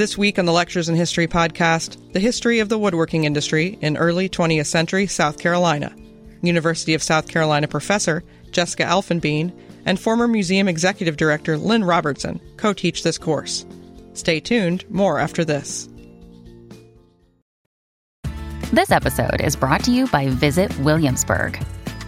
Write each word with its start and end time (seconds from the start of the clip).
This 0.00 0.16
week 0.16 0.38
on 0.38 0.46
the 0.46 0.52
Lectures 0.52 0.88
in 0.88 0.96
History 0.96 1.28
podcast, 1.28 2.14
the 2.14 2.20
history 2.20 2.60
of 2.60 2.70
the 2.70 2.78
woodworking 2.78 3.24
industry 3.24 3.76
in 3.82 3.98
early 3.98 4.30
20th 4.30 4.64
century 4.64 5.06
South 5.06 5.38
Carolina. 5.38 5.94
University 6.40 6.94
of 6.94 7.02
South 7.02 7.28
Carolina 7.28 7.68
professor 7.68 8.24
Jessica 8.50 8.84
Elfenbein 8.84 9.52
and 9.84 10.00
former 10.00 10.26
museum 10.26 10.68
executive 10.68 11.18
director 11.18 11.58
Lynn 11.58 11.84
Robertson 11.84 12.40
co 12.56 12.72
teach 12.72 13.02
this 13.02 13.18
course. 13.18 13.66
Stay 14.14 14.40
tuned, 14.40 14.88
more 14.88 15.18
after 15.18 15.44
this. 15.44 15.86
This 18.72 18.90
episode 18.90 19.42
is 19.42 19.54
brought 19.54 19.84
to 19.84 19.92
you 19.92 20.06
by 20.06 20.28
Visit 20.28 20.74
Williamsburg. 20.78 21.62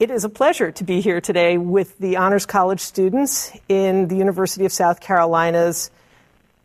it 0.00 0.10
is 0.10 0.24
a 0.24 0.30
pleasure 0.30 0.72
to 0.72 0.82
be 0.82 1.02
here 1.02 1.20
today 1.20 1.58
with 1.58 1.98
the 1.98 2.16
Honors 2.16 2.46
College 2.46 2.80
students 2.80 3.52
in 3.68 4.08
the 4.08 4.16
University 4.16 4.64
of 4.64 4.72
South 4.72 4.98
Carolina's 4.98 5.90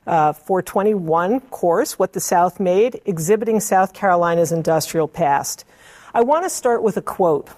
uh, 0.08 0.32
421 0.32 1.42
course, 1.42 2.00
What 2.00 2.14
the 2.14 2.22
South 2.22 2.62
Made, 2.62 3.02
exhibiting 3.06 3.60
South 3.60 3.94
Carolina's 3.94 4.54
industrial 4.54 5.10
past. 5.10 5.66
I 6.14 6.22
want 6.22 6.46
to 6.46 6.50
start 6.50 6.82
with 6.82 6.96
a 6.96 7.02
quote. 7.02 7.50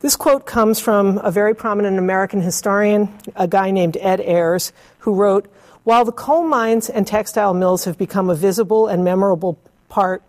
This 0.00 0.16
quote 0.16 0.46
comes 0.46 0.80
from 0.80 1.18
a 1.18 1.30
very 1.30 1.54
prominent 1.54 1.98
American 1.98 2.40
historian, 2.40 3.10
a 3.36 3.46
guy 3.46 3.72
named 3.72 3.98
Ed 4.00 4.22
Ayers, 4.22 4.72
who 5.00 5.12
wrote 5.12 5.52
While 5.84 6.06
the 6.06 6.12
coal 6.12 6.44
mines 6.44 6.88
and 6.88 7.06
textile 7.06 7.52
mills 7.52 7.84
have 7.84 7.98
become 7.98 8.30
a 8.30 8.34
visible 8.34 8.86
and 8.86 9.04
memorable 9.04 9.58
part 9.90 10.22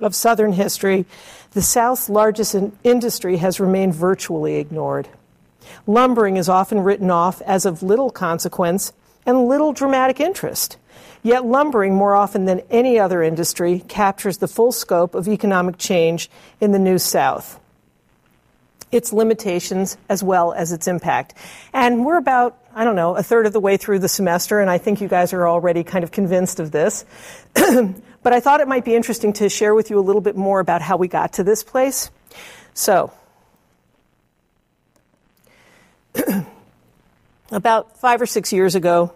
of 0.00 0.14
Southern 0.14 0.52
history, 0.52 1.06
the 1.52 1.62
South's 1.62 2.08
largest 2.08 2.54
in- 2.54 2.76
industry 2.84 3.38
has 3.38 3.60
remained 3.60 3.94
virtually 3.94 4.56
ignored. 4.56 5.08
Lumbering 5.86 6.36
is 6.36 6.48
often 6.48 6.80
written 6.80 7.10
off 7.10 7.40
as 7.42 7.66
of 7.66 7.82
little 7.82 8.10
consequence 8.10 8.92
and 9.24 9.46
little 9.46 9.72
dramatic 9.72 10.20
interest. 10.20 10.76
Yet 11.22 11.44
lumbering, 11.44 11.94
more 11.94 12.14
often 12.14 12.44
than 12.44 12.62
any 12.70 12.98
other 12.98 13.22
industry, 13.22 13.82
captures 13.88 14.38
the 14.38 14.46
full 14.46 14.70
scope 14.70 15.14
of 15.14 15.26
economic 15.26 15.76
change 15.76 16.30
in 16.60 16.70
the 16.70 16.78
New 16.78 16.98
South, 16.98 17.58
its 18.92 19.12
limitations 19.12 19.96
as 20.08 20.22
well 20.22 20.52
as 20.52 20.70
its 20.70 20.86
impact. 20.86 21.34
And 21.72 22.06
we're 22.06 22.18
about, 22.18 22.56
I 22.74 22.84
don't 22.84 22.94
know, 22.94 23.16
a 23.16 23.24
third 23.24 23.46
of 23.46 23.52
the 23.52 23.60
way 23.60 23.76
through 23.76 23.98
the 23.98 24.08
semester, 24.08 24.60
and 24.60 24.70
I 24.70 24.78
think 24.78 25.00
you 25.00 25.08
guys 25.08 25.32
are 25.32 25.48
already 25.48 25.82
kind 25.82 26.04
of 26.04 26.12
convinced 26.12 26.60
of 26.60 26.70
this. 26.70 27.04
But 28.26 28.32
I 28.32 28.40
thought 28.40 28.58
it 28.58 28.66
might 28.66 28.84
be 28.84 28.96
interesting 28.96 29.34
to 29.34 29.48
share 29.48 29.72
with 29.72 29.88
you 29.88 30.00
a 30.00 30.02
little 30.02 30.20
bit 30.20 30.34
more 30.34 30.58
about 30.58 30.82
how 30.82 30.96
we 30.96 31.06
got 31.06 31.34
to 31.34 31.44
this 31.44 31.62
place. 31.62 32.10
So, 32.74 33.12
about 37.52 37.98
five 37.98 38.20
or 38.20 38.26
six 38.26 38.52
years 38.52 38.74
ago, 38.74 39.12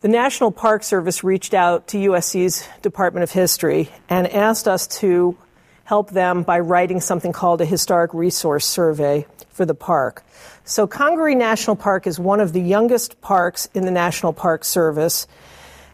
the 0.00 0.08
National 0.08 0.50
Park 0.50 0.82
Service 0.82 1.22
reached 1.22 1.52
out 1.52 1.88
to 1.88 1.98
USC's 1.98 2.66
Department 2.80 3.22
of 3.22 3.32
History 3.32 3.90
and 4.08 4.26
asked 4.26 4.66
us 4.66 4.86
to 5.00 5.36
help 5.84 6.08
them 6.08 6.44
by 6.44 6.60
writing 6.60 7.02
something 7.02 7.34
called 7.34 7.60
a 7.60 7.66
historic 7.66 8.14
resource 8.14 8.64
survey 8.64 9.26
for 9.50 9.66
the 9.66 9.74
park. 9.74 10.24
So, 10.64 10.86
Congaree 10.86 11.34
National 11.34 11.76
Park 11.76 12.06
is 12.06 12.18
one 12.18 12.40
of 12.40 12.54
the 12.54 12.62
youngest 12.62 13.20
parks 13.20 13.68
in 13.74 13.84
the 13.84 13.90
National 13.90 14.32
Park 14.32 14.64
Service. 14.64 15.26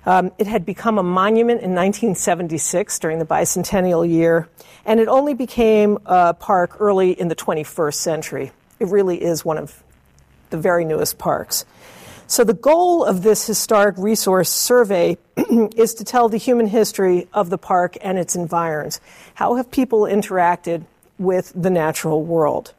Um, 0.06 0.32
it 0.38 0.46
had 0.46 0.66
become 0.66 0.98
a 0.98 1.02
monument 1.02 1.62
in 1.62 1.70
1976 1.74 2.98
during 2.98 3.18
the 3.18 3.24
bicentennial 3.24 4.08
year, 4.08 4.48
and 4.84 5.00
it 5.00 5.08
only 5.08 5.34
became 5.34 5.98
a 6.04 6.34
park 6.34 6.76
early 6.80 7.18
in 7.18 7.28
the 7.28 7.36
21st 7.36 7.94
century. 7.94 8.52
It 8.78 8.88
really 8.88 9.22
is 9.22 9.44
one 9.44 9.56
of 9.56 9.82
the 10.50 10.58
very 10.58 10.84
newest 10.84 11.18
parks. 11.18 11.64
So, 12.26 12.42
the 12.42 12.54
goal 12.54 13.04
of 13.04 13.22
this 13.22 13.46
historic 13.46 13.96
resource 13.98 14.48
survey 14.48 15.18
is 15.76 15.94
to 15.94 16.04
tell 16.04 16.28
the 16.28 16.38
human 16.38 16.66
history 16.66 17.28
of 17.34 17.50
the 17.50 17.58
park 17.58 17.96
and 18.00 18.18
its 18.18 18.34
environs. 18.34 19.00
How 19.34 19.56
have 19.56 19.70
people 19.70 20.02
interacted 20.02 20.84
with 21.18 21.52
the 21.54 21.70
natural 21.70 22.22
world? 22.22 22.72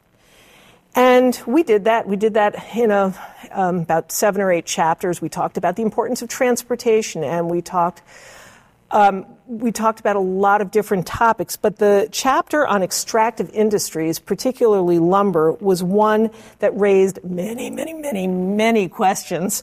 And 0.96 1.38
we 1.46 1.62
did 1.62 1.84
that. 1.84 2.08
We 2.08 2.16
did 2.16 2.34
that 2.34 2.74
in 2.74 2.90
a, 2.90 3.14
um, 3.52 3.80
about 3.80 4.10
seven 4.10 4.40
or 4.40 4.50
eight 4.50 4.64
chapters. 4.64 5.20
We 5.20 5.28
talked 5.28 5.58
about 5.58 5.76
the 5.76 5.82
importance 5.82 6.22
of 6.22 6.30
transportation, 6.30 7.22
and 7.22 7.50
we 7.50 7.60
talked 7.60 8.02
um, 8.90 9.26
we 9.46 9.72
talked 9.72 10.00
about 10.00 10.16
a 10.16 10.20
lot 10.20 10.60
of 10.60 10.70
different 10.70 11.06
topics. 11.06 11.56
But 11.56 11.76
the 11.76 12.08
chapter 12.12 12.66
on 12.66 12.82
extractive 12.82 13.50
industries, 13.50 14.18
particularly 14.18 14.98
lumber, 14.98 15.52
was 15.52 15.82
one 15.82 16.30
that 16.60 16.74
raised 16.78 17.22
many, 17.22 17.68
many, 17.68 17.92
many, 17.92 18.26
many 18.26 18.88
questions. 18.88 19.62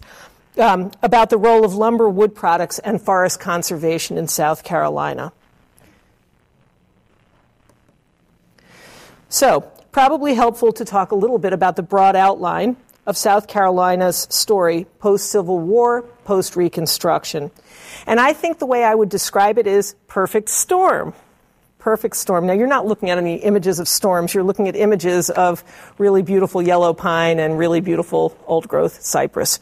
Um, 0.56 0.92
about 1.02 1.32
the 1.32 1.38
role 1.38 1.66
of 1.66 1.74
lumber, 1.74 2.08
wood 2.08 2.36
products, 2.36 2.78
and 2.78 3.02
forest 3.02 3.40
conservation 3.40 4.20
in 4.20 4.28
South 4.28 4.64
Carolina. 4.64 5.34
So, 9.30 9.72
probably 9.94 10.34
helpful 10.34 10.74
to 10.74 10.84
talk 10.84 11.12
a 11.12 11.16
little 11.16 11.38
bit 11.38 11.54
about 11.54 11.78
the 11.78 11.84
broad 11.84 12.16
outline 12.16 12.76
of 13.06 13.16
South 13.16 13.48
Carolina's 13.48 14.28
story 14.30 14.88
post 15.00 15.30
Civil 15.30 15.60
War, 15.60 16.02
post 16.26 16.56
Reconstruction. 16.56 17.52
And 18.08 18.20
I 18.20 18.34
think 18.34 18.60
the 18.60 18.66
way 18.66 18.84
I 18.84 18.96
would 18.96 19.10
describe 19.10 19.58
it 19.58 19.68
is 19.68 19.96
perfect 20.08 20.50
storm. 20.50 21.14
Perfect 21.78 22.16
storm. 22.16 22.48
Now, 22.48 22.54
you're 22.54 22.66
not 22.66 22.88
looking 22.88 23.10
at 23.10 23.18
any 23.18 23.36
images 23.36 23.80
of 23.80 23.88
storms, 23.88 24.34
you're 24.34 24.44
looking 24.44 24.68
at 24.68 24.76
images 24.76 25.30
of 25.30 25.64
really 25.98 26.22
beautiful 26.22 26.62
yellow 26.62 26.94
pine 26.94 27.40
and 27.40 27.58
really 27.60 27.82
beautiful 27.82 28.38
old 28.48 28.68
growth 28.68 29.02
cypress. 29.02 29.60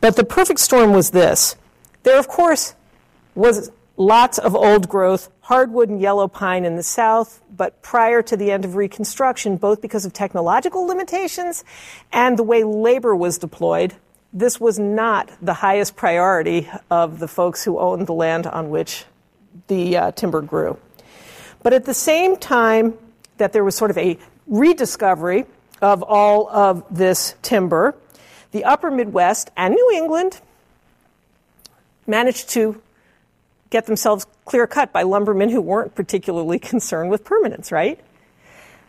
But 0.00 0.16
the 0.16 0.24
perfect 0.24 0.60
storm 0.60 0.92
was 0.92 1.10
this. 1.10 1.56
There, 2.02 2.18
of 2.18 2.28
course, 2.28 2.74
was 3.34 3.70
lots 3.96 4.38
of 4.38 4.54
old 4.54 4.88
growth 4.88 5.28
hardwood 5.46 5.88
and 5.88 6.00
yellow 6.00 6.26
pine 6.26 6.64
in 6.64 6.74
the 6.74 6.82
south, 6.82 7.40
but 7.56 7.80
prior 7.80 8.20
to 8.20 8.36
the 8.36 8.50
end 8.50 8.64
of 8.64 8.74
Reconstruction, 8.74 9.56
both 9.56 9.80
because 9.80 10.04
of 10.04 10.12
technological 10.12 10.84
limitations 10.84 11.62
and 12.12 12.36
the 12.36 12.42
way 12.42 12.64
labor 12.64 13.14
was 13.14 13.38
deployed, 13.38 13.94
this 14.32 14.58
was 14.58 14.76
not 14.76 15.30
the 15.40 15.54
highest 15.54 15.94
priority 15.94 16.68
of 16.90 17.20
the 17.20 17.28
folks 17.28 17.62
who 17.62 17.78
owned 17.78 18.08
the 18.08 18.12
land 18.12 18.48
on 18.48 18.70
which 18.70 19.04
the 19.68 19.96
uh, 19.96 20.10
timber 20.10 20.40
grew. 20.40 20.76
But 21.62 21.72
at 21.72 21.84
the 21.84 21.94
same 21.94 22.36
time 22.36 22.98
that 23.36 23.52
there 23.52 23.62
was 23.62 23.76
sort 23.76 23.92
of 23.92 23.98
a 23.98 24.18
rediscovery 24.48 25.46
of 25.80 26.02
all 26.02 26.48
of 26.48 26.84
this 26.90 27.36
timber, 27.42 27.94
the 28.50 28.64
upper 28.64 28.90
Midwest 28.90 29.52
and 29.56 29.74
New 29.74 29.92
England 29.94 30.40
managed 32.04 32.48
to 32.50 32.82
get 33.70 33.86
themselves 33.86 34.26
clear 34.44 34.66
cut 34.66 34.92
by 34.92 35.02
lumbermen 35.02 35.50
who 35.50 35.60
weren't 35.60 35.94
particularly 35.94 36.58
concerned 36.72 37.10
with 37.10 37.24
permanence, 37.24 37.72
right? 37.72 38.00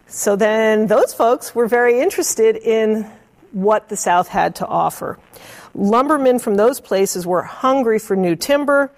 So 0.08 0.36
then 0.36 0.88
those 0.88 1.14
folks 1.14 1.54
were 1.54 1.68
very 1.68 2.00
interested 2.00 2.56
in 2.56 3.10
what 3.52 3.90
the 3.90 3.98
South 3.98 4.30
had 4.30 4.56
to 4.56 4.68
offer. 4.68 5.20
Lumbermen 5.76 6.40
from 6.40 6.56
those 6.56 6.80
places 6.80 7.26
were 7.26 7.44
hungry 7.44 8.00
for 8.00 8.16
new 8.16 8.36
timber, 8.36 8.92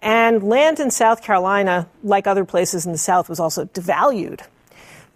and 0.00 0.42
land 0.42 0.80
in 0.80 0.90
South 0.90 1.22
Carolina, 1.22 1.88
like 2.02 2.26
other 2.26 2.44
places 2.44 2.86
in 2.86 2.92
the 2.92 2.98
South, 2.98 3.28
was 3.28 3.40
also 3.40 3.64
devalued. 3.64 4.42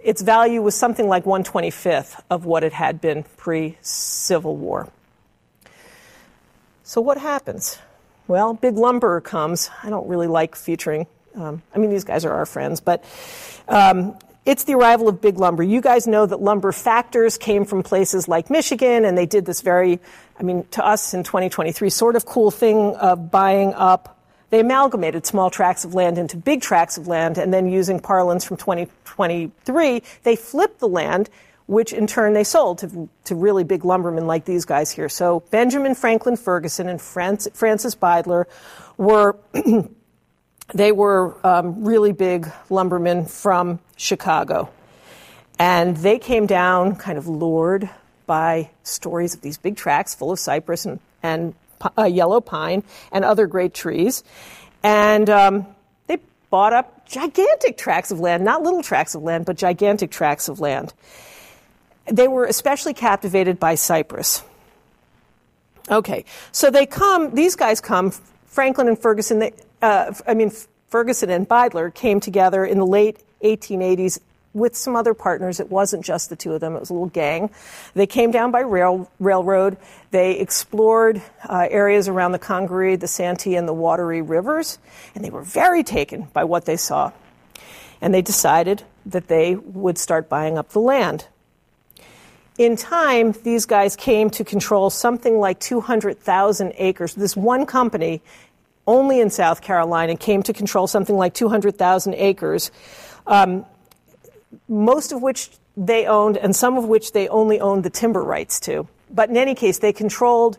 Its 0.03 0.23
value 0.23 0.63
was 0.63 0.75
something 0.75 1.09
like 1.09 1.25
125th 1.25 2.21
of 2.31 2.45
what 2.45 2.65
it 2.65 2.73
had 2.73 3.01
been 3.01 3.25
pre 3.37 3.77
Civil 3.81 4.57
War. 4.57 4.89
So, 6.85 7.01
what 7.01 7.19
happens? 7.19 7.79
Well, 8.29 8.53
Big 8.53 8.77
Lumber 8.77 9.23
comes. 9.23 9.71
I 9.83 9.89
don't 9.89 10.07
really 10.07 10.27
like 10.27 10.55
featuring, 10.55 11.07
um, 11.35 11.63
I 11.75 11.79
mean, 11.79 11.89
these 11.89 12.05
guys 12.05 12.27
are 12.27 12.33
our 12.33 12.45
friends, 12.45 12.81
but 12.81 13.03
um, 13.69 14.19
it's 14.45 14.65
the 14.65 14.75
arrival 14.75 15.09
of 15.09 15.23
Big 15.23 15.39
Lumber. 15.39 15.63
You 15.63 15.81
guys 15.81 16.07
know 16.07 16.27
that 16.27 16.43
lumber 16.43 16.73
factors 16.73 17.39
came 17.39 17.65
from 17.65 17.83
places 17.83 18.29
like 18.29 18.51
Michigan, 18.51 19.07
and 19.07 19.17
they 19.17 19.25
did 19.25 19.47
this 19.47 19.63
very, 19.63 19.99
I 20.39 20.43
mean, 20.43 20.67
to 20.73 20.85
us 20.85 21.15
in 21.15 21.25
2023, 21.25 21.89
sort 21.89 22.17
of 22.17 22.27
cool 22.27 22.51
thing 22.51 22.95
of 22.97 23.31
buying 23.31 23.73
up. 23.73 24.19
They 24.51 24.61
amalgamated 24.61 25.25
small 25.25 25.49
tracts 25.49 25.87
of 25.87 25.95
land 25.95 26.19
into 26.19 26.37
big 26.37 26.61
tracts 26.61 26.99
of 26.99 27.09
land, 27.09 27.39
and 27.39 27.53
then 27.53 27.71
using 27.71 27.99
parlance 27.99 28.45
from 28.45 28.59
2023, 28.59 30.03
they 30.23 30.37
flipped 30.37 30.81
the 30.81 30.89
land 30.89 31.31
which 31.69 31.93
in 31.93 32.09
turn 32.09 32.33
they 32.33 32.43
sold 32.43 32.79
to, 32.79 33.09
to 33.25 33.37
really 33.37 33.63
big 33.63 33.85
lumbermen 33.85 34.27
like 34.27 34.45
these 34.45 34.65
guys 34.65 34.91
here. 34.91 35.09
So 35.09 35.45
Benjamin 35.51 35.95
Franklin 35.95 36.37
Ferguson 36.37 36.89
and 36.89 37.01
Francis 37.01 37.95
Beidler 37.95 38.47
were 38.97 39.37
They 40.75 40.93
were 40.93 41.35
um, 41.47 41.85
really 41.85 42.13
big 42.13 42.51
lumbermen 42.69 43.25
from 43.25 43.81
Chicago. 43.97 44.71
And 45.59 45.97
they 45.97 46.19
came 46.19 46.47
down 46.47 46.97
kind 46.97 47.17
of 47.17 47.27
lured 47.27 47.89
by 48.27 48.71
stories 48.83 49.35
of 49.35 49.41
these 49.41 49.57
big 49.57 49.77
tracts 49.77 50.15
full 50.15 50.31
of 50.31 50.39
cypress 50.39 50.85
and, 50.85 51.01
and 51.23 51.55
uh, 51.97 52.05
yellow 52.05 52.41
pine 52.41 52.85
and 53.11 53.25
other 53.25 53.47
great 53.47 53.73
trees. 53.73 54.23
And 54.83 55.31
um, 55.31 55.67
they 56.07 56.19
bought 56.51 56.75
up 56.75 57.09
gigantic 57.09 57.79
tracts 57.79 58.11
of 58.11 58.21
land, 58.21 58.45
not 58.45 58.63
little 58.63 58.83
tracts 58.83 59.15
of 59.15 59.23
land, 59.23 59.47
but 59.47 59.57
gigantic 59.57 60.11
tracts 60.11 60.49
of 60.49 60.61
land. 60.61 60.93
They 62.11 62.29
were 62.29 62.45
especially 62.47 62.95
captivated 62.95 63.59
by 63.59 63.75
cypress. 63.75 64.43
Okay, 65.91 66.25
so 66.53 66.71
they 66.71 66.85
come, 66.85 67.35
these 67.35 67.57
guys 67.57 67.81
come, 67.81 68.13
Franklin 68.47 68.89
and 68.89 68.99
Ferguson, 68.99 69.39
they, 69.39 69.53
uh, 69.81 70.13
I 70.27 70.35
mean, 70.35 70.53
Ferguson 70.89 71.31
and 71.31 71.49
Beidler 71.49 71.95
came 71.95 72.21
together 72.21 72.65
in 72.65 72.79
the 72.79 72.87
late 72.87 73.23
1880s 73.43 74.19
with 74.53 74.77
some 74.77 74.97
other 74.97 75.15
partners. 75.15 75.61
It 75.61 75.71
wasn't 75.71 76.05
just 76.05 76.31
the 76.31 76.37
two 76.37 76.53
of 76.53 76.61
them, 76.61 76.75
it 76.77 76.81
was 76.81 76.91
a 76.91 76.93
little 76.93 77.09
gang. 77.09 77.51
They 77.95 78.07
came 78.07 78.31
down 78.31 78.51
by 78.51 78.61
rail, 78.61 79.11
railroad. 79.19 79.77
They 80.11 80.39
explored 80.39 81.23
uh, 81.49 81.69
areas 81.71 82.09
around 82.09 82.33
the 82.33 82.39
Congaree, 82.39 82.97
the 82.97 83.09
Santee, 83.09 83.57
and 83.57 83.69
the 83.69 83.75
Wateree 83.75 84.27
rivers, 84.27 84.79
and 85.15 85.25
they 85.25 85.31
were 85.31 85.43
very 85.43 85.83
taken 85.83 86.29
by 86.33 86.45
what 86.45 86.65
they 86.65 86.77
saw. 86.77 87.13
And 88.01 88.13
they 88.13 88.23
decided 88.23 88.83
that 89.07 89.29
they 89.29 89.55
would 89.57 89.99
start 89.99 90.29
buying 90.29 90.59
up 90.59 90.71
the 90.71 90.81
land. 90.81 91.27
In 92.59 92.75
time, 92.75 93.33
these 93.45 93.67
guys 93.67 93.95
came 93.95 94.31
to 94.31 94.45
control 94.45 94.91
something 94.91 95.39
like 95.39 95.61
200,000 95.61 96.73
acres. 96.77 97.15
This 97.15 97.37
one 97.37 97.67
company, 97.67 98.21
only 98.85 99.21
in 99.21 99.31
South 99.31 99.63
Carolina, 99.63 100.17
came 100.17 100.43
to 100.43 100.53
control 100.53 100.89
something 100.89 101.17
like 101.17 101.35
200,000 101.35 102.15
acres. 102.15 102.73
Um, 103.29 103.65
most 104.69 105.13
of 105.13 105.23
which 105.23 105.51
they 105.77 106.07
owned, 106.07 106.37
and 106.37 106.57
some 106.57 106.77
of 106.77 106.85
which 106.85 107.13
they 107.13 107.29
only 107.29 107.61
owned 107.61 107.85
the 107.85 107.91
timber 107.91 108.25
rights 108.25 108.59
to. 108.61 108.89
But 109.09 109.31
in 109.31 109.37
any 109.37 109.55
case, 109.55 109.79
they 109.79 109.93
controlled 109.93 110.59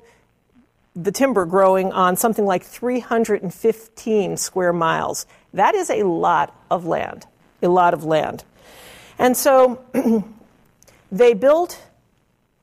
the 0.96 1.12
timber 1.12 1.46
growing 1.46 1.92
on 1.92 2.16
something 2.16 2.46
like 2.46 2.64
315 2.64 4.38
square 4.38 4.74
miles. 4.74 5.26
That 5.54 5.76
is 5.76 5.90
a 5.90 6.04
lot 6.04 6.56
of 6.72 6.86
land, 6.86 7.26
a 7.62 7.68
lot 7.68 7.94
of 7.94 8.06
land. 8.06 8.46
And 9.18 9.36
so 9.36 9.84
they 11.12 11.34
built 11.34 11.82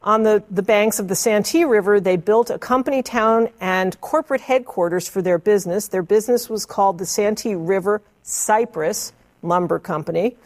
on 0.06 0.22
the, 0.22 0.42
the 0.50 0.62
banks 0.62 0.98
of 0.98 1.08
the 1.08 1.14
Santee 1.14 1.64
River, 1.64 2.00
they 2.00 2.16
built 2.16 2.48
a 2.48 2.58
company 2.58 3.02
town 3.02 3.48
and 3.60 4.00
corporate 4.00 4.40
headquarters 4.40 5.08
for 5.08 5.20
their 5.20 5.36
business. 5.36 5.88
Their 5.88 6.02
business 6.02 6.48
was 6.48 6.64
called 6.64 6.98
the 6.98 7.06
Santee 7.06 7.54
River 7.54 8.00
Cypress 8.22 9.12
Lumber 9.42 9.78
Company 9.78 10.36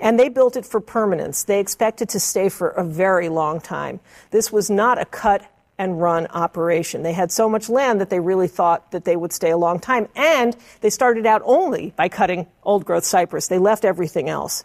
and 0.00 0.18
they 0.18 0.28
built 0.28 0.56
it 0.56 0.64
for 0.64 0.80
permanence. 0.80 1.44
They 1.44 1.60
expected 1.60 2.08
to 2.10 2.20
stay 2.20 2.48
for 2.48 2.70
a 2.70 2.82
very 2.82 3.28
long 3.28 3.60
time. 3.60 4.00
This 4.30 4.50
was 4.50 4.70
not 4.70 5.00
a 5.00 5.04
cut 5.04 5.42
and 5.78 6.00
run 6.00 6.26
operation. 6.28 7.02
They 7.02 7.12
had 7.12 7.32
so 7.32 7.48
much 7.48 7.68
land 7.68 8.00
that 8.00 8.10
they 8.10 8.20
really 8.20 8.48
thought 8.48 8.90
that 8.90 9.04
they 9.04 9.16
would 9.16 9.32
stay 9.32 9.50
a 9.50 9.56
long 9.56 9.78
time. 9.78 10.08
And 10.14 10.56
they 10.80 10.90
started 10.90 11.26
out 11.26 11.42
only 11.44 11.92
by 11.96 12.08
cutting 12.08 12.46
old 12.62 12.84
growth 12.84 13.04
cypress. 13.04 13.48
They 13.48 13.58
left 13.58 13.84
everything 13.84 14.28
else. 14.28 14.64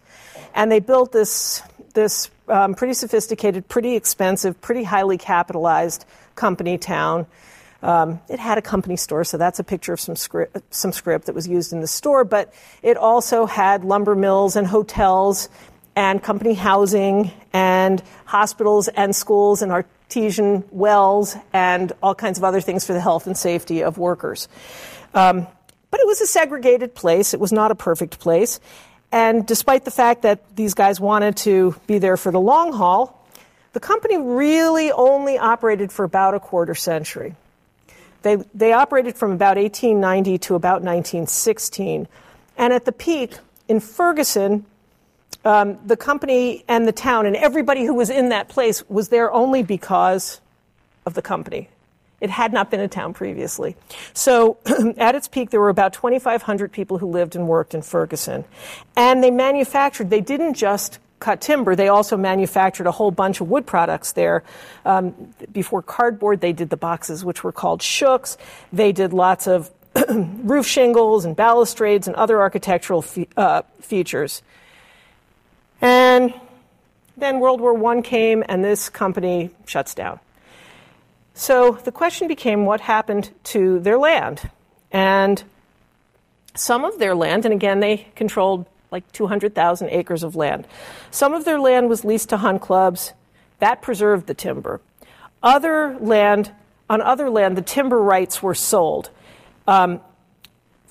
And 0.54 0.72
they 0.72 0.80
built 0.80 1.12
this, 1.12 1.62
this 1.96 2.30
um, 2.48 2.76
pretty 2.76 2.94
sophisticated, 2.94 3.68
pretty 3.68 3.96
expensive, 3.96 4.62
pretty 4.62 4.84
highly 4.84 5.18
capitalized 5.18 6.06
company 6.36 6.78
town 6.78 7.26
um, 7.86 8.20
it 8.30 8.40
had 8.40 8.58
a 8.58 8.64
company 8.64 8.98
store, 8.98 9.24
so 9.24 9.38
that's 9.38 9.60
a 9.60 9.64
picture 9.64 9.94
of 9.94 10.00
some 10.00 10.16
script, 10.16 10.74
some 10.74 10.92
script 10.92 11.28
that 11.28 11.36
was 11.36 11.48
used 11.48 11.72
in 11.72 11.82
the 11.82 11.88
store, 11.88 12.24
but 12.24 12.52
it 12.82 12.98
also 12.98 13.46
had 13.46 13.86
lumber 13.86 14.16
mills 14.16 14.56
and 14.56 14.66
hotels 14.66 15.50
and 15.96 16.22
company 16.24 16.56
housing 16.56 17.32
and 17.54 18.02
hospitals 18.26 18.88
and 18.88 19.16
schools 19.16 19.62
and 19.62 19.72
artesian 19.72 20.64
wells 20.72 21.36
and 21.54 21.92
all 22.02 22.16
kinds 22.16 22.40
of 22.40 22.44
other 22.44 22.60
things 22.60 22.88
for 22.88 22.94
the 22.94 23.00
health 23.00 23.28
and 23.28 23.38
safety 23.38 23.84
of 23.84 24.00
workers. 24.00 24.48
Um, 25.14 25.46
but 25.92 26.00
it 26.00 26.08
was 26.08 26.22
a 26.22 26.28
segregated 26.28 26.96
place. 26.96 27.36
It 27.36 27.40
was 27.40 27.52
not 27.52 27.70
a 27.70 27.76
perfect 27.76 28.20
place. 28.20 28.60
And 29.16 29.48
despite 29.48 29.86
the 29.86 29.92
fact 29.92 30.24
that 30.24 30.58
these 30.58 30.74
guys 30.74 31.00
wanted 31.00 31.38
to 31.38 31.74
be 31.88 32.00
there 32.00 32.18
for 32.18 32.34
the 32.34 32.40
long 32.40 32.74
haul, 32.74 33.26
the 33.72 33.80
company 33.80 34.18
really 34.18 34.92
only 34.92 35.38
operated 35.38 35.90
for 35.90 36.04
about 36.04 36.34
a 36.34 36.40
quarter 36.42 36.76
century. 36.76 37.34
They, 38.24 38.36
they 38.54 38.74
operated 38.74 39.16
from 39.16 39.32
about 39.32 39.56
1890 39.56 40.38
to 40.40 40.56
about 40.56 40.82
1916. 40.82 42.10
And 42.58 42.74
at 42.74 42.84
the 42.84 42.92
peak 42.92 43.38
in 43.70 43.80
Ferguson, 43.80 44.66
um, 45.46 45.80
the 45.88 45.96
company 45.96 46.66
and 46.68 46.86
the 46.86 46.92
town 46.92 47.26
and 47.26 47.38
everybody 47.38 47.86
who 47.86 47.94
was 47.94 48.10
in 48.10 48.30
that 48.30 48.50
place 48.50 48.84
was 48.90 49.08
there 49.08 49.32
only 49.32 49.64
because 49.64 50.42
of 51.06 51.14
the 51.14 51.22
company. 51.22 51.70
It 52.22 52.30
had 52.30 52.54
not 52.54 52.72
been 52.72 52.80
a 52.80 52.88
town 52.88 53.14
previously. 53.14 53.76
So 54.14 54.58
at 54.98 55.16
its 55.16 55.28
peak, 55.28 55.50
there 55.50 55.60
were 55.60 55.70
about 55.70 55.94
2,500 55.94 56.72
people 56.72 56.98
who 56.98 57.08
lived 57.08 57.36
and 57.36 57.48
worked 57.48 57.74
in 57.74 57.82
Ferguson. 57.82 58.46
And 58.96 59.24
they 59.24 59.32
manufactured, 59.32 60.10
they 60.10 60.22
didn't 60.22 60.54
just 60.54 61.00
cut 61.20 61.42
timber, 61.42 61.76
they 61.76 61.88
also 61.88 62.18
manufactured 62.18 62.88
a 62.88 62.92
whole 62.92 63.12
bunch 63.12 63.42
of 63.42 63.50
wood 63.50 63.66
products 63.66 64.14
there. 64.14 64.44
Um, 64.86 65.34
before 65.52 65.82
cardboard, 65.82 66.42
they 66.42 66.54
did 66.54 66.70
the 66.70 66.78
boxes, 66.78 67.26
which 67.26 67.44
were 67.44 67.52
called 67.52 67.82
shooks. 67.82 68.38
They 68.72 68.92
did 68.92 69.14
lots 69.14 69.48
of 69.48 69.72
roof 70.10 70.68
shingles 70.68 71.26
and 71.26 71.36
balustrades 71.36 72.08
and 72.08 72.16
other 72.16 72.40
architectural 72.42 73.02
fe- 73.02 73.28
uh, 73.38 73.64
features. 73.82 74.42
And 75.82 76.34
then 77.18 77.40
World 77.40 77.62
War 77.62 77.98
I 77.98 78.02
came, 78.02 78.44
and 78.48 78.64
this 78.64 78.90
company 78.90 79.52
shuts 79.66 79.94
down. 79.94 80.20
So 81.36 81.74
the 81.74 81.92
question 81.92 82.30
became 82.30 82.66
what 82.66 82.80
happened 82.80 83.30
to 83.46 83.80
their 83.80 83.98
land? 83.98 84.50
And 84.90 85.44
some 86.56 86.86
of 86.86 86.98
their 86.98 87.14
land, 87.14 87.44
and 87.44 87.54
again, 87.54 87.82
they 87.82 88.08
controlled 88.16 88.66
like 88.90 89.12
200,000 89.12 89.90
acres 89.90 90.24
of 90.24 90.38
land. 90.38 90.66
Some 91.12 91.34
of 91.34 91.44
their 91.44 91.60
land 91.60 91.90
was 91.90 92.06
leased 92.06 92.30
to 92.30 92.38
hunt 92.38 92.62
clubs. 92.62 93.12
That 93.60 93.82
preserved 93.82 94.28
the 94.28 94.34
timber. 94.34 94.80
Other 95.44 95.98
land, 96.00 96.52
on 96.90 97.02
other 97.02 97.30
land, 97.30 97.58
the 97.58 97.62
timber 97.62 98.02
rights 98.02 98.42
were 98.42 98.56
sold 98.56 99.10
um, 99.68 100.00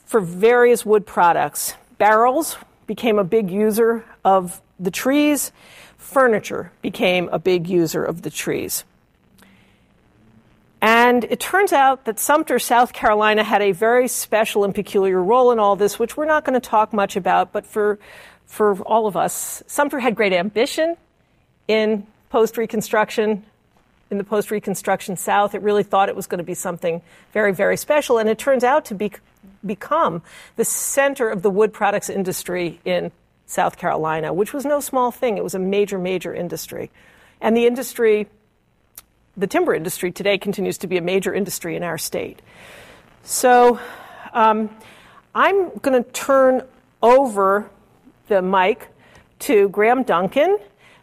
for 0.04 0.20
various 0.20 0.84
wood 0.84 1.06
products. 1.06 1.74
Barrels 1.96 2.58
became 2.86 3.18
a 3.18 3.24
big 3.24 3.50
user 3.50 4.04
of 4.22 4.60
the 4.78 4.90
trees. 4.90 5.52
Furniture 5.96 6.70
became 6.82 7.30
a 7.30 7.38
big 7.38 7.66
user 7.66 8.04
of 8.04 8.20
the 8.20 8.30
trees. 8.30 8.84
And 10.84 11.24
it 11.24 11.40
turns 11.40 11.72
out 11.72 12.04
that 12.04 12.20
Sumter, 12.20 12.58
South 12.58 12.92
Carolina, 12.92 13.42
had 13.42 13.62
a 13.62 13.72
very 13.72 14.06
special 14.06 14.64
and 14.64 14.74
peculiar 14.74 15.18
role 15.18 15.50
in 15.50 15.58
all 15.58 15.76
this, 15.76 15.98
which 15.98 16.14
we're 16.14 16.26
not 16.26 16.44
going 16.44 16.60
to 16.60 16.68
talk 16.68 16.92
much 16.92 17.16
about, 17.16 17.52
but 17.52 17.64
for, 17.64 17.98
for 18.44 18.76
all 18.82 19.06
of 19.06 19.16
us, 19.16 19.62
Sumter 19.66 19.98
had 19.98 20.14
great 20.14 20.34
ambition 20.34 20.98
in 21.68 22.06
post 22.28 22.58
Reconstruction, 22.58 23.44
in 24.10 24.18
the 24.18 24.24
post 24.24 24.50
Reconstruction 24.50 25.16
South. 25.16 25.54
It 25.54 25.62
really 25.62 25.84
thought 25.84 26.10
it 26.10 26.16
was 26.16 26.26
going 26.26 26.36
to 26.36 26.44
be 26.44 26.52
something 26.52 27.00
very, 27.32 27.54
very 27.54 27.78
special, 27.78 28.18
and 28.18 28.28
it 28.28 28.36
turns 28.36 28.62
out 28.62 28.84
to 28.84 28.94
be, 28.94 29.10
become 29.64 30.20
the 30.56 30.66
center 30.66 31.30
of 31.30 31.40
the 31.40 31.48
wood 31.48 31.72
products 31.72 32.10
industry 32.10 32.78
in 32.84 33.10
South 33.46 33.78
Carolina, 33.78 34.34
which 34.34 34.52
was 34.52 34.66
no 34.66 34.80
small 34.80 35.10
thing. 35.10 35.38
It 35.38 35.44
was 35.44 35.54
a 35.54 35.58
major, 35.58 35.98
major 35.98 36.34
industry. 36.34 36.90
And 37.40 37.56
the 37.56 37.66
industry 37.66 38.28
the 39.36 39.46
timber 39.46 39.74
industry 39.74 40.12
today 40.12 40.38
continues 40.38 40.78
to 40.78 40.86
be 40.86 40.96
a 40.96 41.02
major 41.02 41.34
industry 41.34 41.76
in 41.76 41.82
our 41.82 41.98
state. 41.98 42.40
So 43.22 43.80
um, 44.32 44.70
I'm 45.34 45.70
going 45.78 46.02
to 46.02 46.10
turn 46.10 46.62
over 47.02 47.68
the 48.28 48.42
mic 48.42 48.88
to 49.40 49.68
Graham 49.68 50.02
Duncan, 50.02 50.58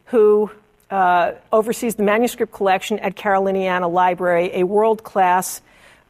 who 0.06 0.50
uh, 0.90 1.34
oversees 1.52 1.96
the 1.96 2.04
manuscript 2.04 2.54
collection 2.54 3.00
at 3.00 3.16
Caroliniana 3.16 3.92
Library, 3.92 4.52
a 4.54 4.64
world 4.64 5.04
class 5.04 5.62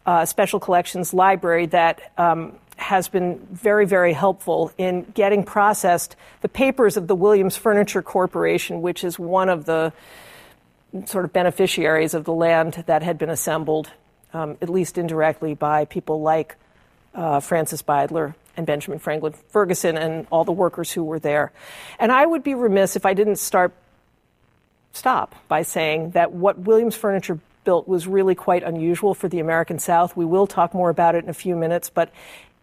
uh, 0.05 0.25
special 0.25 0.59
collections 0.59 1.13
library 1.13 1.67
that 1.67 2.11
um, 2.17 2.53
has 2.75 3.07
been 3.07 3.37
very, 3.51 3.85
very 3.85 4.13
helpful 4.13 4.71
in 4.77 5.03
getting 5.13 5.43
processed 5.43 6.15
the 6.41 6.49
papers 6.49 6.97
of 6.97 7.07
the 7.07 7.15
Williams 7.15 7.55
Furniture 7.55 8.01
Corporation, 8.01 8.81
which 8.81 9.03
is 9.03 9.19
one 9.19 9.49
of 9.49 9.65
the 9.65 9.93
sort 11.05 11.25
of 11.25 11.33
beneficiaries 11.33 12.13
of 12.13 12.25
the 12.25 12.33
land 12.33 12.83
that 12.87 13.03
had 13.03 13.17
been 13.17 13.29
assembled, 13.29 13.91
um, 14.33 14.57
at 14.61 14.69
least 14.69 14.97
indirectly, 14.97 15.53
by 15.53 15.85
people 15.85 16.21
like 16.21 16.55
uh, 17.13 17.39
Francis 17.39 17.81
Beidler 17.81 18.35
and 18.57 18.65
Benjamin 18.65 18.99
Franklin 18.99 19.33
Ferguson 19.49 19.97
and 19.97 20.27
all 20.31 20.43
the 20.43 20.51
workers 20.51 20.91
who 20.91 21.03
were 21.03 21.19
there. 21.19 21.51
And 21.99 22.11
I 22.11 22.25
would 22.25 22.43
be 22.43 22.53
remiss 22.53 22.95
if 22.95 23.05
I 23.05 23.13
didn't 23.13 23.37
start 23.37 23.73
stop 24.93 25.35
by 25.47 25.61
saying 25.61 26.11
that 26.11 26.33
what 26.33 26.59
Williams 26.59 26.95
Furniture 26.95 27.39
built 27.63 27.87
was 27.87 28.07
really 28.07 28.35
quite 28.35 28.63
unusual 28.63 29.13
for 29.13 29.29
the 29.29 29.39
American 29.39 29.79
South. 29.79 30.17
We 30.17 30.25
will 30.25 30.47
talk 30.47 30.73
more 30.73 30.89
about 30.89 31.15
it 31.15 31.23
in 31.23 31.29
a 31.29 31.33
few 31.33 31.55
minutes, 31.55 31.89
but 31.89 32.11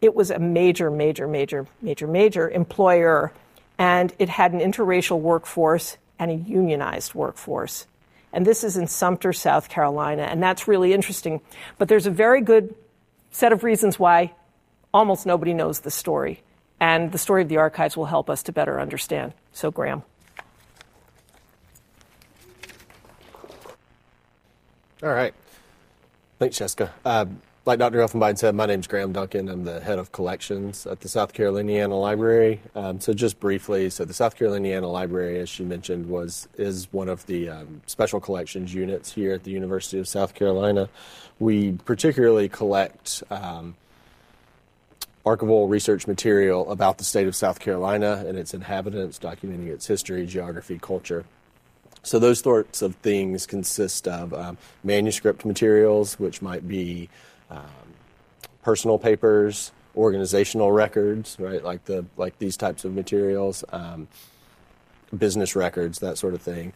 it 0.01 0.15
was 0.15 0.31
a 0.31 0.39
major, 0.39 0.91
major, 0.91 1.27
major, 1.27 1.67
major, 1.81 2.07
major 2.07 2.51
employer, 2.51 3.33
and 3.79 4.13
it 4.19 4.29
had 4.29 4.53
an 4.53 4.61
interracial 4.61 5.21
workforce 5.21 5.97
and 6.19 6.31
a 6.31 6.35
unionized 6.35 7.15
workforce. 7.15 7.87
And 8.33 8.47
this 8.47 8.63
is 8.63 8.77
in 8.77 8.87
Sumter, 8.87 9.33
South 9.33 9.69
Carolina, 9.69 10.23
and 10.23 10.43
that's 10.43 10.69
really 10.69 10.93
interesting. 10.93 11.41
But 11.79 11.89
there's 11.89 12.07
a 12.07 12.11
very 12.11 12.41
good 12.41 12.75
set 13.31 13.53
of 13.53 13.65
reasons 13.65 13.99
why 13.99 14.35
almost 14.93 15.27
nobody 15.27 15.55
knows 15.55 15.81
the 15.81 15.91
story. 15.91 16.43
And 16.81 17.11
the 17.11 17.19
story 17.19 17.43
of 17.43 17.49
the 17.49 17.57
archives 17.57 17.97
will 17.97 18.07
help 18.07 18.31
us 18.31 18.43
to 18.45 18.53
better 18.53 18.81
understand. 18.81 19.33
So, 19.53 19.71
Graham. 19.71 20.03
All 25.03 25.11
right. 25.11 25.35
Thanks, 26.39 26.59
Jessica. 26.59 26.93
Uh, 27.05 27.27
like 27.69 27.79
Dr. 27.79 27.99
Elfenbein 27.99 28.39
said, 28.39 28.55
my 28.55 28.65
name 28.65 28.81
is 28.81 28.87
Graham 28.87 29.13
Duncan. 29.13 29.51
I'm 29.51 29.65
the 29.65 29.79
head 29.79 29.99
of 29.99 30.11
collections 30.11 30.87
at 30.87 31.01
the 31.01 31.09
South 31.09 31.35
Caroliniana 31.35 32.01
Library. 32.01 32.63
Um, 32.75 32.99
so 32.99 33.13
just 33.13 33.39
briefly, 33.41 33.91
so 33.91 34.07
the 34.07 34.15
South 34.15 34.39
Caroliniana 34.39 34.91
Library, 34.91 35.39
as 35.39 35.51
she 35.51 35.65
mentioned, 35.65 36.09
was 36.09 36.49
is 36.57 36.91
one 36.95 37.11
of 37.11 37.27
the 37.27 37.51
um, 37.51 37.83
special 37.85 38.21
collections 38.21 38.73
units 38.73 39.13
here 39.13 39.35
at 39.35 39.45
the 39.45 39.51
University 39.51 39.99
of 39.99 40.09
South 40.09 40.33
Carolina. 40.33 40.89
We 41.41 41.73
particularly 41.73 42.49
collect 42.49 43.23
um, 43.31 43.77
archival 45.27 45.69
research 45.69 46.07
material 46.07 46.73
about 46.73 46.97
the 46.97 47.05
state 47.05 47.29
of 47.29 47.37
South 47.37 47.61
Carolina 47.61 48.25
and 48.27 48.39
its 48.39 48.55
inhabitants, 48.55 49.19
documenting 49.19 49.67
its 49.67 49.87
history, 49.87 50.25
geography, 50.25 50.79
culture. 50.79 51.27
So 52.03 52.19
those 52.19 52.39
sorts 52.39 52.81
of 52.81 52.95
things 52.97 53.45
consist 53.45 54.09
of 54.09 54.33
um, 54.33 54.57
manuscript 54.83 55.45
materials, 55.45 56.19
which 56.19 56.41
might 56.41 56.67
be 56.67 57.11
um, 57.51 57.65
personal 58.63 58.99
papers, 58.99 59.73
organizational 59.97 60.73
records, 60.73 61.37
right? 61.39 61.63
Like 61.63 61.85
the 61.85 62.05
like 62.17 62.39
these 62.39 62.57
types 62.57 62.85
of 62.85 62.95
materials, 62.95 63.65
um, 63.73 64.09
business 65.17 65.57
records, 65.57 65.99
that 66.01 66.19
sort 66.19 66.35
of 66.35 66.43
thing. 66.43 66.73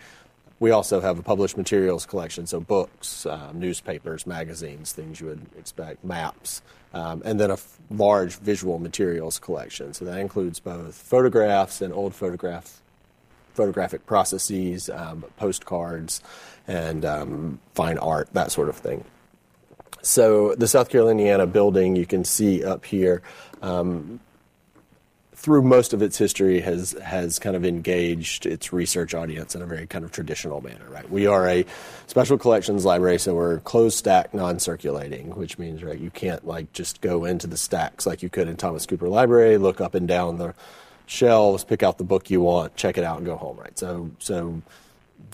We 0.59 0.71
also 0.71 1.01
have 1.01 1.19
a 1.19 1.23
published 1.23 1.57
materials 1.57 2.07
collection, 2.07 2.47
so 2.47 2.61
books, 2.61 3.27
uh, 3.27 3.51
newspapers, 3.53 4.29
magazines, 4.29 4.93
things 4.93 5.21
you 5.21 5.27
would 5.27 5.45
expect, 5.59 6.05
maps, 6.05 6.63
um, 6.95 7.21
and 7.25 7.41
then 7.41 7.51
a 7.51 7.55
f- 7.55 7.81
large 7.91 8.37
visual 8.39 8.79
materials 8.79 9.41
collection. 9.41 9.93
So 9.93 10.05
that 10.05 10.19
includes 10.19 10.61
both 10.61 10.95
photographs 10.95 11.83
and 11.83 11.93
old 11.93 12.15
photograph 12.15 12.81
photographic 13.55 14.07
processes, 14.07 14.89
um, 14.89 15.25
postcards, 15.37 16.23
and 16.67 17.05
um, 17.05 17.59
fine 17.75 17.99
art, 17.99 18.29
that 18.33 18.51
sort 18.51 18.69
of 18.69 18.77
thing. 18.77 19.05
So 20.03 20.55
the 20.57 20.69
South 20.69 20.91
Caroliniana 20.91 21.51
building 21.51 21.97
you 21.97 22.07
can 22.07 22.25
see 22.25 22.65
up 22.65 22.85
here. 22.85 23.23
Um, 23.63 24.21
through 25.43 25.63
most 25.63 25.93
of 25.93 26.03
its 26.03 26.17
history, 26.17 26.61
has 26.61 26.93
has 27.03 27.41
kind 27.41 27.57
of 27.57 27.65
engaged 27.65 28.47
its 28.47 28.73
research 28.73 29.13
audience 29.13 29.57
in 29.57 29.63
a 29.63 29.67
very 29.67 29.89
kind 29.89 30.05
of 30.05 30.13
traditional 30.13 30.61
manner. 30.61 30.89
Right, 30.89 31.11
we 31.11 31.27
are 31.27 31.49
a 31.49 31.65
special 32.07 32.39
collections 32.39 32.85
library, 32.85 33.19
so 33.19 33.35
we're 33.35 33.59
closed 33.61 33.99
stack, 33.99 34.33
non-circulating, 34.33 35.35
which 35.35 35.59
means 35.59 35.83
right 35.83 35.99
you 35.99 36.11
can't 36.11 36.47
like 36.47 36.73
just 36.73 37.01
go 37.01 37.25
into 37.25 37.49
the 37.49 37.57
stacks 37.57 38.07
like 38.07 38.23
you 38.23 38.31
could 38.31 38.49
in 38.49 38.57
Thomas 38.57 38.87
Cooper 38.87 39.09
Library, 39.09 39.59
look 39.59 39.81
up 39.81 39.97
and 39.97 40.07
down 40.07 40.39
the 40.39 40.55
shelves, 41.07 41.65
pick 41.65 41.83
out 41.83 41.99
the 41.99 42.05
book 42.05 42.31
you 42.31 42.41
want, 42.41 42.77
check 42.77 42.97
it 42.97 43.03
out, 43.03 43.17
and 43.17 43.27
go 43.27 43.37
home. 43.37 43.57
Right, 43.57 43.77
so 43.77 44.13
so 44.21 44.63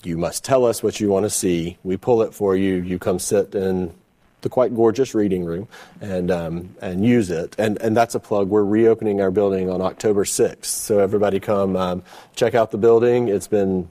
you 0.03 0.17
must 0.17 0.43
tell 0.43 0.65
us 0.65 0.81
what 0.81 0.99
you 0.99 1.09
want 1.09 1.25
to 1.25 1.29
see. 1.29 1.77
We 1.83 1.97
pull 1.97 2.23
it 2.23 2.33
for 2.33 2.55
you. 2.55 2.77
You 2.77 2.97
come 2.97 3.19
sit 3.19 3.53
in 3.53 3.93
the 4.41 4.49
quite 4.49 4.75
gorgeous 4.75 5.13
reading 5.13 5.43
room 5.45 5.67
and 6.01 6.31
um, 6.31 6.75
and 6.81 7.05
use 7.05 7.29
it. 7.29 7.55
And 7.57 7.81
and 7.81 7.95
that's 7.95 8.15
a 8.15 8.19
plug. 8.19 8.49
We're 8.49 8.63
reopening 8.63 9.21
our 9.21 9.31
building 9.31 9.69
on 9.69 9.81
October 9.81 10.23
6th. 10.23 10.65
So 10.65 10.99
everybody 10.99 11.39
come 11.39 11.75
um, 11.75 12.03
check 12.35 12.55
out 12.55 12.71
the 12.71 12.77
building. 12.77 13.27
It's 13.27 13.47
been 13.47 13.89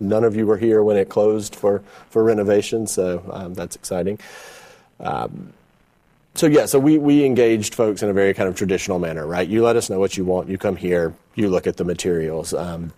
none 0.00 0.24
of 0.24 0.36
you 0.36 0.46
were 0.46 0.58
here 0.58 0.82
when 0.82 0.96
it 0.96 1.08
closed 1.08 1.54
for 1.54 1.82
for 2.10 2.22
renovation, 2.22 2.86
so 2.86 3.22
um, 3.32 3.54
that's 3.54 3.76
exciting. 3.76 4.18
Um, 5.00 5.52
so 6.34 6.46
yeah, 6.46 6.66
so 6.66 6.78
we, 6.78 6.98
we 6.98 7.24
engaged 7.24 7.74
folks 7.74 8.00
in 8.00 8.08
a 8.08 8.12
very 8.12 8.32
kind 8.32 8.48
of 8.48 8.54
traditional 8.54 9.00
manner, 9.00 9.26
right? 9.26 9.48
You 9.48 9.64
let 9.64 9.74
us 9.74 9.90
know 9.90 9.98
what 9.98 10.16
you 10.16 10.24
want, 10.24 10.48
you 10.48 10.56
come 10.56 10.76
here, 10.76 11.12
you 11.34 11.48
look 11.48 11.66
at 11.66 11.78
the 11.78 11.84
materials. 11.84 12.54
Um, 12.54 12.92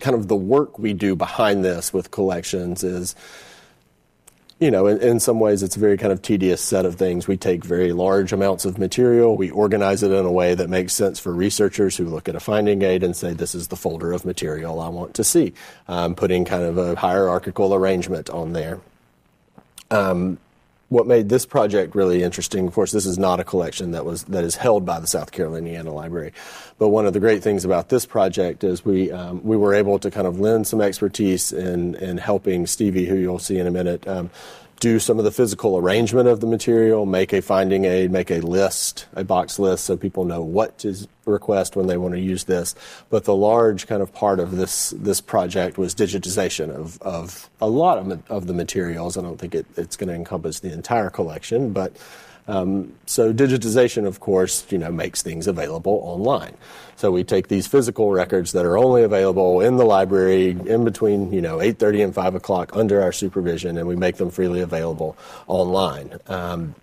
kind 0.00 0.16
of 0.16 0.26
the 0.26 0.36
work 0.36 0.76
we 0.76 0.92
do 0.92 1.14
behind 1.14 1.64
this 1.64 1.92
with 1.92 2.10
collections 2.10 2.82
is 2.82 3.14
you 4.64 4.70
know, 4.70 4.86
in, 4.86 4.98
in, 5.02 5.20
some 5.20 5.40
ways, 5.40 5.62
it's 5.62 5.76
a 5.76 5.78
very 5.78 5.98
kind 5.98 6.10
of 6.10 6.22
tedious 6.22 6.62
set 6.62 6.86
of 6.86 6.94
things. 6.94 7.28
We 7.28 7.36
take 7.36 7.62
very 7.62 7.92
large 7.92 8.32
amounts 8.32 8.64
of 8.64 8.78
material, 8.78 9.36
we 9.36 9.50
organize 9.50 10.02
it 10.02 10.10
in 10.10 10.24
a 10.24 10.32
way 10.32 10.54
that 10.54 10.70
makes 10.70 10.94
sense 10.94 11.20
for 11.20 11.34
researchers 11.34 11.98
who 11.98 12.06
look 12.06 12.30
at 12.30 12.34
a 12.34 12.40
finding 12.40 12.80
aid 12.80 13.02
and 13.02 13.14
say, 13.14 13.34
this 13.34 13.54
is 13.54 13.68
the 13.68 13.76
folder 13.76 14.12
of 14.12 14.24
material 14.24 14.80
I 14.80 14.88
want 14.88 15.12
to 15.14 15.24
see, 15.24 15.52
um, 15.86 16.14
putting 16.14 16.46
kind 16.46 16.62
of 16.62 16.78
a 16.78 16.96
hierarchical 16.96 17.74
arrangement 17.74 18.30
on 18.30 18.54
there. 18.54 18.80
Um, 19.90 20.38
what 20.88 21.06
made 21.06 21.28
this 21.28 21.46
project 21.46 21.94
really 21.94 22.22
interesting, 22.22 22.66
of 22.66 22.74
course, 22.74 22.92
this 22.92 23.06
is 23.06 23.18
not 23.18 23.40
a 23.40 23.44
collection 23.44 23.92
that 23.92 24.04
was 24.04 24.24
that 24.24 24.44
is 24.44 24.56
held 24.56 24.84
by 24.84 25.00
the 25.00 25.06
South 25.06 25.32
Caroliniana 25.32 25.92
Library, 25.92 26.32
but 26.78 26.88
one 26.88 27.06
of 27.06 27.12
the 27.12 27.20
great 27.20 27.42
things 27.42 27.64
about 27.64 27.88
this 27.88 28.06
project 28.06 28.64
is 28.64 28.84
we 28.84 29.10
um, 29.10 29.42
we 29.42 29.56
were 29.56 29.74
able 29.74 29.98
to 29.98 30.10
kind 30.10 30.26
of 30.26 30.40
lend 30.40 30.66
some 30.66 30.80
expertise 30.80 31.52
in 31.52 31.94
in 31.96 32.18
helping 32.18 32.66
Stevie, 32.66 33.06
who 33.06 33.16
you'll 33.16 33.38
see 33.38 33.58
in 33.58 33.66
a 33.66 33.70
minute, 33.70 34.06
um, 34.06 34.30
do 34.80 34.98
some 34.98 35.18
of 35.18 35.24
the 35.24 35.30
physical 35.30 35.78
arrangement 35.78 36.28
of 36.28 36.40
the 36.40 36.46
material, 36.46 37.06
make 37.06 37.32
a 37.32 37.40
finding 37.40 37.84
aid, 37.84 38.10
make 38.10 38.30
a 38.30 38.40
list, 38.40 39.06
a 39.14 39.24
box 39.24 39.58
list, 39.58 39.84
so 39.84 39.96
people 39.96 40.24
know 40.24 40.42
what 40.42 40.78
to 40.78 40.94
request 41.24 41.76
when 41.76 41.86
they 41.86 41.96
want 41.96 42.14
to 42.14 42.20
use 42.20 42.44
this. 42.44 42.74
But 43.08 43.24
the 43.24 43.34
large 43.34 43.86
kind 43.86 44.02
of 44.02 44.12
part 44.12 44.40
of 44.40 44.56
this 44.56 44.90
this 44.96 45.20
project 45.20 45.78
was 45.78 45.94
digitization 45.94 46.70
of, 46.70 47.00
of 47.02 47.48
a 47.60 47.68
lot 47.68 47.98
of, 47.98 48.30
of 48.30 48.46
the 48.46 48.54
materials. 48.54 49.16
I 49.16 49.22
don't 49.22 49.38
think 49.38 49.54
it, 49.54 49.66
it's 49.76 49.96
going 49.96 50.08
to 50.08 50.14
encompass 50.14 50.60
the 50.60 50.72
entire 50.72 51.10
collection, 51.10 51.72
but 51.72 51.96
so 52.46 53.32
digitization, 53.32 54.06
of 54.06 54.20
course, 54.20 54.66
you 54.70 54.78
know, 54.78 54.90
makes 54.90 55.22
things 55.22 55.46
available 55.46 56.00
online. 56.04 56.54
So 56.96 57.10
we 57.10 57.24
take 57.24 57.48
these 57.48 57.66
physical 57.66 58.12
records 58.12 58.52
that 58.52 58.66
are 58.66 58.76
only 58.76 59.02
available 59.02 59.60
in 59.60 59.76
the 59.76 59.84
library 59.84 60.50
in 60.50 60.84
between, 60.84 61.32
you 61.32 61.40
know, 61.40 61.60
8:30 61.60 62.04
and 62.04 62.14
5 62.14 62.34
o'clock 62.34 62.76
under 62.76 63.02
our 63.02 63.12
supervision, 63.12 63.78
and 63.78 63.88
we 63.88 63.96
make 63.96 64.16
them 64.16 64.30
freely 64.30 64.60
available 64.60 65.16
online. 65.46 66.18
Um, 66.28 66.74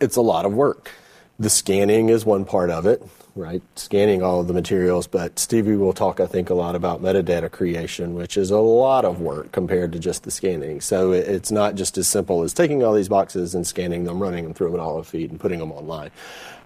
it's 0.00 0.16
a 0.16 0.22
lot 0.22 0.46
of 0.46 0.54
work. 0.54 0.90
The 1.38 1.50
scanning 1.50 2.08
is 2.08 2.24
one 2.24 2.44
part 2.44 2.70
of 2.70 2.86
it 2.86 3.02
right? 3.34 3.62
Scanning 3.76 4.22
all 4.22 4.40
of 4.40 4.46
the 4.46 4.52
materials, 4.52 5.06
but 5.06 5.38
Stevie 5.38 5.76
will 5.76 5.92
talk, 5.92 6.20
I 6.20 6.26
think, 6.26 6.50
a 6.50 6.54
lot 6.54 6.74
about 6.74 7.02
metadata 7.02 7.50
creation, 7.50 8.14
which 8.14 8.36
is 8.36 8.50
a 8.50 8.58
lot 8.58 9.04
of 9.04 9.20
work 9.20 9.52
compared 9.52 9.92
to 9.92 9.98
just 9.98 10.24
the 10.24 10.30
scanning. 10.30 10.80
So 10.80 11.12
it's 11.12 11.50
not 11.50 11.74
just 11.74 11.98
as 11.98 12.08
simple 12.08 12.42
as 12.42 12.52
taking 12.52 12.82
all 12.82 12.94
these 12.94 13.08
boxes 13.08 13.54
and 13.54 13.66
scanning 13.66 14.04
them, 14.04 14.20
running 14.20 14.44
them 14.44 14.54
through 14.54 14.74
an 14.74 14.80
olive 14.80 15.06
feed, 15.06 15.30
and 15.30 15.40
putting 15.40 15.58
them 15.58 15.72
online. 15.72 16.10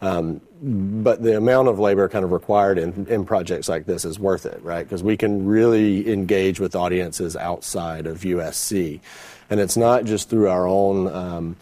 Um, 0.00 0.40
but 0.60 1.22
the 1.22 1.36
amount 1.36 1.68
of 1.68 1.78
labor 1.78 2.08
kind 2.08 2.24
of 2.24 2.32
required 2.32 2.78
in, 2.78 3.06
in 3.08 3.24
projects 3.24 3.68
like 3.68 3.86
this 3.86 4.04
is 4.04 4.18
worth 4.18 4.46
it, 4.46 4.62
right? 4.62 4.84
Because 4.84 5.02
we 5.02 5.16
can 5.16 5.46
really 5.46 6.10
engage 6.12 6.60
with 6.60 6.74
audiences 6.74 7.36
outside 7.36 8.06
of 8.06 8.20
USC. 8.20 9.00
And 9.50 9.60
it's 9.60 9.76
not 9.76 10.04
just 10.04 10.30
through 10.30 10.48
our 10.48 10.66
own. 10.66 11.08
Um, 11.08 11.56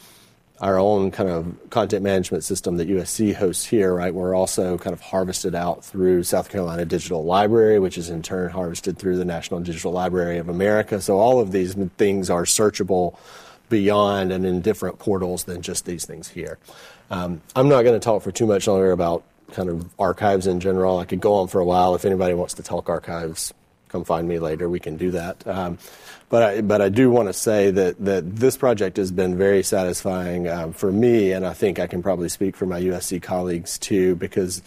our 0.63 0.79
own 0.79 1.11
kind 1.11 1.29
of 1.29 1.71
content 1.71 2.05
management 2.05 2.45
system 2.45 2.77
that 2.77 2.89
USC 2.89 3.35
hosts 3.35 3.65
here, 3.65 3.93
right? 3.93 4.15
We're 4.15 4.35
also 4.35 4.79
kind 4.79 4.95
of 4.95 5.01
harvested 5.01 5.57
out 5.57 5.85
through 5.85 6.23
South 6.23 6.49
Carolina 6.49 6.85
Digital 6.85 7.25
Library, 7.25 7.81
which 7.81 7.99
is 7.99 8.09
in 8.09 8.23
turn 8.23 8.49
harvested 8.49 8.97
through 8.97 9.19
the 9.19 9.25
National 9.25 9.59
Digital 9.59 9.91
Library 9.91 10.39
of 10.39 10.49
America. 10.49 11.01
So 11.01 11.19
all 11.19 11.41
of 11.41 11.51
these 11.51 11.75
things 11.99 12.31
are 12.31 12.45
searchable 12.45 13.19
beyond 13.71 14.31
and 14.31 14.47
in 14.47 14.61
different 14.61 15.01
portals 15.01 15.45
than 15.45 15.63
just 15.63 15.85
these 15.85 16.05
things 16.05 16.29
here. 16.29 16.59
Um, 17.11 17.43
I'm 17.57 17.69
not 17.69 17.83
going 17.83 17.99
to 17.99 18.05
talk 18.05 18.23
for 18.23 18.31
too 18.31 18.47
much 18.47 18.69
longer 18.69 18.93
about 18.93 19.25
kind 19.51 19.69
of 19.69 19.91
archives 19.99 20.47
in 20.47 20.61
general. 20.61 20.99
I 20.99 21.07
could 21.07 21.21
go 21.21 21.35
on 21.35 21.49
for 21.49 21.61
a 21.61 21.65
while. 21.65 21.97
If 21.97 22.05
anybody 22.05 22.35
wants 22.35 22.55
to 22.55 22.63
talk 22.63 22.89
archives, 22.89 23.53
come 23.89 24.05
find 24.05 24.29
me 24.29 24.39
later. 24.39 24.69
We 24.69 24.79
can 24.79 24.97
do 24.97 25.11
that. 25.11 25.45
Um, 25.45 25.79
but 26.33 26.43
I, 26.43 26.61
but 26.63 26.81
I 26.81 26.89
do 26.89 27.11
want 27.11 27.29
to 27.29 27.35
say 27.35 27.71
that, 27.73 28.03
that 28.07 28.37
this 28.37 28.57
project 28.57 28.97
has 28.97 29.13
been 29.13 29.37
very 29.37 29.63
satisfying 29.63 30.49
um, 30.49 30.73
for 30.73 30.91
me, 30.91 31.33
and 31.33 31.47
I 31.47 31.53
think 31.53 31.79
I 31.79 31.87
can 31.87 32.03
probably 32.03 32.31
speak 32.31 32.57
for 32.57 32.65
my 32.65 32.81
USC 32.81 33.21
colleagues 33.21 33.77
too, 33.77 34.17
because 34.17 34.63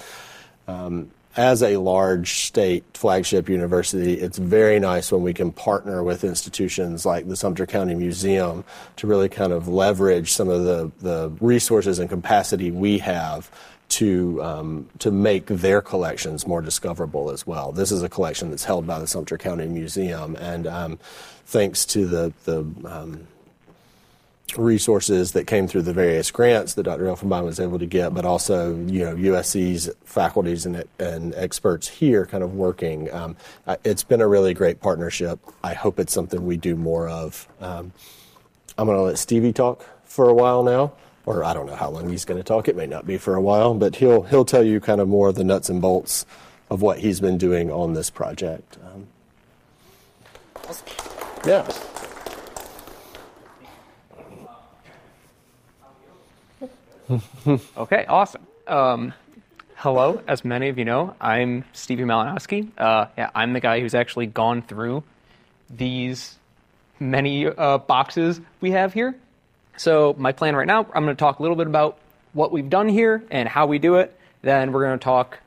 um, 0.68 1.10
as 1.36 1.64
a 1.64 1.78
large 1.78 2.44
state 2.44 2.84
flagship 2.94 3.50
university, 3.50 4.14
it's 4.14 4.38
very 4.38 4.80
nice 4.80 5.12
when 5.12 5.24
we 5.24 5.34
can 5.34 5.52
partner 5.52 6.04
with 6.04 6.24
institutions 6.24 7.04
like 7.04 7.28
the 7.28 7.36
Sumter 7.36 7.66
County 7.66 7.96
Museum 7.96 8.64
to 8.98 9.08
really 9.08 9.28
kind 9.28 9.52
of 9.52 9.68
leverage 9.68 10.34
some 10.34 10.50
of 10.50 10.66
the, 10.66 10.92
the 11.00 11.32
resources 11.42 11.98
and 11.98 12.12
capacity 12.12 12.70
we 12.70 13.00
have 13.00 13.50
to 13.88 14.44
um, 14.44 14.90
to 15.00 15.10
make 15.10 15.48
their 15.48 15.82
collections 15.82 16.46
more 16.46 16.62
discoverable 16.62 17.32
as 17.32 17.46
well. 17.48 17.72
This 17.72 17.92
is 17.92 18.04
a 18.04 18.10
collection 18.10 18.50
that's 18.50 18.64
held 18.64 18.86
by 18.86 19.00
the 19.00 19.08
Sumter 19.08 19.38
County 19.38 19.68
Museum, 19.68 20.36
and 20.36 20.68
um, 20.68 21.00
thanks 21.46 21.86
to 21.86 22.06
the 22.06 22.34
the 22.46 22.60
um, 22.86 23.28
resources 24.58 25.34
that 25.34 25.48
came 25.48 25.68
through 25.68 25.82
the 25.82 25.94
various 25.94 26.32
grants 26.32 26.76
that 26.76 26.84
Dr. 26.84 27.06
Elfenbein 27.06 27.44
was 27.44 27.60
able 27.60 27.80
to 27.80 27.86
get, 27.86 28.14
but 28.14 28.26
also 28.26 28.76
you 28.76 29.04
know 29.04 29.16
USC's 29.16 29.90
faculties 30.04 30.66
and, 30.66 30.84
and 31.00 31.34
experts 31.36 31.88
here 31.88 32.26
kind 32.26 32.44
of 32.44 32.56
working. 32.56 33.14
Um, 33.14 33.36
it's 33.84 34.04
been 34.04 34.22
a 34.22 34.28
really 34.28 34.54
great 34.54 34.82
partnership. 34.82 35.40
I 35.64 35.74
hope 35.74 36.00
it's 36.00 36.14
something 36.14 36.46
we 36.46 36.58
do 36.58 36.76
more 36.76 37.10
of. 37.10 37.48
Um, 37.60 37.92
I'm 38.78 38.88
going 38.88 38.98
to 38.98 39.04
let 39.04 39.18
Stevie 39.18 39.54
talk 39.54 39.86
for 40.04 40.30
a 40.30 40.34
while 40.34 40.64
now, 40.64 40.94
or 41.26 41.44
I 41.44 41.54
don't 41.54 41.66
know 41.66 41.76
how 41.76 41.90
long 41.90 42.10
he's 42.10 42.26
going 42.26 42.40
to 42.40 42.44
talk. 42.44 42.68
It 42.68 42.76
may 42.76 42.88
not 42.88 43.08
be 43.08 43.18
for 43.18 43.36
a 43.36 43.42
while, 43.42 43.74
but 43.74 43.98
he'll 43.98 44.24
he'll 44.24 44.46
tell 44.46 44.64
you 44.64 44.80
kind 44.80 45.02
of 45.02 45.08
more 45.08 45.30
of 45.30 45.36
the 45.36 45.44
nuts 45.44 45.70
and 45.70 45.82
bolts 45.82 46.26
of 46.70 46.82
what 46.82 47.00
he's 47.00 47.20
been 47.20 47.38
doing 47.38 47.72
on 47.72 47.94
this 47.94 48.10
project. 48.10 48.78
Um, 48.84 49.08
yeah. 51.46 51.68
okay, 57.78 58.06
awesome. 58.08 58.48
Um, 58.66 59.14
hello, 59.76 60.22
as 60.28 60.44
many 60.44 60.70
of 60.70 60.80
you 60.80 60.86
know, 60.86 61.16
I'm 61.22 61.64
Stevie 61.74 62.04
Malinowski. 62.04 62.72
Uh, 62.78 63.08
yeah, 63.18 63.30
I'm 63.36 63.54
the 63.54 63.60
guy 63.60 63.80
who's 63.80 63.94
actually 63.94 64.26
gone 64.26 64.64
through 64.64 65.04
these 65.70 66.36
many 67.00 67.46
uh, 67.46 67.78
boxes 67.78 68.42
we 68.60 68.72
have 68.72 68.94
here. 68.94 69.16
So 69.78 70.16
my 70.18 70.32
plan 70.32 70.56
right 70.56 70.66
now, 70.66 70.80
I'm 70.94 71.04
going 71.04 71.16
to 71.16 71.20
talk 71.20 71.40
a 71.40 71.42
little 71.44 71.58
bit 71.58 71.68
about 71.68 72.00
what 72.34 72.52
we've 72.52 72.70
done 72.70 72.90
here 72.90 73.24
and 73.30 73.48
how 73.48 73.68
we 73.68 73.78
do 73.78 73.96
it. 73.96 74.18
Then 74.42 74.72
we're 74.72 74.86
going 74.86 74.98
to 74.98 75.04
talk 75.04 75.40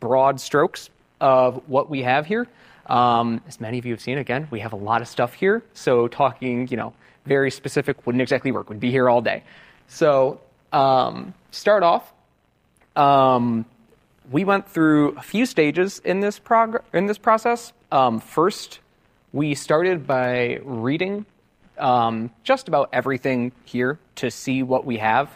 broad 0.00 0.40
strokes 0.40 0.90
of 1.20 1.62
what 1.66 1.88
we 1.88 2.02
have 2.02 2.26
here. 2.26 2.46
Um, 2.86 3.40
as 3.48 3.60
many 3.60 3.78
of 3.78 3.86
you 3.86 3.92
have 3.92 4.00
seen, 4.00 4.18
again, 4.18 4.48
we 4.50 4.60
have 4.60 4.72
a 4.72 4.76
lot 4.76 5.02
of 5.02 5.08
stuff 5.08 5.34
here. 5.34 5.62
So 5.74 6.08
talking, 6.08 6.68
you 6.68 6.76
know, 6.76 6.92
very 7.24 7.50
specific 7.50 8.06
wouldn't 8.06 8.22
exactly 8.22 8.52
work. 8.52 8.70
We'd 8.70 8.80
be 8.80 8.90
here 8.90 9.10
all 9.10 9.20
day. 9.20 9.42
So 9.88 10.40
um, 10.72 11.34
start 11.50 11.82
off, 11.82 12.12
um, 12.94 13.64
we 14.30 14.44
went 14.44 14.68
through 14.68 15.16
a 15.16 15.22
few 15.22 15.46
stages 15.46 16.00
in 16.04 16.20
this 16.20 16.38
prog- 16.38 16.82
in 16.92 17.06
this 17.06 17.18
process. 17.18 17.72
Um, 17.92 18.20
first, 18.20 18.80
we 19.32 19.54
started 19.54 20.06
by 20.06 20.60
reading 20.64 21.26
um, 21.78 22.30
just 22.42 22.68
about 22.68 22.88
everything 22.92 23.52
here 23.64 23.98
to 24.16 24.30
see 24.30 24.62
what 24.62 24.84
we 24.84 24.96
have. 24.98 25.30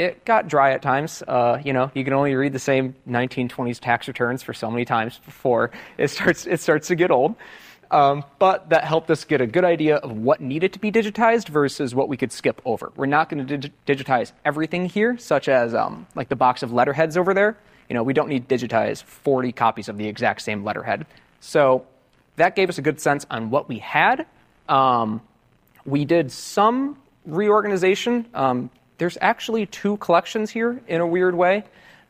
It 0.00 0.24
got 0.24 0.48
dry 0.48 0.72
at 0.72 0.80
times. 0.80 1.22
Uh, 1.28 1.60
you 1.62 1.74
know, 1.74 1.90
you 1.92 2.04
can 2.04 2.14
only 2.14 2.34
read 2.34 2.54
the 2.54 2.58
same 2.58 2.94
1920s 3.06 3.78
tax 3.80 4.08
returns 4.08 4.42
for 4.42 4.54
so 4.54 4.70
many 4.70 4.86
times 4.86 5.20
before 5.26 5.72
it 5.98 6.08
starts 6.08 6.46
it 6.46 6.58
starts 6.60 6.88
to 6.88 6.94
get 6.94 7.10
old. 7.10 7.34
Um, 7.90 8.24
but 8.38 8.70
that 8.70 8.84
helped 8.84 9.10
us 9.10 9.24
get 9.24 9.42
a 9.42 9.46
good 9.46 9.64
idea 9.64 9.96
of 9.96 10.12
what 10.12 10.40
needed 10.40 10.72
to 10.72 10.78
be 10.78 10.90
digitized 10.90 11.48
versus 11.48 11.94
what 11.94 12.08
we 12.08 12.16
could 12.16 12.32
skip 12.32 12.62
over. 12.64 12.92
We're 12.96 13.06
not 13.06 13.28
going 13.28 13.46
to 13.46 13.58
dig- 13.58 13.72
digitize 13.84 14.32
everything 14.42 14.86
here, 14.86 15.18
such 15.18 15.50
as 15.50 15.74
um, 15.74 16.06
like 16.14 16.30
the 16.30 16.36
box 16.36 16.62
of 16.62 16.72
letterheads 16.72 17.18
over 17.18 17.34
there. 17.34 17.58
You 17.90 17.94
know, 17.94 18.02
we 18.02 18.14
don't 18.14 18.30
need 18.30 18.48
to 18.48 18.56
digitize 18.56 19.02
40 19.02 19.52
copies 19.52 19.90
of 19.90 19.98
the 19.98 20.08
exact 20.08 20.40
same 20.40 20.64
letterhead. 20.64 21.04
So 21.40 21.84
that 22.36 22.56
gave 22.56 22.70
us 22.70 22.78
a 22.78 22.82
good 22.82 23.00
sense 23.00 23.26
on 23.30 23.50
what 23.50 23.68
we 23.68 23.80
had. 23.80 24.24
Um, 24.66 25.20
we 25.84 26.06
did 26.06 26.32
some 26.32 26.96
reorganization. 27.26 28.24
Um, 28.32 28.70
there's 29.00 29.16
actually 29.22 29.64
two 29.64 29.96
collections 29.96 30.50
here 30.50 30.78
in 30.86 31.00
a 31.00 31.06
weird 31.06 31.34
way. 31.34 31.64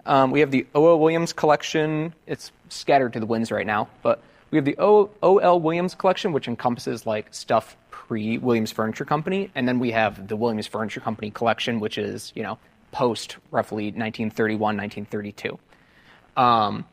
Um, 0.05 0.33
we 0.33 0.41
have 0.41 0.51
the 0.51 0.67
O.L. 0.75 0.99
Williams 0.99 1.33
collection. 1.33 2.13
It's 2.27 2.51
scattered 2.69 3.13
to 3.13 3.21
the 3.21 3.27
winds 3.27 3.53
right 3.53 3.67
now, 3.67 3.89
but 4.03 4.21
we 4.51 4.59
have 4.59 4.65
the 4.65 4.75
O.L. 4.77 5.61
Williams 5.61 5.95
collection, 5.95 6.33
which 6.33 6.49
encompasses 6.49 7.07
like 7.07 7.33
stuff 7.33 7.77
pre 7.91 8.39
Williams 8.39 8.73
Furniture 8.73 9.05
Company, 9.05 9.53
and 9.55 9.69
then 9.69 9.79
we 9.79 9.93
have 9.93 10.27
the 10.27 10.35
Williams 10.35 10.67
Furniture 10.67 10.99
Company 10.99 11.31
collection, 11.31 11.79
which 11.79 11.97
is 11.97 12.33
you 12.35 12.43
know 12.43 12.59
post 12.91 13.37
roughly 13.53 13.85
1931, 13.85 14.77
1932. 14.77 15.59
Um, 16.37 16.85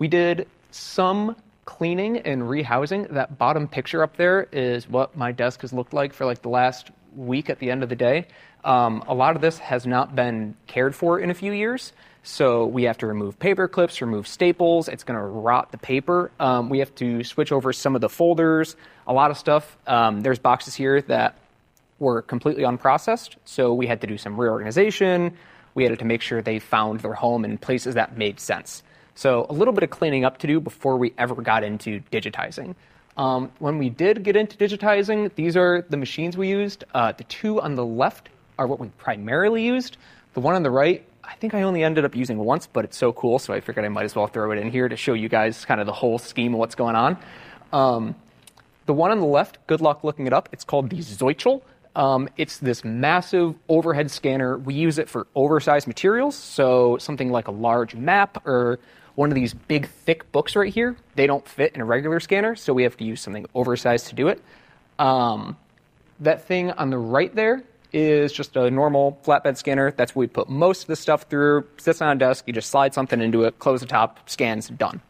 we 0.00 0.08
did 0.08 0.48
some 0.72 1.36
cleaning 1.64 2.18
and 2.18 2.42
rehousing. 2.42 3.08
That 3.10 3.38
bottom 3.38 3.68
picture 3.68 4.02
up 4.02 4.16
there 4.16 4.48
is 4.50 4.88
what 4.88 5.16
my 5.16 5.30
desk 5.30 5.60
has 5.60 5.72
looked 5.72 5.94
like 5.94 6.12
for 6.12 6.24
like 6.24 6.42
the 6.42 6.48
last 6.48 6.90
week 7.16 7.50
at 7.50 7.58
the 7.58 7.70
end 7.70 7.82
of 7.82 7.88
the 7.88 7.96
day. 7.96 8.26
Um, 8.64 9.04
a 9.06 9.14
lot 9.14 9.36
of 9.36 9.42
this 9.42 9.58
has 9.58 9.86
not 9.86 10.14
been 10.14 10.56
cared 10.66 10.94
for 10.94 11.18
in 11.18 11.30
a 11.30 11.34
few 11.34 11.52
years. 11.52 11.92
So 12.26 12.64
we 12.64 12.84
have 12.84 12.96
to 12.98 13.06
remove 13.06 13.38
paper 13.38 13.68
clips, 13.68 14.00
remove 14.00 14.26
staples. 14.26 14.88
It's 14.88 15.04
going 15.04 15.18
to 15.18 15.24
rot 15.24 15.72
the 15.72 15.78
paper. 15.78 16.30
Um, 16.40 16.70
we 16.70 16.78
have 16.78 16.94
to 16.94 17.22
switch 17.22 17.52
over 17.52 17.70
some 17.72 17.94
of 17.94 18.00
the 18.00 18.08
folders, 18.08 18.76
a 19.06 19.12
lot 19.12 19.30
of 19.30 19.36
stuff. 19.36 19.76
Um, 19.86 20.22
there's 20.22 20.38
boxes 20.38 20.74
here 20.74 21.02
that 21.02 21.36
were 21.98 22.22
completely 22.22 22.64
unprocessed, 22.64 23.36
so 23.44 23.74
we 23.74 23.86
had 23.86 24.00
to 24.00 24.06
do 24.06 24.16
some 24.16 24.40
reorganization. 24.40 25.36
We 25.74 25.84
had 25.84 25.98
to 25.98 26.04
make 26.04 26.22
sure 26.22 26.40
they 26.40 26.60
found 26.60 27.00
their 27.00 27.12
home 27.12 27.44
in 27.44 27.58
places 27.58 27.94
that 27.94 28.16
made 28.16 28.40
sense. 28.40 28.82
So 29.14 29.46
a 29.50 29.52
little 29.52 29.74
bit 29.74 29.84
of 29.84 29.90
cleaning 29.90 30.24
up 30.24 30.38
to 30.38 30.46
do 30.46 30.60
before 30.60 30.96
we 30.96 31.12
ever 31.18 31.34
got 31.34 31.62
into 31.62 32.00
digitizing. 32.10 32.74
Um, 33.16 33.52
when 33.58 33.78
we 33.78 33.90
did 33.90 34.22
get 34.24 34.36
into 34.36 34.56
digitizing, 34.56 35.34
these 35.34 35.56
are 35.56 35.84
the 35.88 35.96
machines 35.96 36.36
we 36.36 36.48
used. 36.48 36.84
Uh, 36.92 37.12
the 37.12 37.24
two 37.24 37.60
on 37.60 37.74
the 37.74 37.84
left 37.84 38.28
are 38.58 38.66
what 38.66 38.80
we 38.80 38.88
primarily 38.98 39.64
used. 39.64 39.96
The 40.34 40.40
one 40.40 40.54
on 40.54 40.62
the 40.62 40.70
right 40.70 41.06
I 41.26 41.34
think 41.36 41.54
I 41.54 41.62
only 41.62 41.82
ended 41.82 42.04
up 42.04 42.14
using 42.14 42.38
once, 42.38 42.66
but 42.66 42.84
it's 42.84 42.96
so 42.96 43.12
cool, 43.12 43.38
so 43.38 43.54
I 43.54 43.60
figured 43.60 43.84
I 43.84 43.88
might 43.88 44.04
as 44.04 44.14
well 44.14 44.26
throw 44.26 44.50
it 44.52 44.58
in 44.58 44.70
here 44.70 44.88
to 44.88 44.96
show 44.96 45.14
you 45.14 45.28
guys 45.28 45.64
kind 45.64 45.80
of 45.80 45.86
the 45.86 45.92
whole 45.92 46.18
scheme 46.18 46.54
of 46.54 46.60
what's 46.60 46.74
going 46.74 46.96
on. 46.96 47.16
Um, 47.72 48.14
the 48.86 48.92
one 48.92 49.10
on 49.10 49.20
the 49.20 49.26
left, 49.26 49.58
good 49.66 49.80
luck 49.80 50.04
looking 50.04 50.26
it 50.26 50.32
up. 50.32 50.48
It's 50.52 50.64
called 50.64 50.90
the 50.90 51.00
Zeutschel. 51.00 51.62
Um, 51.96 52.28
it's 52.36 52.58
this 52.58 52.84
massive 52.84 53.54
overhead 53.68 54.10
scanner. 54.10 54.58
We 54.58 54.74
use 54.74 54.98
it 54.98 55.08
for 55.08 55.26
oversized 55.34 55.86
materials, 55.86 56.36
so 56.36 56.98
something 56.98 57.30
like 57.30 57.48
a 57.48 57.52
large 57.52 57.94
map 57.94 58.46
or 58.46 58.78
one 59.14 59.30
of 59.30 59.34
these 59.34 59.54
big, 59.54 59.88
thick 59.88 60.30
books 60.32 60.56
right 60.56 60.72
here. 60.72 60.96
They 61.14 61.26
don't 61.26 61.46
fit 61.46 61.74
in 61.74 61.80
a 61.80 61.84
regular 61.84 62.20
scanner, 62.20 62.56
so 62.56 62.72
we 62.72 62.82
have 62.82 62.96
to 62.96 63.04
use 63.04 63.20
something 63.20 63.46
oversized 63.54 64.08
to 64.08 64.14
do 64.14 64.28
it. 64.28 64.42
Um, 64.98 65.56
that 66.20 66.46
thing 66.46 66.70
on 66.72 66.90
the 66.90 66.98
right 66.98 67.34
there 67.34 67.62
is 67.92 68.32
just 68.32 68.56
a 68.56 68.70
normal 68.70 69.18
flatbed 69.24 69.56
scanner. 69.56 69.92
That's 69.92 70.14
what 70.14 70.20
we 70.20 70.26
put 70.26 70.48
most 70.48 70.82
of 70.82 70.86
the 70.88 70.96
stuff 70.96 71.22
through. 71.30 71.66
Sits 71.76 72.02
on 72.02 72.16
a 72.16 72.18
desk, 72.18 72.44
you 72.46 72.52
just 72.52 72.70
slide 72.70 72.92
something 72.92 73.20
into 73.20 73.44
it, 73.44 73.58
close 73.58 73.80
the 73.80 73.86
top, 73.86 74.28
scans, 74.28 74.68
done. 74.68 75.00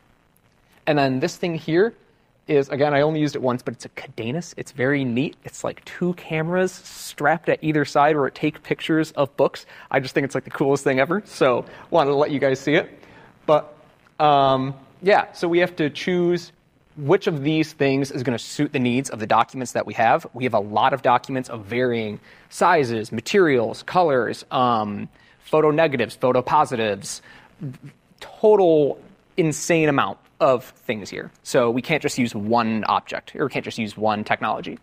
And 0.86 0.98
then 0.98 1.20
this 1.20 1.36
thing 1.36 1.54
here 1.54 1.94
is, 2.46 2.68
again, 2.68 2.92
I 2.92 3.00
only 3.00 3.20
used 3.20 3.36
it 3.36 3.42
once, 3.42 3.62
but 3.62 3.72
it's 3.72 3.86
a 3.86 3.88
Qidenus. 3.88 4.52
It's 4.58 4.72
very 4.72 5.02
neat. 5.02 5.34
It's 5.44 5.64
like 5.64 5.82
two 5.86 6.12
cameras 6.14 6.72
strapped 6.72 7.48
at 7.48 7.58
either 7.62 7.86
side 7.86 8.16
where 8.16 8.26
it 8.26 8.34
takes 8.34 8.60
pictures 8.62 9.12
of 9.12 9.34
books. 9.38 9.64
I 9.90 10.00
just 10.00 10.14
think 10.14 10.26
it's 10.26 10.34
like 10.34 10.44
the 10.44 10.50
coolest 10.50 10.84
thing 10.84 11.00
ever. 11.00 11.22
So 11.24 11.64
wanted 11.88 12.10
to 12.10 12.16
let 12.16 12.32
you 12.32 12.38
guys 12.38 12.60
see 12.60 12.74
it. 12.74 12.98
But 13.46 13.74
um, 14.18 14.74
yeah, 15.02 15.32
so 15.32 15.48
we 15.48 15.58
have 15.58 15.76
to 15.76 15.90
choose 15.90 16.52
which 16.96 17.26
of 17.26 17.42
these 17.42 17.72
things 17.72 18.10
is 18.10 18.22
going 18.22 18.36
to 18.38 18.42
suit 18.42 18.72
the 18.72 18.78
needs 18.78 19.10
of 19.10 19.18
the 19.18 19.26
documents 19.26 19.72
that 19.72 19.86
we 19.86 19.94
have. 19.94 20.26
We 20.32 20.44
have 20.44 20.54
a 20.54 20.60
lot 20.60 20.92
of 20.92 21.02
documents 21.02 21.48
of 21.48 21.64
varying 21.64 22.20
sizes, 22.50 23.10
materials, 23.10 23.82
colors, 23.82 24.44
um, 24.50 25.08
photo 25.40 25.70
negatives, 25.70 26.14
photo 26.14 26.40
positives, 26.40 27.20
total 28.20 28.98
insane 29.36 29.88
amount 29.88 30.18
of 30.40 30.64
things 30.64 31.10
here. 31.10 31.30
So 31.42 31.70
we 31.70 31.82
can't 31.82 32.02
just 32.02 32.18
use 32.18 32.34
one 32.34 32.84
object 32.84 33.34
or 33.34 33.46
we 33.46 33.50
can't 33.50 33.64
just 33.64 33.78
use 33.78 33.96
one 33.96 34.24
technology. 34.24 34.78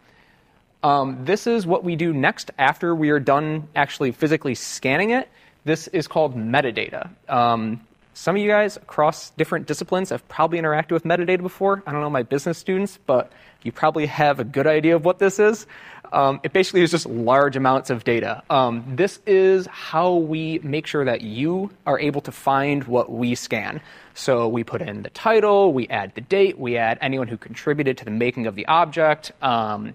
Um, 0.84 1.24
this 1.26 1.48
is 1.48 1.65
what 1.65 1.84
we 1.84 1.96
do 1.96 2.12
next 2.12 2.52
after 2.58 2.96
we 2.96 3.12
are 3.12 3.20
done 3.20 3.67
actually 3.76 4.12
physically 4.12 4.56
scanning 4.56 5.12
it. 5.12 5.30
This 5.63 5.88
is 5.88 6.08
called 6.08 6.36
metadata. 6.36 7.10
Um, 7.30 7.82
some 8.13 8.36
of 8.36 8.41
you 8.41 8.47
guys 8.50 8.78
across 8.78 9.30
different 9.32 9.67
disciplines 9.67 10.10
have 10.10 10.28
probably 10.28 10.60
interacted 10.60 10.91
with 10.91 11.04
metadata 11.04 11.41
before. 11.41 11.82
I 11.88 11.91
don't 11.91 12.02
know 12.02 12.10
my 12.10 12.24
business 12.24 12.58
students, 12.58 13.00
but 13.06 13.32
you 13.63 13.71
probably 13.71 14.06
have 14.08 14.39
a 14.39 14.43
good 14.43 14.67
idea 14.67 14.95
of 14.95 15.06
what 15.06 15.19
this 15.19 15.39
is. 15.39 15.65
Um, 16.12 16.41
it 16.43 16.52
basically 16.52 16.82
is 16.82 16.91
just 16.91 17.06
large 17.06 17.56
amounts 17.56 17.89
of 17.89 18.04
data. 18.04 18.43
Um, 18.50 18.84
this 18.86 19.21
is 19.26 19.65
how 19.67 20.15
we 20.15 20.60
make 20.60 20.88
sure 20.88 21.06
that 21.06 21.21
you 21.21 21.71
are 21.88 21.97
able 21.97 22.19
to 22.21 22.34
find 22.34 22.84
what 22.84 23.10
we 23.10 23.34
scan. 23.34 23.80
So 24.13 24.50
we 24.50 24.65
put 24.65 24.82
in 24.82 25.04
the 25.04 25.10
title, 25.12 25.71
we 25.71 25.88
add 25.88 26.13
the 26.15 26.21
date, 26.21 26.60
we 26.60 26.76
add 26.76 26.97
anyone 27.00 27.30
who 27.30 27.38
contributed 27.38 27.97
to 28.00 28.06
the 28.06 28.12
making 28.12 28.45
of 28.45 28.56
the 28.56 28.65
object, 28.65 29.32
um, 29.41 29.93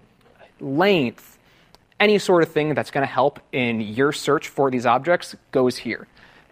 length, 0.59 1.37
any 1.99 2.17
sort 2.17 2.41
of 2.41 2.51
thing 2.51 2.73
that's 2.73 2.89
going 2.89 3.05
to 3.05 3.11
help 3.11 3.39
in 3.51 3.79
your 3.79 4.11
search 4.11 4.47
for 4.47 4.71
these 4.71 4.87
objects 4.87 5.35
goes 5.51 5.77
here 5.77 6.07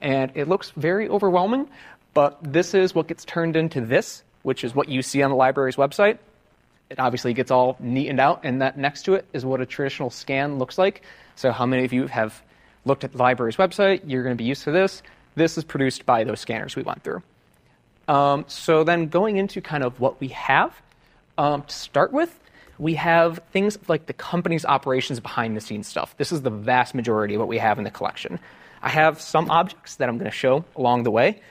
and 0.05 0.31
it 0.35 0.47
looks 0.47 0.71
very 0.77 1.09
overwhelming, 1.09 1.67
but 2.13 2.37
this 2.43 2.75
is 2.75 2.93
what 2.93 3.07
gets 3.07 3.25
turned 3.25 3.55
into 3.55 3.81
this, 3.81 4.23
which 4.43 4.63
is 4.63 4.75
what 4.75 4.87
you 4.87 5.01
see 5.01 5.23
on 5.23 5.31
the 5.31 5.35
library's 5.35 5.77
website. 5.77 6.19
It 6.91 6.99
obviously 6.99 7.33
gets 7.33 7.49
all 7.49 7.75
neatened 7.79 8.19
out, 8.19 8.41
and 8.43 8.61
that 8.61 8.77
next 8.77 9.01
to 9.05 9.15
it 9.15 9.25
is 9.33 9.43
what 9.43 9.61
a 9.61 9.65
traditional 9.65 10.11
scan 10.11 10.59
looks 10.59 10.77
like. 10.77 11.01
So, 11.35 11.51
how 11.51 11.65
many 11.65 11.85
of 11.85 11.91
you 11.91 12.05
have 12.05 12.39
looked 12.85 13.03
at 13.03 13.13
the 13.13 13.17
library's 13.17 13.55
website? 13.55 14.01
You're 14.05 14.21
going 14.21 14.37
to 14.37 14.41
be 14.41 14.47
used 14.47 14.63
to 14.65 14.71
this. 14.71 15.01
This 15.33 15.57
is 15.57 15.63
produced 15.63 16.05
by 16.05 16.23
those 16.23 16.39
scanners 16.39 16.75
we 16.75 16.83
went 16.83 17.01
through. 17.03 17.23
Um, 18.07 18.45
so, 18.47 18.83
then 18.83 19.07
going 19.07 19.37
into 19.37 19.59
kind 19.59 19.83
of 19.83 19.99
what 19.99 20.21
we 20.21 20.27
have, 20.27 20.79
um, 21.39 21.63
to 21.63 21.75
start 21.75 22.13
with, 22.13 22.39
we 22.77 22.93
have 22.93 23.39
things 23.51 23.79
like 23.87 24.05
the 24.05 24.13
company's 24.13 24.65
operations 24.65 25.19
behind 25.19 25.57
the 25.57 25.61
scenes 25.61 25.87
stuff. 25.87 26.15
This 26.17 26.31
is 26.31 26.43
the 26.43 26.51
vast 26.51 26.93
majority 26.93 27.33
of 27.33 27.39
what 27.39 27.47
we 27.47 27.57
have 27.57 27.79
in 27.79 27.83
the 27.83 27.91
collection. 27.91 28.39
I 28.85 28.89
have 28.89 29.19
some 29.19 29.49
objects 29.49 29.95
that 29.95 30.07
I'm 30.07 30.19
going 30.19 30.29
to 30.29 30.37
show 30.37 30.63
along 30.75 31.03
the 31.03 31.11
way. 31.11 31.41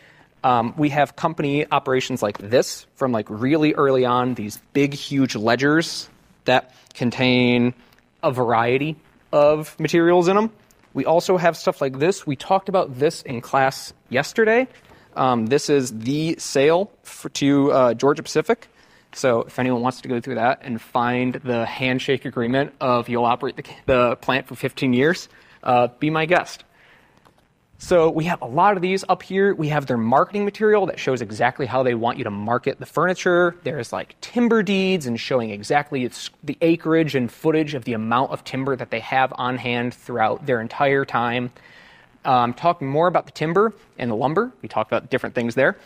Um, 0.45 0.73
we 0.77 0.91
have 0.91 1.17
company 1.17 1.67
operations 1.69 2.23
like 2.23 2.39
this 2.39 2.87
from 2.95 3.11
like 3.11 3.27
really 3.29 3.75
early 3.75 4.05
on, 4.05 4.35
these 4.35 4.59
big, 4.73 4.95
huge 4.95 5.35
ledgers 5.35 6.09
that 6.45 6.73
contain 6.95 7.75
a 8.23 8.31
variety 8.31 8.95
of 9.33 9.79
materials 9.81 10.29
in 10.29 10.37
them. 10.37 10.53
We 10.93 11.07
also 11.07 11.37
have 11.37 11.57
stuff 11.57 11.81
like 11.81 11.99
this. 11.99 12.25
We 12.25 12.37
talked 12.37 12.69
about 12.69 13.01
this 13.01 13.23
in 13.23 13.41
class 13.41 13.93
yesterday. 14.11 14.69
Um, 15.17 15.47
this 15.47 15.69
is 15.69 15.91
the 15.91 16.37
sale 16.39 16.93
for, 17.03 17.31
to 17.31 17.73
uh, 17.73 17.95
Georgia 17.95 18.23
Pacific. 18.23 18.69
So 19.13 19.43
if 19.43 19.59
anyone 19.59 19.83
wants 19.83 20.03
to 20.03 20.09
go 20.09 20.21
through 20.21 20.37
that 20.37 20.61
and 20.63 20.81
find 20.81 21.35
the 21.35 21.67
handshake 21.67 22.27
agreement 22.27 22.75
of 22.81 23.09
you'll 23.09 23.25
operate 23.25 23.57
the, 23.57 23.65
the 23.87 24.17
plant 24.17 24.47
for 24.47 24.55
15 24.55 24.93
years, 24.93 25.29
uh, 25.65 25.89
be 25.99 26.11
my 26.11 26.27
guest. 26.27 26.63
So 27.85 28.09
we 28.09 28.25
have 28.25 28.41
a 28.41 28.47
lot 28.47 28.77
of 28.77 28.83
these 28.83 29.05
up 29.11 29.23
here. 29.23 29.55
We 29.55 29.69
have 29.69 29.85
their 29.85 29.99
marketing 29.99 30.47
material 30.47 30.87
that 30.87 30.99
shows 30.99 31.21
exactly 31.21 31.67
how 31.67 31.83
they 31.83 31.95
want 31.95 32.17
you 32.17 32.25
to 32.25 32.31
market 32.31 32.81
the 32.81 32.87
furniture. 32.87 33.57
There's 33.63 33.93
like 33.93 34.19
timber 34.23 34.63
deeds 34.63 35.05
and 35.05 35.21
showing 35.21 35.51
exactly 35.51 36.11
the 36.43 36.57
acreage 36.63 37.15
and 37.15 37.31
footage 37.31 37.75
of 37.75 37.85
the 37.85 37.93
amount 37.93 38.31
of 38.31 38.43
timber 38.43 38.75
that 38.75 38.89
they 38.89 39.01
have 39.01 39.35
on 39.37 39.59
hand 39.59 39.93
throughout 39.93 40.47
their 40.47 40.63
entire 40.63 41.05
time. 41.05 41.51
Um, 42.25 42.55
talking 42.55 42.89
more 42.89 43.07
about 43.07 43.27
the 43.27 43.33
timber 43.33 43.75
and 43.99 44.11
the 44.11 44.17
lumber, 44.17 44.51
we 44.63 44.69
talked 44.71 44.91
about 44.91 45.11
different 45.11 45.35
things 45.35 45.55
there. 45.55 45.77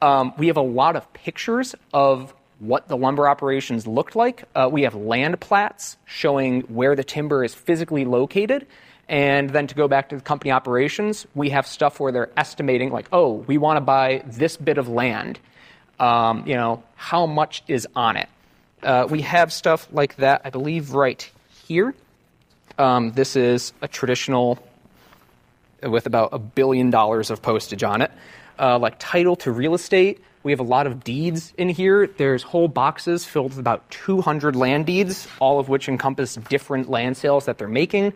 Um, 0.00 0.34
we 0.38 0.46
have 0.46 0.58
a 0.58 0.62
lot 0.62 0.94
of 0.94 1.12
pictures 1.12 1.74
of 1.92 2.32
what 2.60 2.86
the 2.86 2.96
lumber 2.96 3.28
operations 3.28 3.84
looked 3.84 4.14
like. 4.14 4.44
Uh, 4.54 4.68
we 4.70 4.82
have 4.82 4.94
land 4.94 5.40
plats 5.40 5.96
showing 6.04 6.60
where 6.62 6.94
the 6.94 7.02
timber 7.02 7.42
is 7.42 7.52
physically 7.52 8.04
located. 8.04 8.64
And 9.08 9.50
then 9.50 9.66
to 9.68 9.74
go 9.74 9.88
back 9.88 10.10
to 10.10 10.16
the 10.16 10.22
company 10.22 10.50
operations, 10.50 11.26
we 11.34 11.50
have 11.50 11.66
stuff 11.66 11.98
where 11.98 12.12
they're 12.12 12.30
estimating, 12.36 12.90
like, 12.90 13.08
oh, 13.12 13.32
we 13.46 13.56
want 13.56 13.78
to 13.78 13.80
buy 13.80 14.22
this 14.26 14.56
bit 14.56 14.76
of 14.76 14.88
land. 14.88 15.38
Um, 15.98 16.44
you 16.46 16.54
know, 16.54 16.82
how 16.94 17.26
much 17.26 17.62
is 17.68 17.88
on 17.96 18.16
it? 18.16 18.28
Uh, 18.82 19.06
we 19.10 19.22
have 19.22 19.52
stuff 19.52 19.88
like 19.92 20.16
that, 20.16 20.42
I 20.44 20.50
believe, 20.50 20.92
right 20.92 21.28
here. 21.66 21.94
Um, 22.76 23.12
this 23.12 23.34
is 23.34 23.72
a 23.82 23.88
traditional 23.88 24.58
with 25.82 26.06
about 26.06 26.30
a 26.32 26.38
billion 26.38 26.90
dollars 26.90 27.30
of 27.30 27.40
postage 27.40 27.82
on 27.82 28.02
it. 28.02 28.10
Uh, 28.58 28.78
like 28.78 28.96
title 28.98 29.36
to 29.36 29.50
real 29.50 29.74
estate, 29.74 30.20
we 30.42 30.52
have 30.52 30.60
a 30.60 30.64
lot 30.64 30.86
of 30.86 31.02
deeds 31.02 31.52
in 31.56 31.68
here. 31.68 32.06
There's 32.06 32.42
whole 32.42 32.68
boxes 32.68 33.24
filled 33.24 33.50
with 33.50 33.58
about 33.58 33.88
200 33.90 34.54
land 34.56 34.86
deeds, 34.86 35.28
all 35.40 35.58
of 35.58 35.68
which 35.68 35.88
encompass 35.88 36.36
different 36.36 36.88
land 36.88 37.16
sales 37.16 37.46
that 37.46 37.58
they're 37.58 37.68
making. 37.68 38.12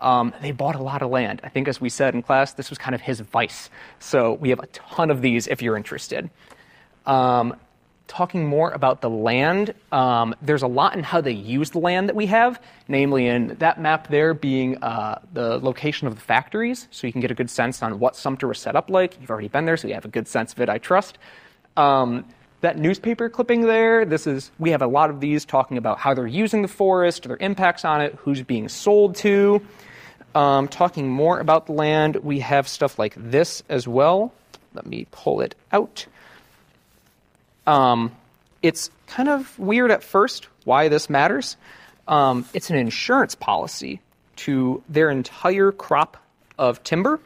Um, 0.00 0.34
they 0.42 0.52
bought 0.52 0.74
a 0.74 0.82
lot 0.82 1.02
of 1.02 1.10
land. 1.10 1.40
I 1.42 1.48
think, 1.48 1.68
as 1.68 1.80
we 1.80 1.88
said 1.88 2.14
in 2.14 2.22
class, 2.22 2.52
this 2.52 2.70
was 2.70 2.78
kind 2.78 2.94
of 2.94 3.00
his 3.00 3.20
vice. 3.20 3.70
So 3.98 4.34
we 4.34 4.50
have 4.50 4.60
a 4.60 4.66
ton 4.66 5.10
of 5.10 5.22
these 5.22 5.46
if 5.46 5.62
you're 5.62 5.76
interested. 5.76 6.30
Um, 7.06 7.56
talking 8.06 8.46
more 8.46 8.70
about 8.70 9.00
the 9.00 9.10
land, 9.10 9.74
um, 9.92 10.34
there's 10.40 10.62
a 10.62 10.66
lot 10.66 10.96
in 10.96 11.02
how 11.02 11.20
they 11.20 11.32
use 11.32 11.70
the 11.70 11.78
land 11.78 12.08
that 12.08 12.16
we 12.16 12.26
have, 12.26 12.60
namely 12.88 13.26
in 13.26 13.56
that 13.58 13.80
map 13.80 14.08
there 14.08 14.34
being 14.34 14.82
uh, 14.82 15.20
the 15.32 15.58
location 15.58 16.06
of 16.06 16.14
the 16.14 16.20
factories, 16.20 16.88
so 16.90 17.06
you 17.06 17.12
can 17.12 17.20
get 17.20 17.30
a 17.30 17.34
good 17.34 17.50
sense 17.50 17.82
on 17.82 17.98
what 17.98 18.14
Sumter 18.14 18.46
was 18.48 18.58
set 18.58 18.76
up 18.76 18.90
like. 18.90 19.20
You've 19.20 19.30
already 19.30 19.48
been 19.48 19.64
there, 19.64 19.76
so 19.76 19.88
you 19.88 19.94
have 19.94 20.04
a 20.04 20.08
good 20.08 20.28
sense 20.28 20.52
of 20.52 20.60
it, 20.60 20.68
I 20.68 20.78
trust. 20.78 21.18
Um, 21.76 22.24
that 22.60 22.78
newspaper 22.78 23.28
clipping 23.28 23.62
there, 23.62 24.04
this 24.04 24.26
is 24.26 24.50
we 24.58 24.70
have 24.70 24.82
a 24.82 24.86
lot 24.86 25.10
of 25.10 25.20
these 25.20 25.44
talking 25.44 25.76
about 25.76 25.98
how 25.98 26.14
they're 26.14 26.26
using 26.26 26.62
the 26.62 26.68
forest, 26.68 27.24
their 27.24 27.36
impacts 27.38 27.84
on 27.84 28.00
it, 28.00 28.14
who's 28.20 28.42
being 28.42 28.68
sold 28.68 29.14
to. 29.16 29.62
Um, 30.36 30.68
talking 30.68 31.08
more 31.08 31.40
about 31.40 31.64
the 31.64 31.72
land, 31.72 32.16
we 32.16 32.40
have 32.40 32.68
stuff 32.68 32.98
like 32.98 33.14
this 33.16 33.62
as 33.70 33.88
well. 33.88 34.34
Let 34.74 34.84
me 34.84 35.06
pull 35.10 35.40
it 35.40 35.54
out. 35.72 36.04
Um, 37.66 38.12
it's 38.60 38.90
kind 39.06 39.30
of 39.30 39.58
weird 39.58 39.90
at 39.90 40.02
first 40.02 40.48
why 40.64 40.88
this 40.88 41.08
matters. 41.08 41.56
Um, 42.06 42.44
it's 42.52 42.68
an 42.68 42.76
insurance 42.76 43.34
policy 43.34 44.02
to 44.44 44.82
their 44.90 45.08
entire 45.08 45.72
crop 45.72 46.18
of 46.58 46.84
timber. 46.84 47.18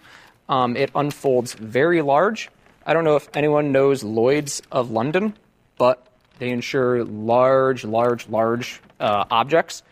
Um, 0.48 0.76
it 0.76 0.92
unfolds 0.94 1.54
very 1.54 2.02
large. 2.02 2.48
I 2.86 2.92
don't 2.92 3.02
know 3.02 3.16
if 3.16 3.28
anyone 3.34 3.72
knows 3.72 4.04
Lloyd's 4.04 4.62
of 4.70 4.92
London, 4.92 5.36
but 5.78 6.06
they 6.38 6.50
insure 6.50 7.02
large, 7.04 7.84
large, 7.84 8.28
large 8.28 8.80
uh, 9.00 9.24
objects. 9.32 9.82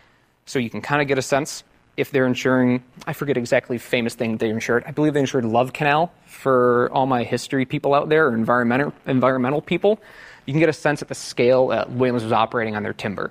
So 0.46 0.60
you 0.60 0.70
can 0.70 0.82
kind 0.82 1.02
of 1.02 1.08
get 1.08 1.18
a 1.18 1.22
sense 1.22 1.64
if 1.98 2.10
they're 2.10 2.26
insuring, 2.26 2.82
I 3.06 3.12
forget 3.12 3.36
exactly 3.36 3.76
famous 3.78 4.14
thing 4.14 4.38
they 4.38 4.48
insured. 4.48 4.84
I 4.86 4.92
believe 4.92 5.14
they 5.14 5.20
insured 5.20 5.44
Love 5.44 5.72
Canal 5.72 6.12
for 6.24 6.88
all 6.92 7.06
my 7.06 7.24
history 7.24 7.66
people 7.66 7.92
out 7.92 8.08
there, 8.08 8.28
or 8.28 8.34
environmental 8.34 8.94
environmental 9.06 9.60
people 9.60 10.00
you 10.48 10.54
can 10.54 10.60
get 10.60 10.70
a 10.70 10.72
sense 10.72 11.02
of 11.02 11.08
the 11.08 11.14
scale 11.14 11.68
that 11.68 11.90
Williams 11.90 12.22
was 12.22 12.32
operating 12.32 12.74
on 12.74 12.82
their 12.82 12.94
timber. 12.94 13.30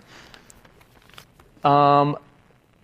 Um, 1.64 2.16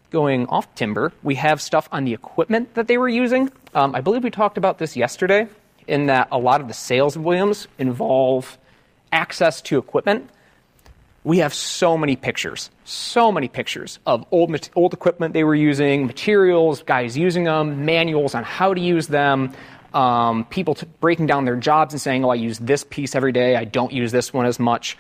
going 0.10 0.48
off 0.48 0.74
timber, 0.74 1.13
we 1.22 1.36
have 1.36 1.62
stuff 1.62 1.88
on 1.91 2.06
the 2.06 2.15
equipment 2.15 2.74
that 2.74 2.88
they 2.88 2.98
were 2.98 3.08
using. 3.08 3.52
Um, 3.76 3.93
I 3.93 4.02
believe 4.02 4.24
we 4.24 4.32
talked 4.32 4.58
about 4.58 4.80
this 4.80 4.98
yesterday, 4.98 5.48
in 5.86 6.08
that 6.08 6.30
a 6.32 6.39
lot 6.39 6.62
of 6.62 6.67
the 6.67 6.74
sales 6.74 7.15
of 7.15 7.24
Williams 7.24 7.67
involve 7.78 8.58
access 9.12 9.62
to 9.62 9.78
equipment. 9.78 10.28
We 11.25 11.38
have 11.38 11.53
so 11.53 11.97
many 11.97 12.17
pictures, 12.17 12.69
so 12.83 13.31
many 13.31 13.47
pictures 13.47 13.99
of 14.05 14.25
old, 14.31 14.69
old 14.75 14.93
equipment 14.93 15.33
they 15.33 15.45
were 15.45 15.55
using, 15.55 16.05
materials, 16.05 16.83
guys 16.83 17.17
using 17.17 17.45
them, 17.45 17.86
manuals 17.86 18.36
on 18.36 18.43
how 18.43 18.73
to 18.73 18.81
use 18.81 19.07
them, 19.07 19.53
um, 19.93 20.43
people 20.45 20.75
t- 20.75 20.88
breaking 20.99 21.27
down 21.27 21.45
their 21.45 21.55
jobs 21.55 21.93
and 21.93 22.01
saying, 22.01 22.25
oh, 22.25 22.29
I 22.29 22.36
use 22.36 22.59
this 22.59 22.83
piece 22.83 23.15
every 23.15 23.31
day, 23.31 23.55
I 23.55 23.63
don't 23.63 23.93
use 23.93 24.12
this 24.12 24.33
one 24.33 24.45
as 24.45 24.59
much. 24.59 24.97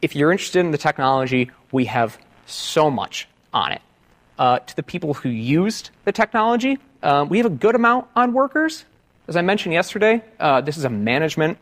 If 0.00 0.16
you're 0.16 0.32
interested 0.32 0.60
in 0.60 0.70
the 0.70 0.78
technology, 0.78 1.50
we 1.70 1.84
have 1.86 2.16
so 2.46 2.90
much 2.90 3.28
on 3.52 3.72
it. 3.72 3.82
Uh, 4.38 4.60
to 4.60 4.76
the 4.76 4.82
people 4.82 5.12
who 5.14 5.28
used 5.28 5.90
the 6.04 6.12
technology, 6.12 6.78
um, 7.02 7.28
we 7.28 7.38
have 7.38 7.46
a 7.46 7.50
good 7.50 7.74
amount 7.74 8.06
on 8.14 8.32
workers. 8.32 8.84
As 9.26 9.36
I 9.36 9.42
mentioned 9.42 9.74
yesterday, 9.74 10.22
uh, 10.40 10.60
this 10.60 10.78
is 10.78 10.84
a 10.84 10.90
management 10.90 11.58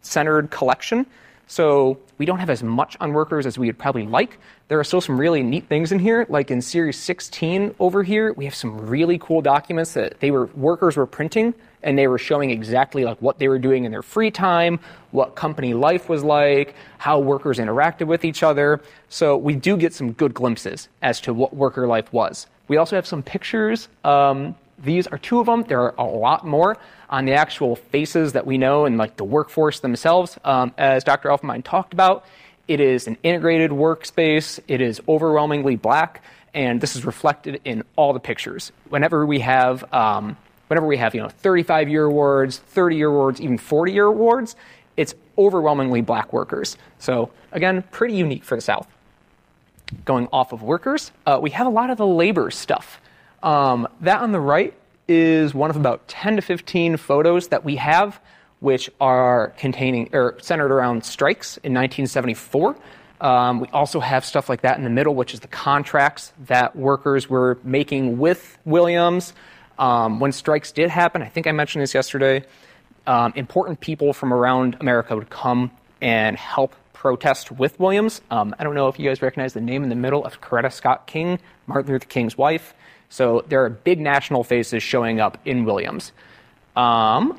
centered 0.00 0.50
collection. 0.50 1.04
So 1.48 1.98
we 2.22 2.26
don't 2.26 2.38
have 2.38 2.50
as 2.50 2.62
much 2.62 2.96
on 3.00 3.12
workers 3.12 3.46
as 3.46 3.58
we 3.58 3.66
would 3.66 3.78
probably 3.78 4.06
like. 4.06 4.38
There 4.68 4.78
are 4.78 4.84
still 4.84 5.00
some 5.00 5.18
really 5.18 5.42
neat 5.42 5.66
things 5.66 5.90
in 5.90 5.98
here, 5.98 6.24
like 6.28 6.52
in 6.52 6.62
Series 6.62 6.96
16 6.96 7.74
over 7.80 8.04
here, 8.04 8.32
we 8.34 8.44
have 8.44 8.54
some 8.54 8.86
really 8.86 9.18
cool 9.18 9.42
documents 9.42 9.94
that 9.94 10.20
they 10.20 10.30
were 10.30 10.46
workers 10.54 10.96
were 10.96 11.04
printing 11.04 11.52
and 11.82 11.98
they 11.98 12.06
were 12.06 12.18
showing 12.18 12.50
exactly 12.50 13.02
like 13.02 13.20
what 13.20 13.40
they 13.40 13.48
were 13.48 13.58
doing 13.58 13.82
in 13.82 13.90
their 13.90 14.04
free 14.04 14.30
time, 14.30 14.78
what 15.10 15.34
company 15.34 15.74
life 15.74 16.08
was 16.08 16.22
like, 16.22 16.76
how 16.98 17.18
workers 17.18 17.58
interacted 17.58 18.06
with 18.06 18.24
each 18.24 18.44
other. 18.44 18.80
So 19.08 19.36
we 19.36 19.56
do 19.56 19.76
get 19.76 19.92
some 19.92 20.12
good 20.12 20.32
glimpses 20.32 20.88
as 21.02 21.20
to 21.22 21.34
what 21.34 21.52
worker 21.52 21.88
life 21.88 22.12
was. 22.12 22.46
We 22.68 22.76
also 22.76 22.94
have 22.94 23.04
some 23.04 23.24
pictures. 23.24 23.88
Um, 24.04 24.54
these 24.82 25.06
are 25.06 25.18
two 25.18 25.40
of 25.40 25.46
them. 25.46 25.62
There 25.62 25.80
are 25.80 25.94
a 25.98 26.04
lot 26.04 26.46
more 26.46 26.76
on 27.08 27.24
the 27.24 27.34
actual 27.34 27.76
faces 27.76 28.32
that 28.32 28.46
we 28.46 28.58
know 28.58 28.84
and 28.84 28.98
like 28.98 29.16
the 29.16 29.24
workforce 29.24 29.80
themselves. 29.80 30.38
Um, 30.44 30.74
as 30.76 31.04
Dr. 31.04 31.28
Elfenbein 31.28 31.62
talked 31.64 31.92
about, 31.92 32.24
it 32.68 32.80
is 32.80 33.06
an 33.06 33.16
integrated 33.22 33.70
workspace. 33.70 34.60
It 34.68 34.80
is 34.80 35.00
overwhelmingly 35.08 35.76
black, 35.76 36.22
and 36.54 36.80
this 36.80 36.96
is 36.96 37.04
reflected 37.04 37.60
in 37.64 37.84
all 37.96 38.12
the 38.12 38.20
pictures. 38.20 38.72
Whenever 38.88 39.26
we 39.26 39.40
have 39.40 39.84
um, 39.92 40.36
whenever 40.72 40.86
we 40.86 40.96
have, 40.96 41.14
you 41.14 41.20
know, 41.20 41.28
35 41.28 41.90
year 41.90 42.04
awards, 42.04 42.56
30 42.56 42.96
year 42.96 43.08
awards, 43.08 43.42
even 43.42 43.58
40 43.58 43.92
year 43.92 44.06
awards, 44.06 44.56
it's 44.96 45.14
overwhelmingly 45.36 46.00
black 46.00 46.32
workers. 46.32 46.78
So, 46.98 47.30
again, 47.52 47.84
pretty 47.90 48.14
unique 48.14 48.42
for 48.42 48.56
the 48.56 48.62
South. 48.62 48.88
Going 50.06 50.28
off 50.32 50.54
of 50.54 50.62
workers, 50.62 51.12
uh, 51.26 51.38
we 51.42 51.50
have 51.50 51.66
a 51.66 51.70
lot 51.70 51.90
of 51.90 51.98
the 51.98 52.06
labor 52.06 52.50
stuff. 52.50 53.01
Um, 53.42 53.88
that 54.00 54.20
on 54.20 54.32
the 54.32 54.40
right 54.40 54.74
is 55.08 55.54
one 55.54 55.70
of 55.70 55.76
about 55.76 56.06
10 56.08 56.36
to 56.36 56.42
15 56.42 56.96
photos 56.96 57.48
that 57.48 57.64
we 57.64 57.76
have, 57.76 58.20
which 58.60 58.90
are 59.00 59.52
containing 59.58 60.10
or 60.12 60.36
centered 60.40 60.70
around 60.70 61.04
strikes 61.04 61.56
in 61.58 61.74
1974. 61.74 62.76
Um, 63.20 63.60
we 63.60 63.68
also 63.68 64.00
have 64.00 64.24
stuff 64.24 64.48
like 64.48 64.62
that 64.62 64.78
in 64.78 64.84
the 64.84 64.90
middle, 64.90 65.14
which 65.14 65.32
is 65.32 65.40
the 65.40 65.48
contracts 65.48 66.32
that 66.46 66.74
workers 66.74 67.28
were 67.28 67.58
making 67.62 68.18
with 68.18 68.58
Williams. 68.64 69.32
Um, 69.78 70.20
when 70.20 70.32
strikes 70.32 70.72
did 70.72 70.90
happen, 70.90 71.22
I 71.22 71.28
think 71.28 71.46
I 71.46 71.52
mentioned 71.52 71.82
this 71.82 71.94
yesterday, 71.94 72.44
um, 73.06 73.32
important 73.36 73.80
people 73.80 74.12
from 74.12 74.32
around 74.32 74.76
America 74.80 75.14
would 75.16 75.30
come 75.30 75.70
and 76.00 76.36
help 76.36 76.74
protest 76.92 77.50
with 77.50 77.78
Williams. 77.80 78.20
Um, 78.30 78.54
I 78.58 78.64
don't 78.64 78.74
know 78.74 78.88
if 78.88 78.98
you 78.98 79.08
guys 79.08 79.22
recognize 79.22 79.54
the 79.54 79.60
name 79.60 79.82
in 79.82 79.88
the 79.88 79.96
middle 79.96 80.24
of 80.24 80.40
Coretta 80.40 80.72
Scott 80.72 81.06
King, 81.06 81.38
Martin 81.66 81.92
Luther 81.92 82.06
King's 82.06 82.36
wife. 82.36 82.74
So 83.12 83.44
there 83.46 83.62
are 83.62 83.68
big 83.68 84.00
national 84.00 84.42
faces 84.42 84.82
showing 84.82 85.20
up 85.20 85.36
in 85.44 85.66
Williams. 85.66 86.12
Um, 86.74 87.38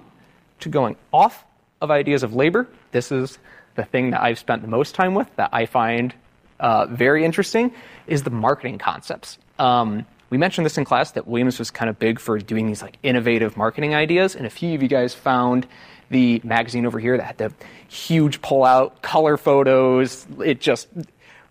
to 0.60 0.70
going 0.70 0.96
off 1.12 1.44
of 1.82 1.90
ideas 1.90 2.22
of 2.22 2.36
labor, 2.36 2.68
this 2.92 3.12
is 3.12 3.40
the 3.74 3.84
thing 3.84 4.12
that 4.12 4.22
I've 4.22 4.38
spent 4.38 4.62
the 4.62 4.68
most 4.68 4.94
time 4.94 5.16
with 5.16 5.36
that 5.36 5.50
I 5.52 5.66
find 5.66 6.14
uh, 6.60 6.86
very 6.86 7.26
interesting 7.26 7.74
is 8.06 8.22
the 8.22 8.30
marketing 8.30 8.78
concepts. 8.78 9.40
Um, 9.58 10.06
we 10.30 10.38
mentioned 10.38 10.64
this 10.64 10.78
in 10.78 10.86
class 10.86 11.10
that 11.14 11.28
Williams 11.28 11.58
was 11.58 11.72
kind 11.72 11.90
of 11.90 11.98
big 11.98 12.20
for 12.20 12.38
doing 12.38 12.68
these 12.68 12.84
like 12.84 13.00
innovative 13.02 13.58
marketing 13.58 13.96
ideas, 13.96 14.36
and 14.36 14.46
a 14.46 14.52
few 14.52 14.76
of 14.76 14.84
you 14.84 14.88
guys 14.88 15.16
found 15.16 15.66
the 16.12 16.40
magazine 16.44 16.86
over 16.86 17.00
here 17.00 17.18
that 17.18 17.24
had 17.24 17.38
the 17.40 17.52
huge 17.88 18.44
pull-out 18.44 19.02
color 19.02 19.38
photos. 19.38 20.28
It 20.46 20.62
just 20.62 20.88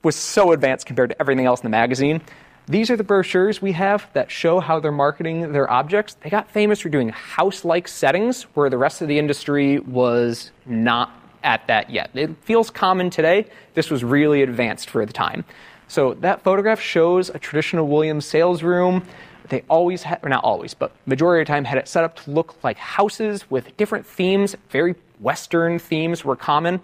was 0.04 0.14
so 0.14 0.52
advanced 0.52 0.86
compared 0.86 1.10
to 1.10 1.20
everything 1.20 1.46
else 1.46 1.58
in 1.58 1.64
the 1.64 1.70
magazine. 1.70 2.20
These 2.68 2.90
are 2.90 2.96
the 2.96 3.04
brochures 3.04 3.60
we 3.60 3.72
have 3.72 4.08
that 4.12 4.30
show 4.30 4.60
how 4.60 4.78
they're 4.78 4.92
marketing 4.92 5.52
their 5.52 5.68
objects. 5.70 6.14
They 6.22 6.30
got 6.30 6.50
famous 6.50 6.80
for 6.80 6.88
doing 6.88 7.08
house 7.08 7.64
like 7.64 7.88
settings 7.88 8.44
where 8.54 8.70
the 8.70 8.78
rest 8.78 9.02
of 9.02 9.08
the 9.08 9.18
industry 9.18 9.80
was 9.80 10.52
not 10.64 11.10
at 11.42 11.66
that 11.66 11.90
yet. 11.90 12.10
It 12.14 12.36
feels 12.42 12.70
common 12.70 13.10
today. 13.10 13.46
This 13.74 13.90
was 13.90 14.04
really 14.04 14.42
advanced 14.42 14.90
for 14.90 15.04
the 15.04 15.12
time. 15.12 15.44
So 15.88 16.14
that 16.20 16.42
photograph 16.42 16.80
shows 16.80 17.30
a 17.30 17.38
traditional 17.38 17.88
Williams 17.88 18.26
sales 18.26 18.62
room. 18.62 19.04
They 19.48 19.64
always 19.68 20.04
had, 20.04 20.20
or 20.22 20.28
not 20.28 20.44
always, 20.44 20.72
but 20.72 20.92
majority 21.04 21.42
of 21.42 21.48
the 21.48 21.52
time 21.52 21.64
had 21.64 21.78
it 21.78 21.88
set 21.88 22.04
up 22.04 22.16
to 22.22 22.30
look 22.30 22.62
like 22.62 22.78
houses 22.78 23.50
with 23.50 23.76
different 23.76 24.06
themes. 24.06 24.54
Very 24.70 24.94
Western 25.18 25.80
themes 25.80 26.24
were 26.24 26.36
common. 26.36 26.80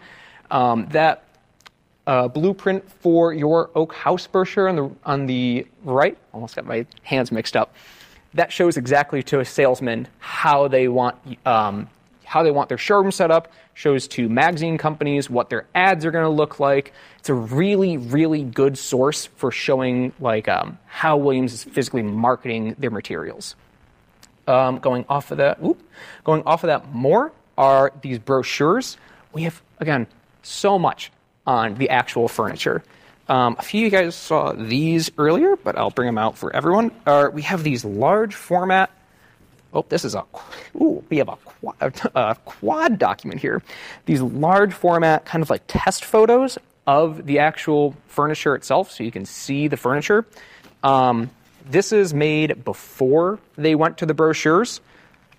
Um, 0.50 0.88
that 0.90 1.24
uh, 2.09 2.27
blueprint 2.27 2.90
for 2.90 3.35
your 3.35 3.71
oak 3.75 3.92
house 3.92 4.27
brochure 4.27 4.66
on 4.66 4.77
the 4.77 4.90
on 5.05 5.27
the 5.27 5.66
right. 5.85 6.16
Almost 6.33 6.57
got 6.57 6.64
my 6.64 6.87
hands 7.03 7.31
mixed 7.31 7.55
up. 7.55 7.75
That 8.33 8.51
shows 8.51 8.79
exactly 8.79 9.23
to 9.25 9.40
a 9.40 9.44
salesman 9.44 10.09
how 10.18 10.68
they 10.68 10.88
want 10.88 11.16
um, 11.47 11.88
how 12.25 12.42
they 12.42 12.51
want 12.51 12.71
their 12.71 12.79
showroom 12.79 13.12
set 13.12 13.31
up. 13.31 13.53
Shows 13.75 14.09
to 14.09 14.29
magazine 14.29 14.79
companies 14.79 15.29
what 15.29 15.51
their 15.51 15.66
ads 15.75 16.07
are 16.07 16.11
going 16.11 16.25
to 16.25 16.31
look 16.31 16.59
like. 16.59 16.94
It's 17.18 17.29
a 17.29 17.35
really 17.35 17.99
really 17.99 18.42
good 18.42 18.79
source 18.79 19.27
for 19.27 19.53
showing 19.53 20.14
like 20.18 20.49
um, 20.49 20.79
how 20.87 21.18
Williams 21.18 21.53
is 21.53 21.64
physically 21.64 22.03
marketing 22.03 22.75
their 22.79 22.90
materials. 22.90 23.55
Um, 24.47 24.79
going 24.79 25.05
off 25.11 25.31
of 25.31 25.37
that, 25.37 25.61
whoop, 25.61 25.79
going 26.25 26.42
off 26.47 26.64
of 26.64 26.68
that 26.68 26.90
more 26.94 27.33
are 27.59 27.92
these 28.01 28.18
brochures. 28.18 28.97
We 29.35 29.42
have 29.42 29.61
again 29.79 30.07
so 30.42 30.79
much 30.79 31.12
on 31.48 31.74
the 31.76 31.88
actual 31.88 32.28
furniture. 32.28 32.84
Um, 33.26 33.56
a 33.58 33.62
few 33.62 33.87
of 33.87 33.92
you 33.92 33.98
guys 33.98 34.14
saw 34.14 34.52
these 34.52 35.11
earlier, 35.16 35.56
but 35.56 35.78
I'll 35.78 35.90
bring 35.90 36.06
them 36.06 36.18
out 36.18 36.37
for 36.37 36.54
everyone. 36.54 36.92
Uh, 37.06 37.28
we 37.32 37.42
have 37.42 37.64
these 37.64 37.84
large 37.84 38.34
format. 38.34 38.90
Oh, 39.72 39.84
this 39.88 40.04
is 40.04 40.14
a. 40.14 40.24
Ooh, 40.76 41.02
we 41.08 41.18
have 41.18 41.28
a 41.28 41.37
quad, 41.37 42.00
a 42.14 42.37
quad 42.44 42.98
document 42.98 43.40
here. 43.40 43.62
These 44.04 44.20
large 44.20 44.74
format, 44.74 45.24
kind 45.24 45.42
of 45.42 45.48
like 45.48 45.62
test 45.66 46.04
photos 46.04 46.58
of 46.87 47.24
the 47.24 47.38
actual 47.38 47.94
furniture 48.08 48.54
itself, 48.54 48.90
so 48.90 49.02
you 49.02 49.11
can 49.11 49.24
see 49.24 49.68
the 49.68 49.76
furniture. 49.76 50.26
Um, 50.82 51.30
this 51.68 51.92
is 51.92 52.12
made 52.12 52.62
before 52.64 53.38
they 53.56 53.74
went 53.74 53.98
to 53.98 54.06
the 54.06 54.14
brochures 54.14 54.80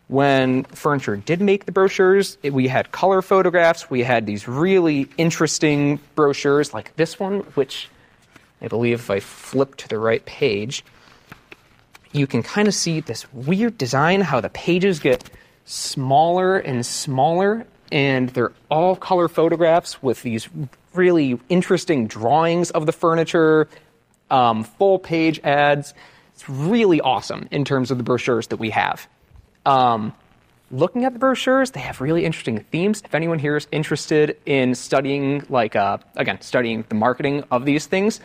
when 0.09 0.63
furniture 0.63 1.15
did 1.15 1.39
make 1.39 1.65
the 1.65 1.71
brochures, 1.71 2.39
it, 2.41 2.51
we 2.51 2.67
had 2.67 2.91
color 2.91 3.21
photographs. 3.21 3.91
We 3.91 4.01
had 4.01 4.25
these 4.25 4.47
really 4.47 5.07
interesting 5.17 5.99
brochures 6.15 6.73
like 6.73 6.95
this 6.95 7.19
one, 7.19 7.41
which 7.53 7.89
I 8.59 8.67
believe 8.67 8.99
if 8.99 9.11
I 9.11 9.19
flip 9.19 9.75
to 9.77 9.87
the 9.87 9.99
right 9.99 10.25
page, 10.25 10.83
you 12.11 12.25
can 12.25 12.41
kind 12.41 12.67
of 12.67 12.73
see 12.73 13.01
this 13.01 13.31
weird 13.33 13.77
design 13.77 14.21
how 14.21 14.41
the 14.41 14.49
pages 14.49 14.99
get 14.99 15.29
smaller 15.65 16.57
and 16.57 16.83
smaller, 16.83 17.67
and 17.91 18.29
they're 18.29 18.53
all 18.71 18.95
color 18.95 19.27
photographs 19.27 20.01
with 20.01 20.23
these 20.23 20.49
really 20.95 21.39
interesting 21.49 22.07
drawings 22.07 22.71
of 22.71 22.87
the 22.87 22.91
furniture, 22.91 23.69
um, 24.31 24.63
full 24.63 24.97
page 24.97 25.39
ads. 25.43 25.93
It's 26.33 26.49
really 26.49 26.99
awesome 26.99 27.47
in 27.51 27.63
terms 27.63 27.91
of 27.91 27.99
the 27.99 28.03
brochures 28.03 28.47
that 28.47 28.57
we 28.57 28.71
have. 28.71 29.07
Um, 29.69 30.13
looking 30.71 31.05
at 31.05 31.13
the 31.13 31.19
brochures, 31.19 31.71
they 31.71 31.79
have 31.79 32.01
really 32.01 32.25
interesting 32.25 32.59
themes. 32.71 33.03
If 33.05 33.13
anyone 33.13 33.37
here 33.37 33.55
is 33.55 33.67
interested 33.71 34.35
in 34.47 34.73
studying, 34.73 35.45
like, 35.47 35.75
uh, 35.75 35.99
again, 36.15 36.41
studying 36.41 36.85
the 36.89 36.95
marketing 36.95 37.43
of 37.51 37.65
these 37.65 37.85
things, 37.85 38.19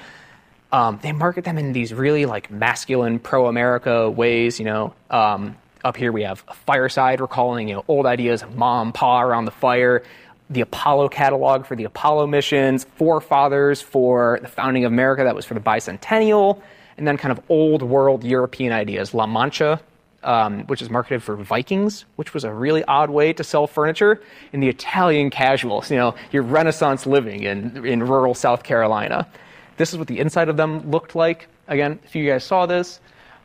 um, 0.72 0.98
they 1.02 1.12
market 1.12 1.44
them 1.44 1.58
in 1.58 1.74
these 1.74 1.92
really 1.92 2.24
like 2.24 2.50
masculine, 2.50 3.18
pro-America 3.18 4.08
ways. 4.08 4.58
You 4.58 4.64
know, 4.64 4.94
um, 5.10 5.56
up 5.84 5.98
here 5.98 6.12
we 6.12 6.22
have 6.22 6.42
a 6.48 6.54
fireside, 6.54 7.20
recalling 7.20 7.68
you 7.68 7.74
know 7.74 7.84
old 7.88 8.06
ideas 8.06 8.42
of 8.42 8.56
mom, 8.56 8.92
pa 8.92 9.20
around 9.20 9.44
the 9.44 9.50
fire. 9.50 10.02
The 10.48 10.62
Apollo 10.62 11.10
catalog 11.10 11.66
for 11.66 11.76
the 11.76 11.84
Apollo 11.84 12.26
missions, 12.26 12.84
forefathers 12.96 13.82
for 13.82 14.38
the 14.40 14.48
founding 14.48 14.84
of 14.84 14.92
America, 14.92 15.24
that 15.24 15.34
was 15.34 15.44
for 15.44 15.54
the 15.54 15.60
bicentennial, 15.60 16.60
and 16.96 17.06
then 17.06 17.18
kind 17.18 17.32
of 17.32 17.40
old 17.50 17.82
world 17.82 18.24
European 18.24 18.72
ideas, 18.72 19.14
La 19.14 19.26
Mancha, 19.26 19.80
um, 20.24 20.64
which 20.66 20.82
is 20.82 20.90
marketed 20.90 21.22
for 21.22 21.36
Vikings, 21.36 22.04
which 22.16 22.34
was 22.34 22.44
a 22.44 22.52
really 22.52 22.82
odd 22.84 23.10
way 23.10 23.32
to 23.32 23.44
sell 23.44 23.66
furniture, 23.66 24.20
and 24.52 24.62
the 24.62 24.68
Italian 24.68 25.30
casuals, 25.30 25.90
you 25.90 25.96
know, 25.96 26.14
your 26.32 26.42
Renaissance 26.42 27.06
living 27.06 27.42
in, 27.44 27.86
in 27.86 28.02
rural 28.02 28.34
South 28.34 28.64
Carolina. 28.64 29.28
This 29.76 29.92
is 29.92 29.98
what 29.98 30.08
the 30.08 30.18
inside 30.18 30.48
of 30.48 30.56
them 30.56 30.90
looked 30.90 31.14
like. 31.14 31.48
Again, 31.68 31.98
if 32.04 32.14
you 32.14 32.28
guys 32.28 32.44
saw 32.44 32.66
this, 32.66 33.00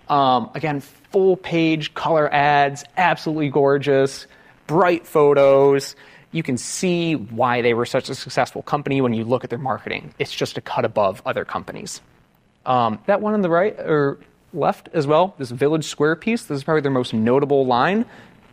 um, 0.08 0.50
again, 0.56 0.82
full 1.12 1.38
page 1.38 1.94
color 1.94 2.34
ads, 2.34 2.84
absolutely 2.98 3.50
gorgeous, 3.50 4.28
bright 4.68 5.06
photos. 5.06 5.96
You 6.32 6.44
can 6.44 6.58
see 6.58 7.16
why 7.16 7.62
they 7.62 7.74
were 7.74 7.86
such 7.86 8.10
a 8.10 8.16
successful 8.16 8.62
company 8.62 9.02
when 9.02 9.14
you 9.14 9.24
look 9.24 9.44
at 9.44 9.50
their 9.50 9.60
marketing. 9.60 10.14
It's 10.20 10.34
just 10.34 10.58
a 10.58 10.62
cut 10.62 10.86
above 10.86 11.22
other 11.26 11.46
companies. 11.46 12.02
Um, 12.66 13.00
that 13.08 13.22
one 13.22 13.34
on 13.34 13.42
the 13.42 13.50
right, 13.50 13.76
or 13.80 14.20
left 14.54 14.90
as 14.94 15.08
well, 15.08 15.36
this 15.38 15.52
Village 15.52 15.86
Square 15.86 16.18
piece. 16.18 16.44
This 16.44 16.58
is 16.58 16.64
probably 16.64 16.82
their 16.82 16.92
most 16.92 17.14
notable 17.14 17.66
line. 17.66 18.06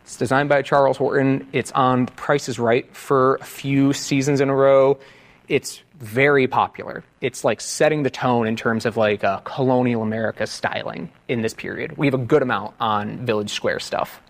It's 0.03 0.17
designed 0.17 0.49
by 0.49 0.63
Charles 0.63 0.97
Horton. 0.97 1.49
It's 1.53 1.73
on 1.73 2.07
Price 2.07 2.49
is 2.49 2.59
Right 2.59 2.95
for 2.95 3.37
a 3.37 3.45
few 3.45 3.93
seasons 3.93 4.41
in 4.41 4.49
a 4.49 4.55
row. 4.55 4.99
It's 5.49 5.83
very 5.99 6.47
popular. 6.47 7.05
It's 7.21 7.45
like 7.45 7.61
setting 7.61 8.03
the 8.03 8.11
tone 8.11 8.47
in 8.47 8.57
terms 8.57 8.87
of 8.87 8.97
like 8.97 9.25
uh, 9.25 9.39
colonial 9.41 10.03
America 10.03 10.47
styling 10.47 11.11
in 11.29 11.43
this 11.43 11.55
period. 11.55 11.97
We 11.97 12.07
have 12.07 12.15
a 12.15 12.19
good 12.19 12.43
amount 12.43 12.75
on 12.79 13.25
Village 13.27 13.51
Square 13.51 13.81
stuff. 13.81 14.21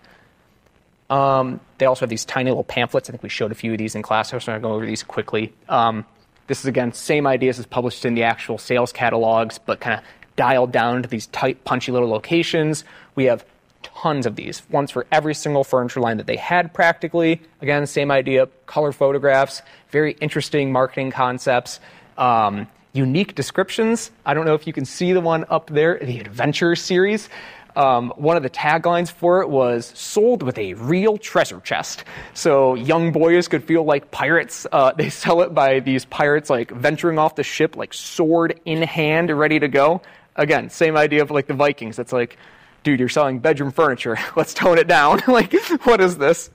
Um, 1.09 1.59
they 1.77 1.85
also 1.85 2.01
have 2.01 2.09
these 2.09 2.25
tiny 2.25 2.49
little 2.49 2.63
pamphlets. 2.63 3.09
I 3.09 3.11
think 3.11 3.23
we 3.23 3.29
showed 3.29 3.51
a 3.51 3.55
few 3.55 3.71
of 3.71 3.77
these 3.77 3.95
in 3.95 4.01
class. 4.01 4.29
So 4.29 4.37
I'm 4.37 4.41
going 4.45 4.61
to 4.61 4.67
go 4.67 4.73
over 4.73 4.85
these 4.85 5.03
quickly. 5.03 5.53
Um, 5.69 6.05
this 6.47 6.59
is 6.59 6.65
again 6.65 6.93
same 6.93 7.27
ideas 7.27 7.59
as 7.59 7.65
published 7.65 8.05
in 8.05 8.15
the 8.15 8.23
actual 8.23 8.57
sales 8.57 8.91
catalogs, 8.91 9.59
but 9.59 9.79
kind 9.79 9.99
of 9.99 10.05
dialed 10.37 10.71
down 10.71 11.03
to 11.03 11.09
these 11.09 11.27
tight, 11.27 11.65
punchy 11.65 11.91
little 11.91 12.09
locations. 12.09 12.85
We 13.15 13.25
have 13.25 13.45
tons 13.83 14.25
of 14.25 14.35
these, 14.35 14.61
ones 14.69 14.91
for 14.91 15.05
every 15.11 15.33
single 15.33 15.63
furniture 15.63 15.99
line 15.99 16.17
that 16.17 16.27
they 16.27 16.37
had 16.37 16.73
practically. 16.73 17.41
Again, 17.61 17.85
same 17.85 18.11
idea, 18.11 18.47
color 18.65 18.91
photographs, 18.91 19.61
very 19.89 20.13
interesting 20.21 20.71
marketing 20.71 21.11
concepts. 21.11 21.79
Um, 22.17 22.67
unique 22.93 23.35
descriptions. 23.35 24.11
I 24.25 24.33
don't 24.33 24.45
know 24.45 24.55
if 24.55 24.65
you 24.65 24.73
can 24.73 24.85
see 24.85 25.13
the 25.13 25.21
one 25.21 25.45
up 25.49 25.67
there, 25.67 25.99
the 25.99 26.19
Adventure 26.19 26.75
series. 26.75 27.29
Um, 27.75 28.11
one 28.15 28.35
of 28.35 28.41
the 28.41 28.49
taglines 28.49 29.11
for 29.11 29.41
it 29.41 29.49
was 29.49 29.85
sold 29.95 30.41
with 30.41 30.57
a 30.57 30.73
real 30.73 31.19
treasure 31.19 31.59
chest. 31.59 32.03
So 32.33 32.73
young 32.73 33.11
boys 33.11 33.47
could 33.47 33.63
feel 33.63 33.83
like 33.83 34.09
pirates. 34.09 34.65
Uh, 34.71 34.93
they 34.97 35.11
sell 35.11 35.41
it 35.41 35.53
by 35.53 35.79
these 35.79 36.03
pirates 36.05 36.49
like 36.49 36.71
venturing 36.71 37.19
off 37.19 37.35
the 37.35 37.43
ship, 37.43 37.77
like 37.77 37.93
sword 37.93 38.59
in 38.65 38.81
hand, 38.81 39.29
ready 39.29 39.59
to 39.59 39.67
go. 39.67 40.01
Again, 40.37 40.69
same 40.69 40.95
idea 40.95 41.23
of 41.23 41.31
like 41.31 41.47
the 41.47 41.53
Vikings. 41.53 41.99
It's 41.99 42.13
like, 42.13 42.37
dude, 42.83 42.99
you're 42.99 43.09
selling 43.09 43.39
bedroom 43.39 43.71
furniture. 43.71 44.17
Let's 44.35 44.53
tone 44.53 44.77
it 44.77 44.87
down. 44.87 45.21
like, 45.27 45.53
what 45.83 45.99
is 45.99 46.17
this? 46.17 46.49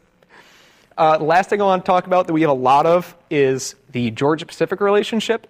Uh, 0.96 1.18
last 1.18 1.50
thing 1.50 1.60
I 1.60 1.64
want 1.64 1.84
to 1.84 1.86
talk 1.86 2.06
about 2.06 2.26
that 2.26 2.32
we 2.32 2.42
have 2.42 2.50
a 2.50 2.54
lot 2.54 2.86
of 2.86 3.16
is 3.30 3.74
the 3.90 4.10
Georgia 4.10 4.46
Pacific 4.46 4.80
relationship. 4.80 5.48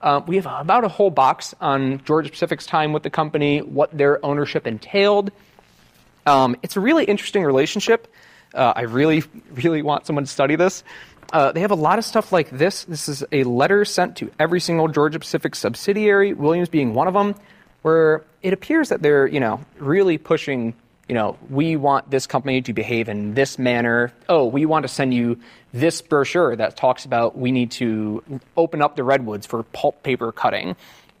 Uh, 0.00 0.20
we 0.26 0.36
have 0.36 0.46
about 0.46 0.84
a 0.84 0.88
whole 0.88 1.10
box 1.10 1.54
on 1.60 2.02
Georgia 2.04 2.30
Pacific's 2.30 2.66
time 2.66 2.92
with 2.92 3.02
the 3.02 3.10
company, 3.10 3.60
what 3.60 3.96
their 3.96 4.24
ownership 4.24 4.66
entailed. 4.66 5.32
Um, 6.26 6.56
it's 6.62 6.76
a 6.76 6.80
really 6.80 7.04
interesting 7.04 7.42
relationship. 7.42 8.12
Uh, 8.54 8.72
I 8.76 8.82
really, 8.82 9.24
really 9.52 9.82
want 9.82 10.06
someone 10.06 10.24
to 10.24 10.30
study 10.30 10.56
this. 10.56 10.84
Uh, 11.32 11.52
they 11.52 11.60
have 11.60 11.70
a 11.70 11.76
lot 11.76 11.98
of 11.98 12.04
stuff 12.04 12.32
like 12.32 12.50
this. 12.50 12.84
This 12.84 13.08
is 13.08 13.24
a 13.32 13.44
letter 13.44 13.84
sent 13.84 14.16
to 14.18 14.30
every 14.38 14.60
single 14.60 14.88
Georgia 14.88 15.18
Pacific 15.18 15.54
subsidiary, 15.54 16.34
Williams 16.34 16.68
being 16.68 16.94
one 16.94 17.08
of 17.08 17.14
them, 17.14 17.34
where 17.84 18.24
it 18.40 18.54
appears 18.54 18.88
that 18.88 19.02
they're, 19.02 19.26
you 19.26 19.40
know, 19.40 19.60
really 19.78 20.16
pushing, 20.16 20.72
you 21.06 21.14
know, 21.14 21.36
we 21.50 21.76
want 21.76 22.10
this 22.10 22.26
company 22.26 22.62
to 22.62 22.72
behave 22.72 23.10
in 23.10 23.34
this 23.34 23.58
manner. 23.58 24.10
Oh, 24.26 24.46
we 24.46 24.64
want 24.64 24.84
to 24.84 24.88
send 24.88 25.12
you 25.12 25.38
this 25.74 26.00
brochure 26.00 26.56
that 26.56 26.78
talks 26.78 27.04
about 27.04 27.36
we 27.36 27.52
need 27.52 27.72
to 27.72 28.24
open 28.56 28.80
up 28.80 28.96
the 28.96 29.04
redwoods 29.04 29.44
for 29.44 29.62
pulp 29.64 30.02
paper 30.02 30.32
cutting. 30.32 30.76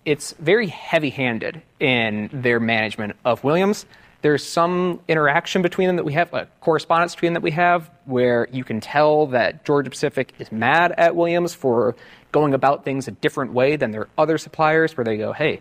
It's 0.06 0.32
very 0.38 0.68
heavy 0.68 1.10
handed 1.10 1.60
in 1.80 2.30
their 2.32 2.60
management 2.60 3.16
of 3.26 3.44
Williams. 3.44 3.84
there's 4.24 4.42
some 4.42 5.00
interaction 5.06 5.60
between 5.60 5.86
them 5.86 5.96
that 5.96 6.04
we 6.06 6.14
have, 6.14 6.32
a 6.32 6.48
correspondence 6.62 7.14
between 7.14 7.34
them 7.34 7.42
that 7.42 7.44
we 7.44 7.50
have, 7.50 7.90
where 8.06 8.48
you 8.50 8.64
can 8.64 8.80
tell 8.80 9.26
that 9.26 9.66
Georgia 9.66 9.90
Pacific 9.90 10.32
is 10.38 10.50
mad 10.50 10.92
at 10.96 11.14
Williams 11.14 11.52
for 11.52 11.94
going 12.32 12.54
about 12.54 12.86
things 12.86 13.06
a 13.06 13.10
different 13.10 13.52
way 13.52 13.76
than 13.76 13.90
their 13.90 14.08
other 14.16 14.38
suppliers, 14.38 14.96
where 14.96 15.04
they 15.04 15.18
go, 15.18 15.34
hey, 15.34 15.60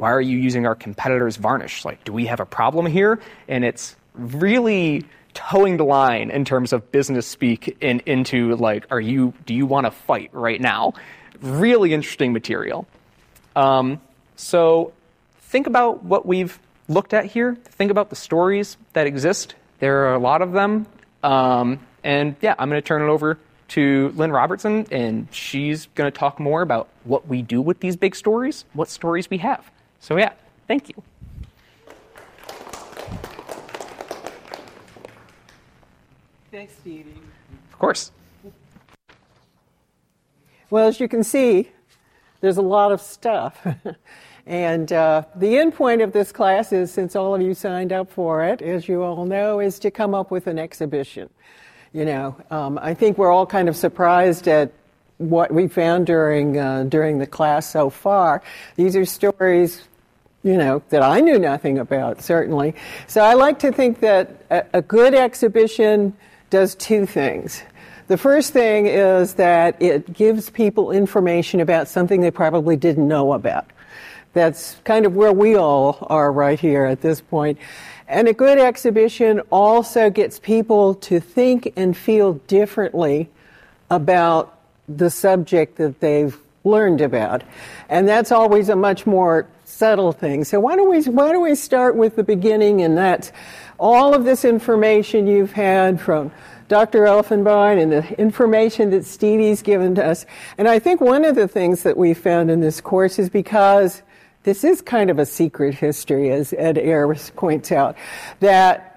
why 0.00 0.10
are 0.12 0.20
you 0.20 0.38
using 0.38 0.64
our 0.64 0.74
competitor's 0.74 1.36
varnish? 1.36 1.84
Like, 1.84 2.04
do 2.04 2.12
we 2.14 2.24
have 2.24 2.40
a 2.40 2.46
problem 2.46 2.86
here? 2.86 3.20
And 3.48 3.66
it's 3.66 3.96
really 4.14 5.04
toeing 5.34 5.76
the 5.76 5.84
line 5.84 6.30
in 6.30 6.46
terms 6.46 6.72
of 6.72 6.90
business 6.90 7.26
speak 7.26 7.76
in, 7.82 8.00
into 8.06 8.56
like, 8.56 8.86
are 8.90 9.00
you, 9.00 9.34
do 9.44 9.52
you 9.52 9.66
want 9.66 9.84
to 9.84 9.90
fight 9.90 10.30
right 10.32 10.58
now? 10.58 10.94
Really 11.42 11.92
interesting 11.92 12.32
material. 12.32 12.86
Um, 13.54 14.00
so 14.36 14.94
think 15.42 15.66
about 15.66 16.02
what 16.02 16.24
we've 16.24 16.58
looked 16.88 17.12
at 17.12 17.26
here. 17.26 17.54
Think 17.62 17.90
about 17.90 18.08
the 18.08 18.16
stories 18.16 18.78
that 18.94 19.06
exist. 19.06 19.54
There 19.80 20.06
are 20.06 20.14
a 20.14 20.18
lot 20.18 20.40
of 20.40 20.52
them. 20.52 20.86
Um, 21.22 21.78
and 22.02 22.36
yeah, 22.40 22.54
I'm 22.58 22.70
going 22.70 22.80
to 22.80 22.88
turn 22.88 23.02
it 23.02 23.08
over 23.08 23.38
to 23.68 24.14
Lynn 24.16 24.32
Robertson, 24.32 24.86
and 24.90 25.28
she's 25.30 25.88
going 25.94 26.10
to 26.10 26.18
talk 26.18 26.40
more 26.40 26.62
about 26.62 26.88
what 27.04 27.28
we 27.28 27.42
do 27.42 27.60
with 27.60 27.80
these 27.80 27.96
big 27.96 28.16
stories, 28.16 28.64
what 28.72 28.88
stories 28.88 29.28
we 29.28 29.36
have. 29.38 29.70
So 30.00 30.16
yeah, 30.16 30.32
thank 30.66 30.88
you. 30.88 31.02
Thanks, 36.50 36.72
Stevie. 36.80 37.14
Of 37.70 37.78
course. 37.78 38.10
Well, 40.68 40.88
as 40.88 40.98
you 40.98 41.06
can 41.06 41.22
see, 41.22 41.70
there's 42.40 42.56
a 42.56 42.62
lot 42.62 42.90
of 42.90 43.00
stuff. 43.00 43.64
and 44.46 44.92
uh, 44.92 45.24
the 45.36 45.58
end 45.58 45.74
point 45.74 46.02
of 46.02 46.12
this 46.12 46.32
class 46.32 46.72
is, 46.72 46.92
since 46.92 47.14
all 47.14 47.34
of 47.34 47.42
you 47.42 47.54
signed 47.54 47.92
up 47.92 48.10
for 48.10 48.44
it, 48.44 48.62
as 48.62 48.88
you 48.88 49.02
all 49.02 49.26
know, 49.26 49.60
is 49.60 49.78
to 49.80 49.90
come 49.90 50.14
up 50.14 50.30
with 50.30 50.46
an 50.46 50.58
exhibition. 50.58 51.28
You 51.92 52.04
know, 52.04 52.36
um, 52.50 52.78
I 52.80 52.94
think 52.94 53.18
we're 53.18 53.32
all 53.32 53.46
kind 53.46 53.68
of 53.68 53.76
surprised 53.76 54.48
at 54.48 54.72
what 55.18 55.52
we 55.52 55.68
found 55.68 56.06
during 56.06 56.56
uh, 56.56 56.84
during 56.84 57.18
the 57.18 57.26
class 57.26 57.70
so 57.70 57.90
far. 57.90 58.42
These 58.76 58.96
are 58.96 59.04
stories, 59.04 59.82
you 60.42 60.56
know, 60.56 60.82
that 60.88 61.02
I 61.02 61.20
knew 61.20 61.38
nothing 61.38 61.78
about, 61.78 62.22
certainly. 62.22 62.74
So 63.06 63.22
I 63.22 63.34
like 63.34 63.58
to 63.60 63.72
think 63.72 64.00
that 64.00 64.44
a, 64.50 64.64
a 64.74 64.82
good 64.82 65.14
exhibition 65.14 66.14
does 66.48 66.74
two 66.74 67.06
things. 67.06 67.62
The 68.08 68.16
first 68.16 68.52
thing 68.52 68.86
is 68.86 69.34
that 69.34 69.80
it 69.80 70.12
gives 70.12 70.50
people 70.50 70.90
information 70.90 71.60
about 71.60 71.86
something 71.86 72.20
they 72.20 72.30
probably 72.30 72.76
didn't 72.76 73.06
know 73.06 73.34
about. 73.34 73.66
That's 74.32 74.76
kind 74.84 75.06
of 75.06 75.14
where 75.14 75.32
we 75.32 75.56
all 75.56 76.06
are 76.08 76.32
right 76.32 76.58
here 76.58 76.84
at 76.84 77.02
this 77.02 77.20
point. 77.20 77.58
And 78.08 78.26
a 78.26 78.32
good 78.32 78.58
exhibition 78.58 79.40
also 79.50 80.10
gets 80.10 80.40
people 80.40 80.94
to 80.96 81.20
think 81.20 81.72
and 81.76 81.96
feel 81.96 82.34
differently 82.48 83.28
about 83.90 84.58
the 84.88 85.10
subject 85.10 85.76
that 85.76 86.00
they've 86.00 86.36
learned 86.64 87.00
about. 87.00 87.42
And 87.88 88.08
that's 88.08 88.32
always 88.32 88.68
a 88.68 88.76
much 88.76 89.06
more 89.06 89.46
subtle 89.80 90.12
things. 90.12 90.46
So 90.46 90.60
why 90.60 90.76
don't 90.76 90.90
we 90.90 91.02
why 91.04 91.32
don't 91.32 91.42
we 91.42 91.54
start 91.54 91.96
with 91.96 92.14
the 92.14 92.22
beginning 92.22 92.82
and 92.82 92.98
that's 92.98 93.32
all 93.78 94.12
of 94.12 94.24
this 94.24 94.44
information 94.44 95.26
you've 95.26 95.52
had 95.52 95.98
from 95.98 96.30
Dr. 96.68 97.04
Elfenbein 97.04 97.82
and 97.82 97.90
the 97.90 98.20
information 98.20 98.90
that 98.90 99.06
Stevie's 99.06 99.62
given 99.62 99.94
to 99.94 100.04
us. 100.04 100.26
And 100.58 100.68
I 100.68 100.80
think 100.80 101.00
one 101.00 101.24
of 101.24 101.34
the 101.34 101.48
things 101.48 101.82
that 101.84 101.96
we 101.96 102.12
found 102.12 102.50
in 102.50 102.60
this 102.60 102.82
course 102.82 103.18
is 103.18 103.30
because 103.30 104.02
this 104.42 104.64
is 104.64 104.82
kind 104.82 105.08
of 105.08 105.18
a 105.18 105.24
secret 105.24 105.74
history, 105.74 106.30
as 106.30 106.52
Ed 106.52 106.76
Ayers 106.76 107.30
points 107.30 107.72
out, 107.72 107.96
that 108.40 108.89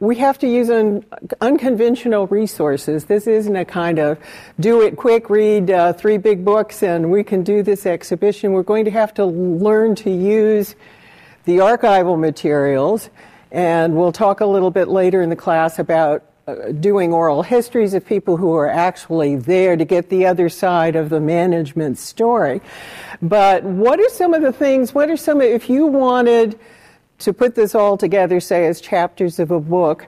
we 0.00 0.16
have 0.16 0.38
to 0.38 0.46
use 0.46 0.70
un- 0.70 1.04
unconventional 1.40 2.26
resources. 2.28 3.04
This 3.04 3.26
isn't 3.26 3.54
a 3.54 3.64
kind 3.64 3.98
of 3.98 4.18
do 4.58 4.80
it 4.82 4.96
quick, 4.96 5.28
read 5.28 5.70
uh, 5.70 5.92
three 5.92 6.16
big 6.16 6.44
books, 6.44 6.82
and 6.82 7.10
we 7.10 7.22
can 7.22 7.42
do 7.42 7.62
this 7.62 7.84
exhibition. 7.84 8.52
We're 8.52 8.62
going 8.62 8.86
to 8.86 8.90
have 8.90 9.12
to 9.14 9.26
learn 9.26 9.94
to 9.96 10.10
use 10.10 10.74
the 11.44 11.58
archival 11.58 12.18
materials, 12.18 13.10
and 13.50 13.94
we'll 13.94 14.12
talk 14.12 14.40
a 14.40 14.46
little 14.46 14.70
bit 14.70 14.88
later 14.88 15.20
in 15.20 15.28
the 15.28 15.36
class 15.36 15.78
about 15.78 16.24
uh, 16.46 16.72
doing 16.72 17.12
oral 17.12 17.42
histories 17.42 17.92
of 17.92 18.06
people 18.06 18.38
who 18.38 18.54
are 18.54 18.70
actually 18.70 19.36
there 19.36 19.76
to 19.76 19.84
get 19.84 20.08
the 20.08 20.24
other 20.24 20.48
side 20.48 20.96
of 20.96 21.10
the 21.10 21.20
management 21.20 21.98
story. 21.98 22.62
But 23.20 23.64
what 23.64 24.00
are 24.00 24.08
some 24.08 24.32
of 24.32 24.40
the 24.40 24.52
things, 24.52 24.94
what 24.94 25.10
are 25.10 25.16
some, 25.16 25.42
if 25.42 25.68
you 25.68 25.86
wanted 25.86 26.58
to 27.18 27.32
put 27.32 27.54
this 27.54 27.74
all 27.74 27.96
together, 27.96 28.40
say, 28.40 28.66
as 28.66 28.80
chapters 28.80 29.38
of 29.38 29.50
a 29.50 29.60
book, 29.60 30.06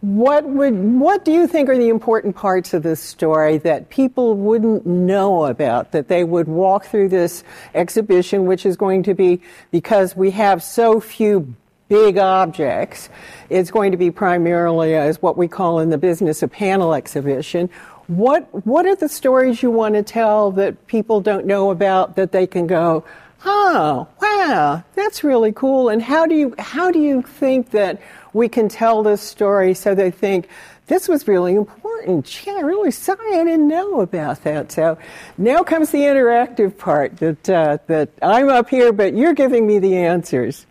what 0.00 0.44
would 0.44 0.74
what 0.74 1.24
do 1.24 1.32
you 1.32 1.46
think 1.46 1.70
are 1.70 1.78
the 1.78 1.88
important 1.88 2.36
parts 2.36 2.74
of 2.74 2.82
this 2.82 3.00
story 3.00 3.56
that 3.56 3.88
people 3.88 4.36
wouldn't 4.36 4.84
know 4.84 5.46
about 5.46 5.92
that 5.92 6.08
they 6.08 6.22
would 6.22 6.46
walk 6.46 6.84
through 6.84 7.08
this 7.08 7.42
exhibition 7.74 8.44
which 8.44 8.66
is 8.66 8.76
going 8.76 9.02
to 9.02 9.14
be 9.14 9.40
because 9.70 10.14
we 10.14 10.30
have 10.30 10.62
so 10.62 11.00
few 11.00 11.54
big 11.88 12.18
objects. 12.18 13.08
It's 13.50 13.70
going 13.70 13.92
to 13.92 13.96
be 13.96 14.10
primarily 14.10 14.94
as 14.94 15.22
what 15.22 15.36
we 15.36 15.48
call 15.48 15.78
in 15.80 15.90
the 15.90 15.98
business 15.98 16.42
a 16.42 16.48
panel 16.48 16.94
exhibition. 16.94 17.70
What 18.06 18.66
what 18.66 18.84
are 18.84 18.96
the 18.96 19.08
stories 19.08 19.62
you 19.62 19.70
want 19.70 19.94
to 19.94 20.02
tell 20.02 20.50
that 20.52 20.86
people 20.86 21.20
don't 21.20 21.46
know 21.46 21.70
about 21.70 22.16
that 22.16 22.32
they 22.32 22.46
can 22.46 22.66
go, 22.66 23.04
oh 23.44 24.08
wow, 24.20 24.84
that's 24.94 25.24
really 25.24 25.52
cool. 25.52 25.88
And 25.88 26.02
how 26.02 26.26
do 26.26 26.34
you 26.34 26.54
how 26.58 26.90
do 26.90 27.00
you 27.00 27.22
think 27.22 27.70
that 27.70 28.00
we 28.32 28.48
can 28.48 28.68
tell 28.68 29.02
this 29.02 29.22
story 29.22 29.74
so 29.74 29.94
they 29.94 30.10
think 30.10 30.48
this 30.86 31.08
was 31.08 31.26
really 31.26 31.54
important. 31.54 32.46
Yeah, 32.46 32.60
really 32.60 32.90
sorry 32.90 33.38
I 33.38 33.44
didn't 33.44 33.68
know 33.68 34.00
about 34.00 34.42
that. 34.44 34.72
So 34.72 34.98
now 35.38 35.62
comes 35.62 35.90
the 35.90 36.00
interactive 36.00 36.76
part 36.76 37.16
that 37.18 37.48
uh, 37.48 37.78
that 37.86 38.10
I'm 38.20 38.48
up 38.48 38.68
here, 38.68 38.92
but 38.92 39.14
you're 39.14 39.34
giving 39.34 39.66
me 39.66 39.78
the 39.78 39.96
answers. 39.96 40.66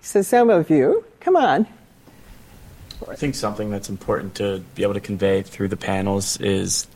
So 0.00 0.22
some 0.22 0.50
of 0.50 0.70
you, 0.70 1.04
come 1.20 1.36
on. 1.36 1.66
I 3.08 3.14
think 3.14 3.34
something 3.34 3.70
that's 3.70 3.88
important 3.88 4.34
to 4.36 4.62
be 4.74 4.82
able 4.82 4.94
to 4.94 5.00
convey 5.00 5.42
through 5.42 5.68
the 5.68 5.76
panels 5.76 6.40
is 6.40 6.86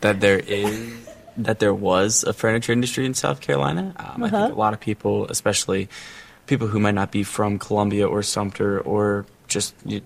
that 0.00 0.20
there 0.20 0.38
is 0.38 1.08
that 1.36 1.58
there 1.58 1.74
was 1.74 2.24
a 2.24 2.32
furniture 2.32 2.72
industry 2.72 3.06
in 3.06 3.14
South 3.14 3.40
Carolina. 3.40 3.94
Um, 3.96 4.04
uh-huh. 4.22 4.24
I 4.24 4.30
think 4.30 4.34
uh-huh. 4.34 4.54
a 4.54 4.60
lot 4.60 4.74
of 4.74 4.80
people, 4.80 5.26
especially 5.28 5.88
people 6.46 6.68
who 6.68 6.78
might 6.78 6.94
not 6.94 7.10
be 7.10 7.22
from 7.22 7.58
Columbia 7.58 8.06
or 8.06 8.22
Sumter 8.22 8.80
or 8.80 9.26
just 9.48 9.74
you 9.84 10.00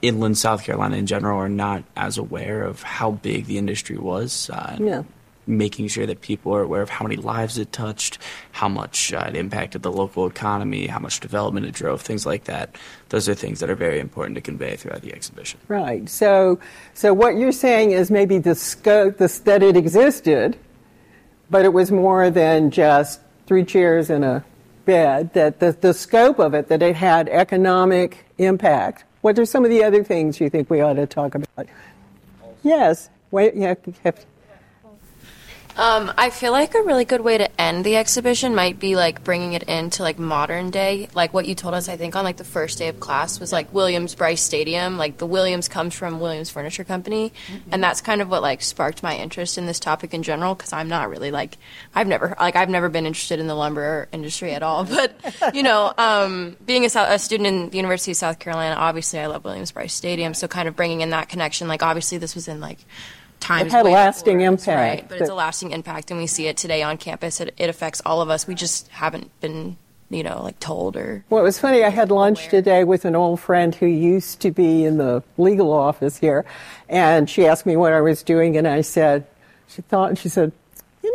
inland 0.00 0.38
South 0.38 0.62
Carolina 0.62 0.96
in 0.96 1.06
general, 1.06 1.38
are 1.38 1.48
not 1.48 1.82
as 1.96 2.18
aware 2.18 2.62
of 2.62 2.82
how 2.82 3.10
big 3.10 3.46
the 3.46 3.58
industry 3.58 3.98
was. 3.98 4.50
Uh, 4.50 4.76
yeah 4.78 5.02
making 5.48 5.88
sure 5.88 6.06
that 6.06 6.20
people 6.20 6.54
are 6.54 6.62
aware 6.62 6.82
of 6.82 6.90
how 6.90 7.04
many 7.04 7.16
lives 7.16 7.58
it 7.58 7.72
touched, 7.72 8.18
how 8.52 8.68
much 8.68 9.12
uh, 9.12 9.24
it 9.28 9.36
impacted 9.36 9.82
the 9.82 9.90
local 9.90 10.26
economy, 10.26 10.86
how 10.86 10.98
much 10.98 11.20
development 11.20 11.66
it 11.66 11.74
drove, 11.74 12.02
things 12.02 12.26
like 12.26 12.44
that. 12.44 12.76
Those 13.08 13.28
are 13.28 13.34
things 13.34 13.60
that 13.60 13.70
are 13.70 13.74
very 13.74 13.98
important 13.98 14.34
to 14.36 14.40
convey 14.40 14.76
throughout 14.76 15.02
the 15.02 15.12
exhibition. 15.12 15.58
Right. 15.66 16.08
So, 16.08 16.60
so 16.94 17.14
what 17.14 17.36
you're 17.36 17.52
saying 17.52 17.92
is 17.92 18.10
maybe 18.10 18.38
the 18.38 18.54
scope, 18.54 19.16
the, 19.16 19.40
that 19.44 19.62
it 19.62 19.76
existed, 19.76 20.56
but 21.50 21.64
it 21.64 21.72
was 21.72 21.90
more 21.90 22.30
than 22.30 22.70
just 22.70 23.20
three 23.46 23.64
chairs 23.64 24.10
and 24.10 24.24
a 24.24 24.44
bed. 24.84 25.32
That 25.32 25.60
the, 25.60 25.72
the 25.72 25.94
scope 25.94 26.38
of 26.38 26.52
it, 26.52 26.68
that 26.68 26.82
it 26.82 26.94
had 26.94 27.28
economic 27.30 28.26
impact. 28.36 29.04
What 29.22 29.38
are 29.38 29.46
some 29.46 29.64
of 29.64 29.70
the 29.70 29.82
other 29.82 30.04
things 30.04 30.40
you 30.40 30.50
think 30.50 30.68
we 30.68 30.80
ought 30.80 30.94
to 30.94 31.06
talk 31.06 31.34
about? 31.34 31.66
Yes. 32.62 33.08
Wait. 33.30 33.54
Yeah. 33.54 33.74
Um, 35.78 36.12
I 36.18 36.30
feel 36.30 36.50
like 36.50 36.74
a 36.74 36.82
really 36.82 37.04
good 37.04 37.20
way 37.20 37.38
to 37.38 37.60
end 37.60 37.84
the 37.84 37.96
exhibition 37.96 38.52
might 38.52 38.80
be 38.80 38.96
like 38.96 39.22
bringing 39.22 39.52
it 39.52 39.62
into 39.62 40.02
like 40.02 40.18
modern 40.18 40.70
day. 40.70 41.08
Like 41.14 41.32
what 41.32 41.46
you 41.46 41.54
told 41.54 41.74
us, 41.74 41.88
I 41.88 41.96
think 41.96 42.16
on 42.16 42.24
like 42.24 42.36
the 42.36 42.42
first 42.42 42.78
day 42.78 42.88
of 42.88 42.98
class 42.98 43.38
was 43.38 43.52
like 43.52 43.72
Williams 43.72 44.16
Brice 44.16 44.42
Stadium. 44.42 44.98
Like 44.98 45.18
the 45.18 45.26
Williams 45.26 45.68
comes 45.68 45.94
from 45.94 46.18
Williams 46.18 46.50
Furniture 46.50 46.82
Company, 46.82 47.32
mm-hmm. 47.46 47.68
and 47.70 47.82
that's 47.82 48.00
kind 48.00 48.20
of 48.20 48.28
what 48.28 48.42
like 48.42 48.60
sparked 48.60 49.04
my 49.04 49.16
interest 49.16 49.56
in 49.56 49.66
this 49.66 49.78
topic 49.78 50.12
in 50.14 50.24
general. 50.24 50.56
Because 50.56 50.72
I'm 50.72 50.88
not 50.88 51.10
really 51.10 51.30
like 51.30 51.56
I've 51.94 52.08
never 52.08 52.34
like 52.40 52.56
I've 52.56 52.70
never 52.70 52.88
been 52.88 53.06
interested 53.06 53.38
in 53.38 53.46
the 53.46 53.54
lumber 53.54 54.08
industry 54.10 54.52
at 54.52 54.64
all. 54.64 54.86
But 54.98 55.54
you 55.54 55.62
know, 55.62 55.92
um, 55.96 56.56
being 56.66 56.84
a, 56.84 56.88
a 56.92 57.20
student 57.20 57.46
in 57.46 57.70
the 57.70 57.76
University 57.76 58.10
of 58.10 58.16
South 58.16 58.40
Carolina, 58.40 58.74
obviously 58.74 59.20
I 59.20 59.26
love 59.26 59.44
Williams 59.44 59.70
Brice 59.70 59.94
Stadium. 59.94 60.34
So 60.34 60.48
kind 60.48 60.66
of 60.66 60.74
bringing 60.74 61.02
in 61.02 61.10
that 61.10 61.28
connection. 61.28 61.68
Like 61.68 61.84
obviously 61.84 62.18
this 62.18 62.34
was 62.34 62.48
in 62.48 62.58
like 62.58 62.78
times. 63.40 63.72
It 63.72 63.76
had 63.76 63.86
a 63.86 63.90
lasting 63.90 64.40
impact. 64.40 64.68
Right, 65.00 65.08
but 65.08 65.20
it's 65.20 65.30
a 65.30 65.34
lasting 65.34 65.72
impact, 65.72 66.10
and 66.10 66.18
we 66.18 66.26
see 66.26 66.46
it 66.46 66.56
today 66.56 66.82
on 66.82 66.96
campus. 66.96 67.40
It, 67.40 67.54
it 67.56 67.70
affects 67.70 68.02
all 68.04 68.20
of 68.20 68.30
us. 68.30 68.46
We 68.46 68.54
just 68.54 68.88
haven't 68.88 69.30
been 69.40 69.76
you 70.10 70.22
know, 70.22 70.42
like 70.42 70.58
told 70.58 70.96
or. 70.96 71.24
Well, 71.28 71.40
it 71.40 71.44
was 71.44 71.58
funny. 71.58 71.84
I 71.84 71.90
had 71.90 72.10
lunch 72.10 72.40
aware. 72.40 72.50
today 72.50 72.84
with 72.84 73.04
an 73.04 73.14
old 73.14 73.40
friend 73.40 73.74
who 73.74 73.86
used 73.86 74.40
to 74.40 74.50
be 74.50 74.84
in 74.84 74.96
the 74.96 75.22
legal 75.36 75.72
office 75.72 76.16
here, 76.16 76.44
and 76.88 77.28
she 77.28 77.46
asked 77.46 77.66
me 77.66 77.76
what 77.76 77.92
I 77.92 78.00
was 78.00 78.22
doing, 78.22 78.56
and 78.56 78.66
I 78.66 78.80
said, 78.80 79.26
she 79.68 79.82
thought, 79.82 80.08
and 80.10 80.18
she 80.18 80.28
said, 80.28 80.52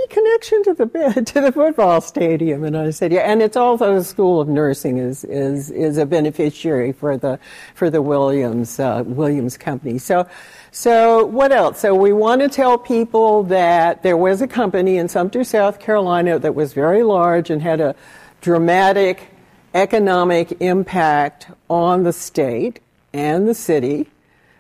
any 0.03 0.07
connection 0.13 0.63
to 0.63 0.73
the 0.73 1.23
to 1.33 1.41
the 1.41 1.51
football 1.51 2.01
stadium?" 2.01 2.63
And 2.63 2.77
I 2.77 2.89
said, 2.91 3.11
"Yeah." 3.11 3.21
And 3.21 3.41
it's 3.41 3.57
also 3.57 3.95
the 3.95 4.03
School 4.03 4.41
of 4.41 4.47
Nursing 4.47 4.97
is 4.97 5.23
is 5.23 5.71
is 5.71 5.97
a 5.97 6.05
beneficiary 6.05 6.91
for 6.91 7.17
the 7.17 7.39
for 7.75 7.89
the 7.89 8.01
Williams 8.01 8.79
uh, 8.79 9.03
Williams 9.05 9.57
company. 9.57 9.97
So. 9.97 10.27
So 10.75 11.23
what 11.27 11.51
else? 11.51 11.79
So 11.79 11.93
we 11.93 12.13
want 12.13 12.41
to 12.41 12.49
tell 12.49 12.79
people 12.79 13.43
that 13.43 14.01
there 14.01 14.17
was 14.17 14.41
a 14.41 14.47
company 14.47 14.97
in 14.97 15.07
Sumter, 15.07 15.43
South 15.43 15.79
Carolina 15.79 16.39
that 16.39 16.55
was 16.55 16.73
very 16.73 17.03
large 17.03 17.51
and 17.51 17.61
had 17.61 17.79
a 17.79 17.93
dramatic 18.41 19.29
economic 19.75 20.59
impact 20.61 21.45
on 21.69 22.01
the 22.01 22.11
state 22.11 22.79
and 23.13 23.47
the 23.47 23.53
city. 23.53 24.09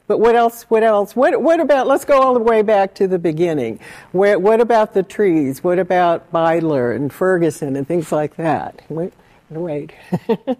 But 0.05 0.19
what 0.19 0.35
else? 0.35 0.63
What 0.63 0.83
else? 0.83 1.15
What, 1.15 1.41
what 1.41 1.59
about? 1.61 1.87
Let's 1.87 2.03
go 2.03 2.21
all 2.21 2.33
the 2.33 2.41
way 2.41 2.61
back 2.61 2.93
to 2.95 3.07
the 3.07 3.19
beginning. 3.19 3.79
Where, 4.11 4.37
what 4.37 4.59
about 4.59 4.93
the 4.93 5.03
trees? 5.03 5.63
What 5.63 5.79
about 5.79 6.31
Beidler 6.31 6.93
and 6.95 7.11
Ferguson 7.11 7.75
and 7.77 7.87
things 7.87 8.11
like 8.11 8.35
that? 8.35 8.81
Wait, 8.89 9.13
wait. 9.49 9.93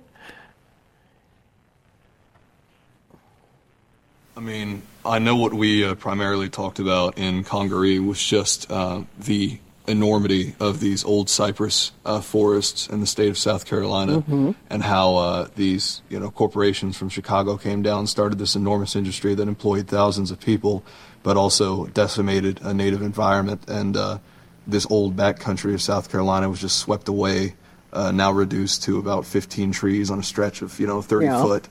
I 4.36 4.40
mean, 4.40 4.82
I 5.06 5.20
know 5.20 5.36
what 5.36 5.54
we 5.54 5.86
uh, 5.86 5.96
primarily 5.96 6.50
talked 6.50 6.80
about 6.80 7.18
in 7.18 7.44
Congaree 7.44 8.00
was 8.00 8.24
just 8.24 8.72
uh, 8.72 9.04
the 9.20 9.60
enormity 9.88 10.56
of 10.60 10.80
these 10.80 11.04
old 11.04 11.30
cypress 11.30 11.92
uh, 12.06 12.22
forests 12.22 12.88
in 12.88 13.02
the 13.02 13.08
state 13.08 13.30
of 13.30 13.38
South 13.38 13.66
Carolina, 13.66 14.22
mm-hmm. 14.22 14.52
and 14.70 14.84
how 14.84 15.16
uh, 15.16 15.48
these 15.56 16.02
you 16.10 16.20
know 16.20 16.32
corporations 16.32 16.98
from 16.98 17.10
Chicago 17.10 17.58
came 17.58 17.82
down, 17.82 18.08
started 18.08 18.40
this 18.40 18.56
enormous 18.56 18.96
industry 18.96 19.36
that 19.36 19.48
employed 19.48 19.88
thousands 19.88 20.32
of 20.32 20.40
people, 20.40 20.84
but 21.22 21.38
also 21.38 21.88
decimated 21.88 22.62
a 22.62 22.74
native 22.74 23.02
environment. 23.02 23.64
And 23.68 23.98
uh, 23.98 24.20
this 24.66 24.90
old 24.90 25.18
backcountry 25.18 25.74
of 25.74 25.82
South 25.82 26.10
Carolina 26.10 26.50
was 26.50 26.62
just 26.62 26.78
swept 26.78 27.10
away, 27.10 27.56
uh, 27.92 28.12
now 28.12 28.32
reduced 28.32 28.84
to 28.84 29.00
about 29.00 29.26
15 29.26 29.72
trees 29.74 30.10
on 30.10 30.20
a 30.20 30.24
stretch 30.24 30.62
of 30.62 30.80
you 30.80 30.88
know 30.88 31.02
30 31.02 31.26
yeah. 31.26 31.42
foot. 31.42 31.68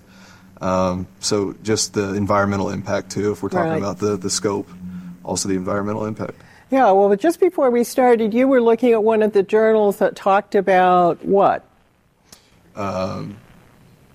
Um, 0.60 1.08
so 1.18 1.54
just 1.62 1.94
the 1.94 2.14
environmental 2.14 2.68
impact 2.68 3.10
too, 3.10 3.32
if 3.32 3.42
we're 3.42 3.48
talking 3.48 3.70
right. 3.70 3.78
about 3.78 3.98
the 3.98 4.16
the 4.16 4.30
scope, 4.30 4.68
also 5.24 5.48
the 5.48 5.56
environmental 5.56 6.04
impact. 6.04 6.34
Yeah, 6.72 6.90
well, 6.92 7.14
just 7.16 7.38
before 7.38 7.70
we 7.70 7.84
started, 7.84 8.32
you 8.32 8.48
were 8.48 8.62
looking 8.62 8.92
at 8.92 9.04
one 9.04 9.20
of 9.20 9.34
the 9.34 9.42
journals 9.42 9.98
that 9.98 10.16
talked 10.16 10.54
about 10.54 11.22
what? 11.22 11.66
Um, 12.74 13.36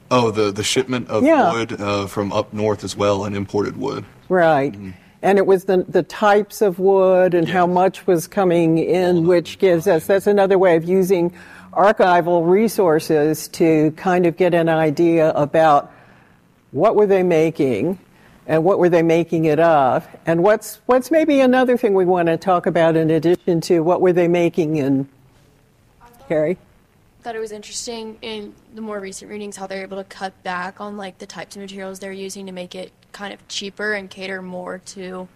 oh, 0.09 0.31
the, 0.31 0.51
the 0.51 0.63
shipment 0.63 1.07
of 1.07 1.23
yeah. 1.23 1.53
wood 1.53 1.79
uh, 1.79 2.07
from 2.07 2.33
up 2.33 2.53
north 2.53 2.83
as 2.83 2.97
well 2.97 3.25
and 3.25 3.35
imported 3.35 3.77
wood. 3.77 4.05
Right. 4.27 4.73
Mm-hmm. 4.73 4.89
And 5.21 5.37
it 5.37 5.45
was 5.45 5.65
the, 5.65 5.85
the 5.87 6.01
types 6.01 6.63
of 6.63 6.79
wood 6.79 7.35
and 7.35 7.45
yes. 7.45 7.53
how 7.53 7.67
much 7.67 8.07
was 8.07 8.25
coming 8.25 8.79
in, 8.79 9.27
which 9.27 9.59
gives 9.59 9.85
us, 9.85 10.07
that's 10.07 10.25
another 10.25 10.57
way 10.57 10.75
of 10.75 10.83
using 10.83 11.35
archival 11.73 12.49
resources 12.49 13.49
to 13.49 13.91
kind 13.91 14.25
of 14.25 14.35
get 14.35 14.55
an 14.55 14.67
idea 14.67 15.29
about 15.33 15.93
what 16.71 16.95
were 16.95 17.05
they 17.05 17.21
making 17.21 17.99
and 18.47 18.63
what 18.63 18.79
were 18.79 18.89
they 18.89 19.03
making 19.03 19.45
it 19.45 19.59
of? 19.59 20.07
And 20.25 20.41
what's 20.41 20.79
what's 20.85 21.11
maybe 21.11 21.41
another 21.41 21.77
thing 21.77 21.93
we 21.93 22.05
want 22.05 22.27
to 22.27 22.37
talk 22.37 22.65
about 22.65 22.95
in 22.95 23.11
addition 23.11 23.61
to 23.61 23.81
what 23.81 24.01
were 24.01 24.13
they 24.13 24.27
making 24.27 24.77
in 24.77 25.07
Harry? 26.29 26.57
Thought 27.21 27.35
it 27.35 27.39
was 27.39 27.51
interesting 27.51 28.17
in 28.21 28.55
the 28.73 28.81
more 28.81 29.01
recent 29.01 29.29
readings 29.29 29.57
how 29.57 29.67
they're 29.67 29.81
able 29.81 29.97
to 29.97 30.05
cut 30.05 30.41
back 30.43 30.79
on 30.79 30.95
like 30.95 31.17
the 31.17 31.25
types 31.25 31.57
of 31.57 31.61
materials 31.61 31.99
they're 31.99 32.13
using 32.13 32.45
to 32.45 32.53
make 32.53 32.73
it 32.73 32.93
kind 33.11 33.33
of 33.33 33.45
cheaper 33.49 33.93
and 33.93 34.09
cater 34.09 34.41
more 34.41 34.79
to 34.79 35.27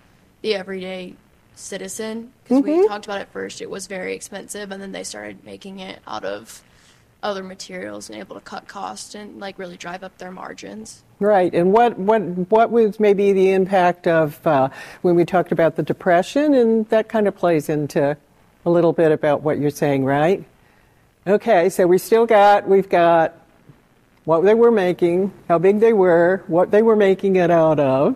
the 0.41 0.55
everyday 0.55 1.16
citizen. 1.55 2.32
Because 2.43 2.59
mm-hmm. 2.59 2.82
we 2.82 2.88
talked 2.88 3.05
about 3.05 3.20
it 3.20 3.28
first, 3.34 3.62
it 3.62 3.70
was 3.70 3.88
very 3.88 4.16
expensive, 4.16 4.72
and 4.72 4.82
then 4.82 4.93
they 4.93 5.03
started 5.03 5.43
making 5.43 5.80
it 5.80 5.99
out 6.07 6.24
of 6.24 6.64
other 7.22 7.43
materials 7.43 8.09
and 8.09 8.18
able 8.18 8.36
to 8.36 8.41
cut 8.41 8.68
costs 8.68 9.14
and 9.14 9.39
like 9.39 9.59
really 9.59 9.78
drive 9.78 10.01
up 10.01 10.18
their 10.18 10.32
margins. 10.32 11.03
Right, 11.22 11.54
and 11.54 11.72
what 11.72 12.00
what 12.00 12.22
what 12.50 12.72
was 12.72 13.00
maybe 13.00 13.32
the 13.32 13.52
impact 13.52 14.08
of 14.08 14.40
uh, 14.48 14.70
when 15.04 15.14
we 15.14 15.24
talked 15.24 15.52
about 15.52 15.76
the 15.76 15.84
depression, 15.84 16.56
and 16.56 16.90
that 16.90 17.10
kind 17.10 17.28
of 17.28 17.36
plays 17.36 17.70
into 17.70 18.18
a 18.66 18.70
little 18.72 18.92
bit 18.92 19.12
about 19.12 19.44
what 19.44 19.60
you're 19.60 19.70
saying, 19.70 20.04
right? 20.04 20.44
Okay, 21.28 21.70
so 21.70 21.86
we 21.86 22.00
still 22.00 22.26
got 22.26 22.68
we've 22.68 22.90
got 22.90 23.36
what 24.26 24.42
they 24.42 24.56
were 24.56 24.72
making, 24.72 25.32
how 25.48 25.60
big 25.60 25.80
they 25.80 25.94
were, 25.94 26.44
what 26.48 26.72
they 26.72 26.82
were 26.82 26.96
making 26.96 27.36
it 27.36 27.52
out 27.52 27.80
of. 27.80 28.16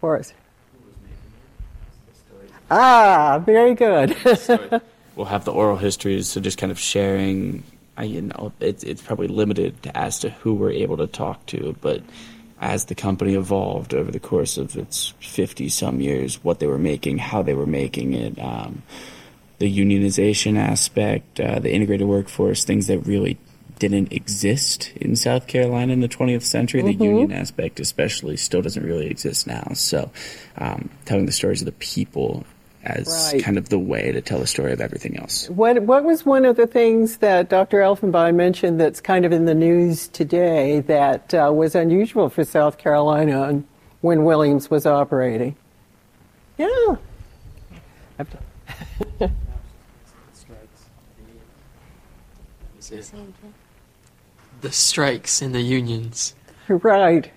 For 0.00 0.18
us. 0.18 0.32
Ah, 2.68 3.40
very 3.46 3.74
good. 3.74 4.16
we'll 5.14 5.26
have 5.26 5.44
the 5.44 5.52
oral 5.52 5.76
histories, 5.76 6.26
so 6.26 6.40
just 6.40 6.58
kind 6.58 6.72
of 6.72 6.80
sharing 6.80 7.62
I, 7.96 8.04
you 8.04 8.22
know, 8.22 8.52
it's 8.60 8.84
it's 8.84 9.02
probably 9.02 9.28
limited 9.28 9.74
as 9.94 10.18
to 10.20 10.30
who 10.30 10.54
we're 10.54 10.72
able 10.72 10.98
to 10.98 11.06
talk 11.06 11.44
to, 11.46 11.76
but 11.80 12.02
as 12.60 12.86
the 12.86 12.94
company 12.94 13.34
evolved 13.34 13.94
over 13.94 14.10
the 14.10 14.20
course 14.20 14.56
of 14.56 14.76
its 14.76 15.12
50 15.20 15.68
some 15.68 16.00
years, 16.00 16.42
what 16.42 16.58
they 16.58 16.66
were 16.66 16.78
making, 16.78 17.18
how 17.18 17.42
they 17.42 17.54
were 17.54 17.66
making 17.66 18.14
it, 18.14 18.38
um, 18.38 18.82
the 19.58 19.78
unionization 19.78 20.58
aspect, 20.58 21.38
uh, 21.38 21.58
the 21.58 21.72
integrated 21.72 22.06
workforce, 22.06 22.64
things 22.64 22.86
that 22.86 23.00
really 23.00 23.38
didn't 23.78 24.10
exist 24.10 24.90
in 24.96 25.16
South 25.16 25.46
Carolina 25.46 25.92
in 25.92 26.00
the 26.00 26.08
20th 26.08 26.42
century. 26.42 26.82
Mm-hmm. 26.82 26.98
The 26.98 27.04
union 27.04 27.32
aspect, 27.32 27.78
especially, 27.78 28.36
still 28.36 28.62
doesn't 28.62 28.82
really 28.82 29.06
exist 29.06 29.46
now. 29.46 29.72
So, 29.74 30.10
um, 30.56 30.88
telling 31.04 31.26
the 31.26 31.32
stories 31.32 31.60
of 31.60 31.66
the 31.66 31.72
people 31.72 32.46
as 32.86 33.32
right. 33.32 33.42
kind 33.42 33.58
of 33.58 33.68
the 33.68 33.78
way 33.78 34.12
to 34.12 34.20
tell 34.20 34.38
the 34.38 34.46
story 34.46 34.72
of 34.72 34.80
everything 34.80 35.18
else. 35.18 35.50
What 35.50 35.82
what 35.82 36.04
was 36.04 36.24
one 36.24 36.44
of 36.44 36.56
the 36.56 36.66
things 36.66 37.18
that 37.18 37.48
Dr. 37.48 37.80
Elfenbein 37.80 38.36
mentioned 38.36 38.80
that's 38.80 39.00
kind 39.00 39.24
of 39.24 39.32
in 39.32 39.44
the 39.44 39.54
news 39.54 40.08
today 40.08 40.80
that 40.80 41.34
uh, 41.34 41.50
was 41.52 41.74
unusual 41.74 42.28
for 42.28 42.44
South 42.44 42.78
Carolina 42.78 43.62
when 44.00 44.24
Williams 44.24 44.70
was 44.70 44.86
operating? 44.86 45.56
Yeah. 46.56 46.96
the 54.60 54.72
strikes 54.72 55.42
in 55.42 55.52
the 55.52 55.60
unions. 55.60 56.34
Right. 56.68 57.30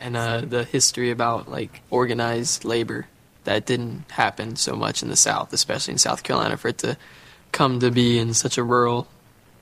And 0.00 0.16
uh, 0.16 0.42
the 0.42 0.64
history 0.64 1.10
about 1.10 1.48
like 1.48 1.82
organized 1.90 2.64
labor 2.64 3.06
that 3.44 3.66
didn't 3.66 4.10
happen 4.10 4.56
so 4.56 4.74
much 4.74 5.02
in 5.02 5.08
the 5.08 5.16
South, 5.16 5.52
especially 5.52 5.92
in 5.92 5.98
South 5.98 6.22
Carolina, 6.22 6.56
for 6.56 6.68
it 6.68 6.78
to 6.78 6.96
come 7.52 7.80
to 7.80 7.90
be 7.90 8.18
in 8.18 8.34
such 8.34 8.58
a 8.58 8.62
rural 8.62 9.06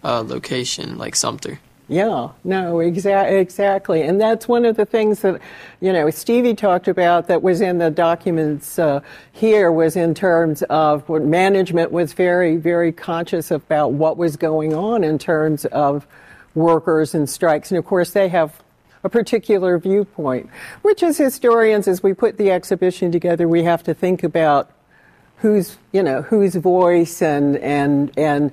uh, 0.02 0.22
location 0.22 0.98
like 0.98 1.14
Sumter. 1.14 1.60
Yeah, 1.88 2.28
no, 2.44 2.76
exa- 2.76 3.38
exactly. 3.38 4.02
And 4.02 4.20
that's 4.20 4.48
one 4.48 4.64
of 4.64 4.76
the 4.76 4.86
things 4.86 5.20
that, 5.20 5.40
you 5.80 5.92
know, 5.92 6.08
Stevie 6.10 6.54
talked 6.54 6.88
about 6.88 7.26
that 7.26 7.42
was 7.42 7.60
in 7.60 7.78
the 7.78 7.90
documents 7.90 8.78
uh, 8.78 9.00
here 9.32 9.70
was 9.70 9.94
in 9.94 10.14
terms 10.14 10.62
of 10.70 11.06
what 11.08 11.22
management 11.22 11.92
was 11.92 12.14
very, 12.14 12.56
very 12.56 12.92
conscious 12.92 13.50
about 13.50 13.92
what 13.92 14.16
was 14.16 14.36
going 14.36 14.72
on 14.72 15.04
in 15.04 15.18
terms 15.18 15.66
of 15.66 16.06
workers 16.54 17.14
and 17.14 17.28
strikes. 17.28 17.70
And 17.70 17.78
of 17.78 17.84
course, 17.84 18.12
they 18.12 18.28
have 18.28 18.62
a 19.04 19.08
particular 19.08 19.78
viewpoint, 19.78 20.48
which 20.82 21.02
as 21.02 21.18
historians, 21.18 21.88
as 21.88 22.02
we 22.02 22.14
put 22.14 22.38
the 22.38 22.50
exhibition 22.50 23.10
together, 23.10 23.48
we 23.48 23.64
have 23.64 23.82
to 23.82 23.94
think 23.94 24.22
about 24.22 24.70
whose, 25.36 25.76
you 25.92 26.02
know, 26.02 26.22
whose 26.22 26.54
voice 26.54 27.20
and, 27.20 27.56
and, 27.56 28.12
and 28.16 28.52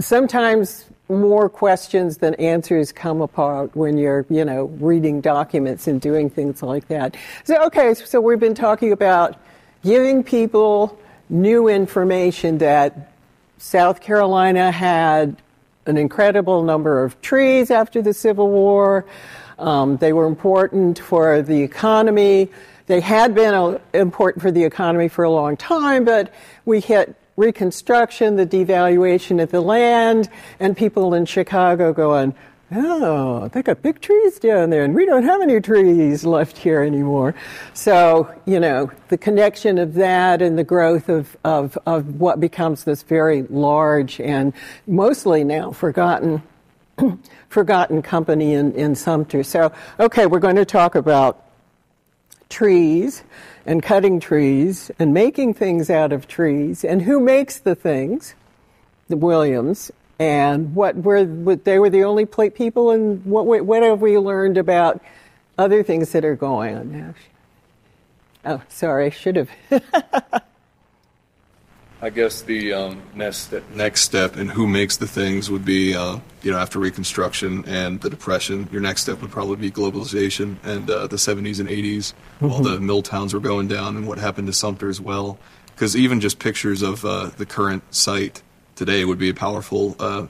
sometimes 0.00 0.84
more 1.08 1.48
questions 1.48 2.18
than 2.18 2.34
answers 2.34 2.92
come 2.92 3.20
apart 3.20 3.74
when 3.74 3.96
you're, 3.96 4.26
you 4.28 4.44
know, 4.44 4.64
reading 4.80 5.20
documents 5.20 5.86
and 5.86 6.00
doing 6.00 6.28
things 6.28 6.62
like 6.62 6.88
that. 6.88 7.16
So, 7.44 7.64
okay, 7.66 7.94
so 7.94 8.20
we've 8.20 8.40
been 8.40 8.54
talking 8.54 8.92
about 8.92 9.36
giving 9.82 10.22
people 10.22 10.98
new 11.30 11.68
information 11.68 12.58
that 12.58 13.12
South 13.58 14.00
Carolina 14.00 14.70
had 14.70 15.36
an 15.86 15.96
incredible 15.96 16.62
number 16.62 17.02
of 17.04 17.20
trees 17.22 17.70
after 17.70 18.02
the 18.02 18.12
Civil 18.12 18.50
War. 18.50 19.06
Um, 19.58 19.96
they 19.96 20.12
were 20.12 20.26
important 20.26 20.98
for 20.98 21.42
the 21.42 21.62
economy. 21.62 22.48
They 22.86 23.00
had 23.00 23.34
been 23.34 23.54
uh, 23.54 23.78
important 23.92 24.42
for 24.42 24.50
the 24.50 24.64
economy 24.64 25.08
for 25.08 25.24
a 25.24 25.30
long 25.30 25.56
time, 25.56 26.04
but 26.04 26.32
we 26.64 26.80
hit 26.80 27.16
Reconstruction, 27.36 28.34
the 28.34 28.46
devaluation 28.46 29.40
of 29.40 29.52
the 29.52 29.60
land, 29.60 30.28
and 30.58 30.76
people 30.76 31.14
in 31.14 31.24
Chicago 31.24 31.92
going, 31.92 32.34
oh, 32.72 33.46
they 33.48 33.62
got 33.62 33.80
big 33.80 34.00
trees 34.00 34.40
down 34.40 34.70
there, 34.70 34.84
and 34.84 34.92
we 34.92 35.06
don't 35.06 35.22
have 35.22 35.40
any 35.40 35.60
trees 35.60 36.24
left 36.24 36.58
here 36.58 36.82
anymore. 36.82 37.36
So, 37.74 38.28
you 38.44 38.58
know, 38.58 38.90
the 39.06 39.18
connection 39.18 39.78
of 39.78 39.94
that 39.94 40.42
and 40.42 40.58
the 40.58 40.64
growth 40.64 41.08
of, 41.08 41.36
of, 41.44 41.78
of 41.86 42.20
what 42.20 42.40
becomes 42.40 42.82
this 42.82 43.04
very 43.04 43.42
large 43.42 44.20
and 44.20 44.52
mostly 44.88 45.44
now 45.44 45.70
forgotten 45.70 46.42
forgotten 47.48 48.02
company 48.02 48.54
in, 48.54 48.72
in 48.72 48.94
Sumter. 48.94 49.42
So, 49.42 49.72
okay, 49.98 50.26
we're 50.26 50.38
going 50.38 50.56
to 50.56 50.64
talk 50.64 50.94
about 50.94 51.44
trees 52.48 53.22
and 53.66 53.82
cutting 53.82 54.20
trees 54.20 54.90
and 54.98 55.12
making 55.12 55.54
things 55.54 55.90
out 55.90 56.12
of 56.12 56.26
trees 56.26 56.84
and 56.84 57.02
who 57.02 57.20
makes 57.20 57.58
the 57.58 57.74
things, 57.74 58.34
the 59.08 59.16
Williams, 59.16 59.90
and 60.18 60.74
what 60.74 60.96
were 60.96 61.24
they 61.24 61.78
were 61.78 61.90
the 61.90 62.02
only 62.02 62.26
people 62.26 62.90
and 62.90 63.24
what 63.24 63.46
what 63.46 63.82
have 63.82 64.00
we 64.00 64.18
learned 64.18 64.58
about 64.58 65.00
other 65.56 65.82
things 65.82 66.12
that 66.12 66.24
are 66.24 66.34
going 66.34 66.76
on 66.76 66.92
now? 66.92 67.14
Oh, 68.44 68.62
sorry, 68.68 69.06
I 69.06 69.10
should 69.10 69.36
have. 69.36 69.50
I 72.00 72.10
guess 72.10 72.42
the 72.42 72.72
um, 72.74 73.02
next 73.14 73.52
next 73.74 74.02
step 74.02 74.36
in 74.36 74.48
who 74.48 74.68
makes 74.68 74.98
the 74.98 75.08
things 75.08 75.50
would 75.50 75.64
be, 75.64 75.96
uh, 75.96 76.18
you 76.42 76.52
know, 76.52 76.58
after 76.58 76.78
Reconstruction 76.78 77.64
and 77.66 78.00
the 78.00 78.08
Depression, 78.08 78.68
your 78.70 78.80
next 78.80 79.02
step 79.02 79.20
would 79.20 79.32
probably 79.32 79.56
be 79.56 79.70
globalization 79.70 80.56
and 80.62 80.88
uh, 80.88 81.08
the 81.08 81.16
70s 81.16 81.58
and 81.58 81.68
80s, 81.68 82.12
while 82.38 82.60
the 82.60 82.78
mill 82.78 83.02
towns 83.02 83.34
were 83.34 83.40
going 83.40 83.66
down, 83.66 83.96
and 83.96 84.06
what 84.06 84.18
happened 84.18 84.46
to 84.46 84.52
Sumter 84.52 84.88
as 84.88 85.00
well. 85.00 85.38
Because 85.74 85.96
even 85.96 86.20
just 86.20 86.38
pictures 86.38 86.82
of 86.82 87.04
uh, 87.04 87.30
the 87.36 87.46
current 87.46 87.82
site 87.92 88.42
today 88.76 89.04
would 89.04 89.18
be 89.18 89.28
a 89.30 89.34
powerful 89.34 89.96
uh, 89.98 90.26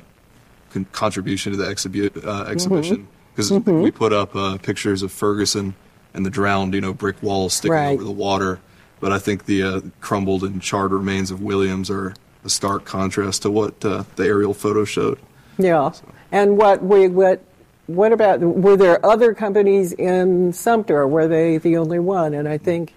con- 0.70 0.86
contribution 0.92 1.52
to 1.52 1.58
the 1.58 1.64
exhibi- 1.66 2.24
uh, 2.26 2.44
exhibition. 2.44 3.08
Because 3.36 3.50
we 3.52 3.90
put 3.90 4.12
up 4.14 4.34
uh, 4.34 4.56
pictures 4.58 5.02
of 5.02 5.12
Ferguson 5.12 5.74
and 6.14 6.24
the 6.24 6.30
drowned, 6.30 6.72
you 6.74 6.80
know, 6.80 6.92
brick 6.94 7.22
walls 7.22 7.52
sticking 7.54 7.72
Right. 7.74 7.92
over 7.94 8.04
the 8.04 8.10
water. 8.10 8.58
But 9.00 9.12
I 9.12 9.18
think 9.18 9.46
the 9.46 9.62
uh, 9.62 9.80
crumbled 10.00 10.44
and 10.44 10.60
charred 10.60 10.92
remains 10.92 11.30
of 11.30 11.40
Williams 11.40 11.90
are 11.90 12.14
a 12.44 12.48
stark 12.48 12.84
contrast 12.84 13.42
to 13.42 13.50
what 13.50 13.84
uh, 13.84 14.04
the 14.16 14.24
aerial 14.24 14.54
photo 14.54 14.84
showed. 14.84 15.18
Yeah. 15.58 15.92
And 16.32 16.56
what 16.56 16.82
we 16.82 17.08
what 17.08 17.42
what 17.86 18.12
about 18.12 18.40
were 18.40 18.76
there 18.76 19.04
other 19.04 19.34
companies 19.34 19.92
in 19.92 20.52
Sumter? 20.52 20.98
Or 20.98 21.08
were 21.08 21.28
they 21.28 21.58
the 21.58 21.76
only 21.76 21.98
one? 21.98 22.34
And 22.34 22.48
I 22.48 22.58
think 22.58 22.94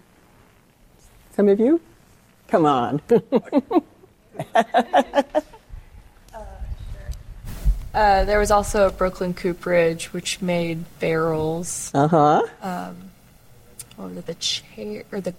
some 1.32 1.47
of 1.47 1.60
you, 1.60 1.82
come 2.47 2.66
on. 2.66 3.02
Uh, 7.93 8.24
there 8.24 8.39
was 8.39 8.52
also 8.52 8.88
a 8.88 8.89
Brooklyn 8.89 9.34
Cooperage, 9.34 10.14
which 10.14 10.41
made 10.41 10.86
barrels. 11.02 11.91
uh 11.93 12.08
huh. 12.08 12.41
What 13.97 14.10
was 14.10 14.18
it? 14.18 14.26
The 14.28 14.36
chair 14.36 15.04
or 15.12 15.20
the 15.20 15.32
the 15.32 15.36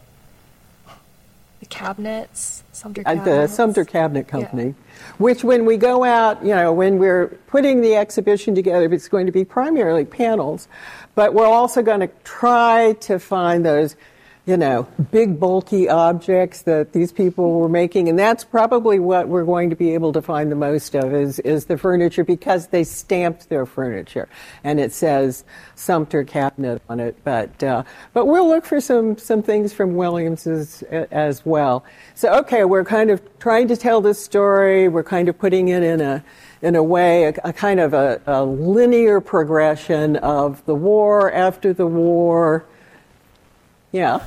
cabinets. 1.72 2.62
Sumter 2.72 3.02
At 3.02 3.18
cabinets. 3.18 3.52
the 3.52 3.56
Sumter 3.56 3.84
Cabinet 3.84 4.28
Company, 4.28 4.74
which 5.18 5.44
when 5.44 5.64
we 5.64 5.76
go 5.76 6.04
out, 6.04 6.42
you 6.44 6.54
know, 6.54 6.72
when 6.72 6.98
we're 6.98 7.28
putting 7.46 7.80
the 7.80 7.94
exhibition 7.96 8.54
together, 8.54 8.92
it's 8.92 9.08
going 9.08 9.26
to 9.26 9.32
be 9.32 9.44
primarily 9.44 10.04
panels, 10.04 10.68
but 11.14 11.34
we're 11.34 11.46
also 11.46 11.82
going 11.82 12.00
to 12.00 12.10
try 12.24 12.94
to 13.00 13.18
find 13.18 13.64
those, 13.64 13.96
you 14.44 14.56
know, 14.56 14.88
big 15.12 15.38
bulky 15.38 15.88
objects 15.88 16.62
that 16.62 16.92
these 16.92 17.12
people 17.12 17.60
were 17.60 17.68
making, 17.68 18.08
and 18.08 18.18
that's 18.18 18.42
probably 18.42 18.98
what 18.98 19.28
we're 19.28 19.44
going 19.44 19.70
to 19.70 19.76
be 19.76 19.94
able 19.94 20.12
to 20.12 20.20
find 20.20 20.50
the 20.50 20.56
most 20.56 20.96
of 20.96 21.14
is 21.14 21.38
is 21.40 21.66
the 21.66 21.78
furniture 21.78 22.24
because 22.24 22.66
they 22.66 22.82
stamped 22.82 23.48
their 23.48 23.64
furniture, 23.64 24.28
and 24.64 24.80
it 24.80 24.92
says 24.92 25.44
Sumter 25.76 26.24
Cabinet 26.24 26.82
on 26.88 26.98
it. 26.98 27.16
But 27.22 27.62
uh, 27.62 27.84
but 28.14 28.26
we'll 28.26 28.48
look 28.48 28.64
for 28.64 28.80
some 28.80 29.16
some 29.16 29.44
things 29.44 29.72
from 29.72 29.94
Williams's 29.94 30.82
a- 30.90 31.12
as 31.14 31.46
well. 31.46 31.84
So 32.16 32.34
okay, 32.40 32.64
we're 32.64 32.84
kind 32.84 33.10
of 33.10 33.22
trying 33.38 33.68
to 33.68 33.76
tell 33.76 34.00
this 34.00 34.20
story. 34.20 34.88
We're 34.88 35.04
kind 35.04 35.28
of 35.28 35.38
putting 35.38 35.68
it 35.68 35.84
in 35.84 36.00
a 36.00 36.24
in 36.62 36.74
a 36.74 36.82
way, 36.82 37.26
a, 37.26 37.34
a 37.44 37.52
kind 37.52 37.78
of 37.78 37.94
a, 37.94 38.20
a 38.26 38.44
linear 38.44 39.20
progression 39.20 40.16
of 40.16 40.64
the 40.66 40.74
war 40.74 41.32
after 41.32 41.72
the 41.72 41.86
war. 41.86 42.66
Yeah. 43.92 44.26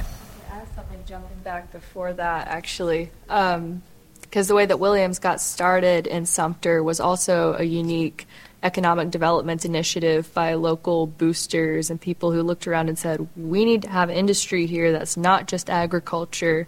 I 0.52 0.56
have 0.56 0.68
something 0.76 1.04
jumping 1.06 1.38
back 1.44 1.72
before 1.72 2.14
that, 2.14 2.48
actually. 2.48 3.12
Um, 3.28 3.82
because 4.22 4.48
the 4.48 4.56
way 4.56 4.66
that 4.66 4.80
Williams 4.80 5.20
got 5.20 5.40
started 5.40 6.08
in 6.08 6.26
Sumter 6.26 6.84
was 6.84 7.00
also 7.00 7.56
a 7.58 7.64
unique 7.64 8.28
economic 8.64 9.12
development 9.12 9.64
initiative 9.64 10.34
by 10.34 10.56
local 10.56 11.06
boosters 11.06 11.90
and 11.90 12.02
people 12.02 12.32
who 12.32 12.42
looked 12.42 12.68
around 12.68 12.90
and 12.90 12.98
said, 12.98 13.28
we 13.38 13.64
need 13.64 13.84
to 13.84 13.90
have 13.90 14.10
industry 14.10 14.66
here 14.66 14.92
that's 14.92 15.16
not 15.16 15.48
just 15.48 15.70
agriculture, 15.70 16.68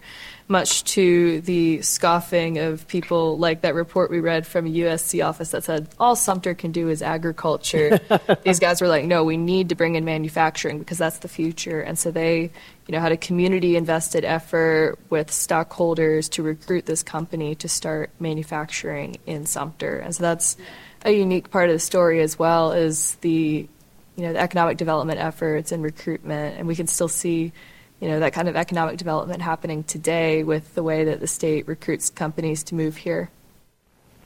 much 0.50 0.86
to 0.86 1.42
the 1.42 1.82
scoffing 1.82 2.58
of 2.58 2.88
people 2.88 3.38
like 3.38 3.62
that 3.62 3.76
report 3.76 4.10
we 4.10 4.22
read 4.22 4.48
from 4.48 4.66
a 4.66 4.70
USC 4.70 5.26
office 5.26 5.52
that 5.52 5.66
said, 5.66 5.90
all 6.00 6.16
Sumter 6.16 6.54
can 6.54 6.72
do 6.72 6.88
is 6.90 7.02
agriculture. 7.02 8.00
These 8.44 8.60
guys 8.60 8.80
were 8.80 8.88
like, 8.88 9.04
no, 9.04 9.26
we 9.26 9.36
need 9.36 9.70
to 9.70 9.76
bring 9.76 9.96
in 9.96 10.06
manufacturing 10.06 10.80
because 10.80 10.98
that's 10.98 11.20
the 11.20 11.28
future. 11.28 11.82
And 11.82 12.00
so 12.00 12.12
they, 12.12 12.44
you 12.88 12.92
know, 12.92 13.02
had 13.02 13.12
a 13.12 13.18
community 13.18 13.76
invested 13.76 14.24
effort 14.24 14.98
with 15.10 15.32
stockholders 15.32 16.30
to 16.30 16.44
recruit 16.44 16.86
this 16.86 17.04
company 17.04 17.54
to 17.56 17.68
start 17.68 18.10
manufacturing 18.20 19.18
in 19.26 19.46
Sumter. 19.46 20.00
And 20.00 20.16
so 20.16 20.24
that's 20.24 20.56
a 21.04 21.12
unique 21.12 21.52
part 21.52 21.70
of 21.70 21.76
the 21.76 21.80
story 21.80 22.22
as 22.22 22.40
well 22.40 22.72
is 22.72 23.16
the, 23.16 23.68
you 24.16 24.24
know, 24.24 24.32
the 24.32 24.40
economic 24.40 24.78
development 24.78 25.20
efforts 25.20 25.74
and 25.74 25.84
recruitment. 25.84 26.58
And 26.58 26.70
we 26.70 26.76
can 26.76 26.88
still 26.88 27.10
see, 27.10 27.52
you 28.00 28.08
know, 28.08 28.20
that 28.20 28.34
kind 28.34 28.48
of 28.48 28.56
economic 28.56 28.98
development 28.98 29.42
happening 29.42 29.84
today 29.84 30.44
with 30.44 30.76
the 30.76 30.84
way 30.84 31.04
that 31.06 31.20
the 31.20 31.28
state 31.28 31.68
recruits 31.68 32.10
companies 32.10 32.64
to 32.64 32.76
move 32.76 32.98
here. 32.98 33.30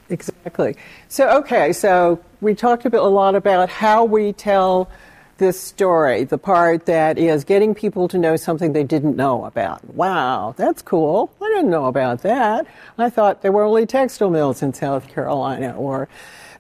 Exactly. 0.09 0.75
So, 1.07 1.29
okay, 1.39 1.71
so 1.71 2.21
we 2.41 2.53
talked 2.53 2.85
a, 2.85 2.89
bit, 2.89 2.99
a 2.99 3.03
lot 3.03 3.35
about 3.35 3.69
how 3.69 4.03
we 4.03 4.33
tell 4.33 4.89
this 5.37 5.59
story, 5.59 6.23
the 6.23 6.37
part 6.37 6.85
that 6.85 7.17
is 7.17 7.43
getting 7.43 7.73
people 7.73 8.07
to 8.09 8.17
know 8.17 8.35
something 8.35 8.73
they 8.73 8.83
didn't 8.83 9.15
know 9.15 9.45
about. 9.45 9.83
Wow, 9.95 10.53
that's 10.55 10.81
cool. 10.81 11.33
I 11.41 11.45
didn't 11.45 11.71
know 11.71 11.85
about 11.85 12.21
that. 12.21 12.67
I 12.97 13.09
thought 13.09 13.41
there 13.41 13.51
were 13.51 13.63
only 13.63 13.87
textile 13.87 14.29
mills 14.29 14.61
in 14.61 14.73
South 14.73 15.07
Carolina 15.07 15.75
or 15.75 16.07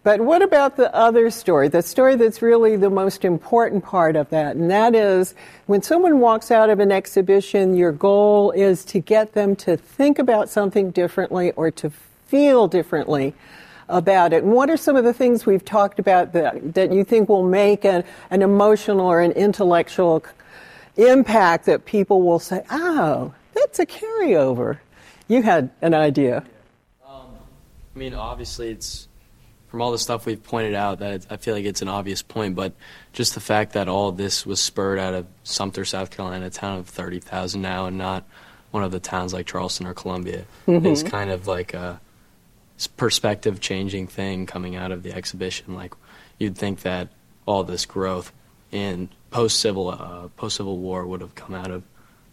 but 0.03 0.19
what 0.19 0.41
about 0.41 0.77
the 0.77 0.93
other 0.95 1.29
story, 1.29 1.67
the 1.67 1.83
story 1.83 2.15
that's 2.15 2.41
really 2.41 2.75
the 2.75 2.89
most 2.89 3.23
important 3.23 3.83
part 3.83 4.15
of 4.15 4.29
that? 4.31 4.55
And 4.55 4.71
that 4.71 4.95
is 4.95 5.35
when 5.67 5.83
someone 5.83 6.19
walks 6.19 6.49
out 6.49 6.71
of 6.71 6.79
an 6.79 6.91
exhibition, 6.91 7.75
your 7.75 7.91
goal 7.91 8.49
is 8.51 8.83
to 8.85 8.99
get 8.99 9.33
them 9.33 9.55
to 9.57 9.77
think 9.77 10.17
about 10.17 10.49
something 10.49 10.89
differently 10.89 11.51
or 11.51 11.69
to 11.71 11.91
feel 12.27 12.67
differently 12.67 13.35
about 13.89 14.33
it. 14.33 14.43
And 14.43 14.53
what 14.53 14.71
are 14.71 14.77
some 14.77 14.95
of 14.95 15.03
the 15.03 15.13
things 15.13 15.45
we've 15.45 15.63
talked 15.63 15.99
about 15.99 16.33
that, 16.33 16.73
that 16.73 16.91
you 16.91 17.03
think 17.03 17.29
will 17.29 17.47
make 17.47 17.85
an, 17.85 18.03
an 18.31 18.41
emotional 18.41 19.05
or 19.05 19.21
an 19.21 19.33
intellectual 19.33 20.23
impact 20.97 21.65
that 21.65 21.85
people 21.85 22.23
will 22.23 22.39
say, 22.39 22.63
oh, 22.71 23.33
that's 23.53 23.77
a 23.77 23.85
carryover? 23.85 24.79
You 25.27 25.43
had 25.43 25.69
an 25.81 25.93
idea. 25.93 26.43
Um, 27.05 27.27
I 27.95 27.99
mean, 27.99 28.13
obviously, 28.13 28.69
it's 28.71 29.07
from 29.71 29.81
all 29.81 29.93
the 29.93 29.97
stuff 29.97 30.25
we've 30.25 30.43
pointed 30.43 30.75
out 30.75 30.99
that 30.99 31.25
I 31.29 31.37
feel 31.37 31.55
like 31.55 31.63
it's 31.63 31.81
an 31.81 31.87
obvious 31.87 32.21
point, 32.21 32.55
but 32.55 32.73
just 33.13 33.35
the 33.35 33.39
fact 33.39 33.71
that 33.71 33.87
all 33.87 34.11
this 34.11 34.45
was 34.45 34.59
spurred 34.59 34.99
out 34.99 35.13
of 35.13 35.25
Sumter, 35.45 35.85
South 35.85 36.11
Carolina, 36.11 36.47
a 36.47 36.49
town 36.49 36.79
of 36.79 36.87
30,000 36.87 37.61
now, 37.61 37.85
and 37.85 37.97
not 37.97 38.25
one 38.71 38.83
of 38.83 38.91
the 38.91 38.99
towns 38.99 39.33
like 39.33 39.45
Charleston 39.45 39.87
or 39.87 39.93
Columbia, 39.93 40.43
is 40.67 41.03
kind 41.03 41.31
of 41.31 41.47
like 41.47 41.73
a 41.73 42.01
perspective 42.97 43.61
changing 43.61 44.07
thing 44.07 44.45
coming 44.45 44.75
out 44.75 44.91
of 44.91 45.03
the 45.03 45.13
exhibition. 45.13 45.73
Like, 45.73 45.93
you'd 46.37 46.57
think 46.57 46.81
that 46.81 47.07
all 47.45 47.63
this 47.63 47.85
growth 47.85 48.33
in 48.73 49.07
post 49.29 49.61
civil 49.61 49.89
uh, 49.89 50.27
post 50.35 50.57
civil 50.57 50.79
war 50.79 51.07
would 51.07 51.21
have 51.21 51.33
come 51.35 51.55
out 51.55 51.71
of 51.71 51.83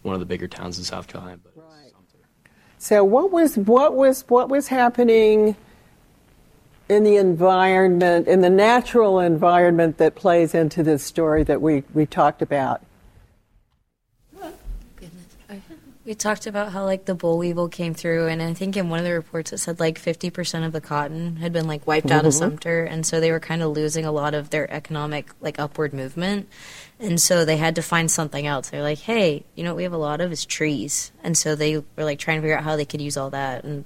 one 0.01 0.13
of 0.13 0.19
the 0.19 0.25
bigger 0.25 0.49
towns 0.49 0.77
in 0.77 0.83
South 0.83 1.07
Carolina, 1.07 1.39
but 1.41 1.53
So 2.79 3.05
what 3.05 3.31
was 3.31 3.57
what 3.57 3.95
was 3.95 4.25
what 4.27 4.49
was 4.49 4.67
happening 4.67 5.55
in 6.89 7.03
the 7.03 7.17
environment, 7.17 8.27
in 8.27 8.41
the 8.41 8.49
natural 8.49 9.19
environment 9.19 9.99
that 9.99 10.15
plays 10.15 10.55
into 10.55 10.81
this 10.81 11.03
story 11.03 11.43
that 11.43 11.61
we, 11.61 11.83
we 11.93 12.05
talked 12.05 12.41
about? 12.41 12.81
We 16.05 16.15
talked 16.15 16.47
about 16.47 16.71
how 16.71 16.85
like 16.85 17.05
the 17.05 17.13
boll 17.13 17.37
weevil 17.37 17.69
came 17.69 17.93
through, 17.93 18.29
and 18.29 18.41
I 18.41 18.55
think 18.55 18.75
in 18.75 18.89
one 18.89 18.97
of 18.97 19.05
the 19.05 19.13
reports 19.13 19.53
it 19.53 19.59
said 19.59 19.79
like 19.79 20.01
50% 20.01 20.65
of 20.65 20.71
the 20.71 20.81
cotton 20.81 21.35
had 21.35 21.53
been 21.53 21.67
like 21.67 21.85
wiped 21.85 22.09
out 22.09 22.25
of 22.25 22.31
mm-hmm. 22.31 22.39
Sumter, 22.39 22.83
and 22.83 23.05
so 23.05 23.19
they 23.19 23.31
were 23.31 23.39
kind 23.39 23.61
of 23.61 23.73
losing 23.73 24.05
a 24.05 24.11
lot 24.11 24.33
of 24.33 24.49
their 24.49 24.71
economic 24.73 25.29
like 25.39 25.59
upward 25.59 25.93
movement, 25.93 26.49
and 26.99 27.21
so 27.21 27.45
they 27.45 27.57
had 27.57 27.75
to 27.75 27.83
find 27.83 28.09
something 28.09 28.47
else. 28.47 28.71
They're 28.71 28.81
like, 28.81 28.97
hey, 28.97 29.43
you 29.53 29.63
know 29.63 29.69
what 29.71 29.77
we 29.77 29.83
have 29.83 29.93
a 29.93 29.97
lot 29.97 30.19
of 30.19 30.31
is 30.31 30.45
trees, 30.45 31.11
and 31.23 31.37
so 31.37 31.53
they 31.53 31.77
were 31.77 31.83
like 31.97 32.17
trying 32.17 32.37
to 32.37 32.41
figure 32.41 32.57
out 32.57 32.63
how 32.63 32.75
they 32.75 32.85
could 32.85 33.01
use 33.01 33.15
all 33.15 33.29
that, 33.29 33.63
and 33.63 33.85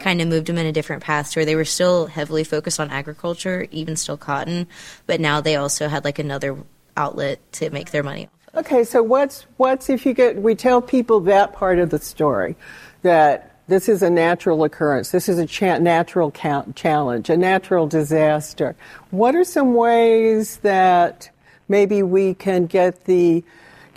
kind 0.00 0.20
of 0.20 0.28
moved 0.28 0.46
them 0.46 0.58
in 0.58 0.66
a 0.66 0.72
different 0.72 1.02
path 1.02 1.34
where 1.36 1.44
they 1.44 1.56
were 1.56 1.64
still 1.64 2.06
heavily 2.06 2.44
focused 2.44 2.80
on 2.80 2.90
agriculture, 2.90 3.66
even 3.70 3.96
still 3.96 4.16
cotton, 4.16 4.66
but 5.06 5.20
now 5.20 5.40
they 5.40 5.56
also 5.56 5.88
had 5.88 6.04
like 6.04 6.18
another 6.18 6.56
outlet 6.96 7.40
to 7.52 7.70
make 7.70 7.90
their 7.90 8.02
money. 8.02 8.26
Off. 8.26 8.66
Okay, 8.66 8.84
so 8.84 9.02
what's 9.02 9.46
what's 9.56 9.88
if 9.88 10.06
you 10.06 10.14
get 10.14 10.36
we 10.36 10.54
tell 10.54 10.80
people 10.80 11.20
that 11.20 11.52
part 11.52 11.78
of 11.78 11.90
the 11.90 11.98
story 11.98 12.56
that 13.02 13.54
this 13.68 13.88
is 13.88 14.02
a 14.02 14.08
natural 14.08 14.64
occurrence, 14.64 15.10
this 15.10 15.28
is 15.28 15.38
a 15.38 15.46
cha- 15.46 15.78
natural 15.78 16.30
count- 16.30 16.74
challenge, 16.74 17.28
a 17.28 17.36
natural 17.36 17.86
disaster. 17.86 18.74
What 19.10 19.36
are 19.36 19.44
some 19.44 19.74
ways 19.74 20.56
that 20.58 21.30
maybe 21.68 22.02
we 22.02 22.34
can 22.34 22.66
get 22.66 23.04
the 23.04 23.44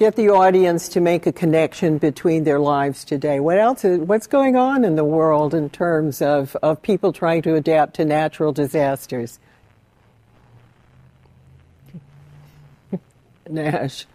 get 0.01 0.15
the 0.15 0.29
audience 0.29 0.89
to 0.89 0.99
make 0.99 1.27
a 1.27 1.31
connection 1.31 1.99
between 1.99 2.43
their 2.43 2.57
lives 2.57 3.05
today. 3.05 3.39
What 3.39 3.59
else? 3.59 3.85
Is, 3.85 3.99
what's 3.99 4.25
going 4.25 4.55
on 4.55 4.83
in 4.83 4.95
the 4.95 5.03
world 5.03 5.53
in 5.53 5.69
terms 5.69 6.23
of, 6.23 6.57
of 6.63 6.81
people 6.81 7.13
trying 7.13 7.43
to 7.43 7.53
adapt 7.53 7.97
to 7.97 8.05
natural 8.05 8.51
disasters? 8.51 9.37
Nash. 13.47 14.07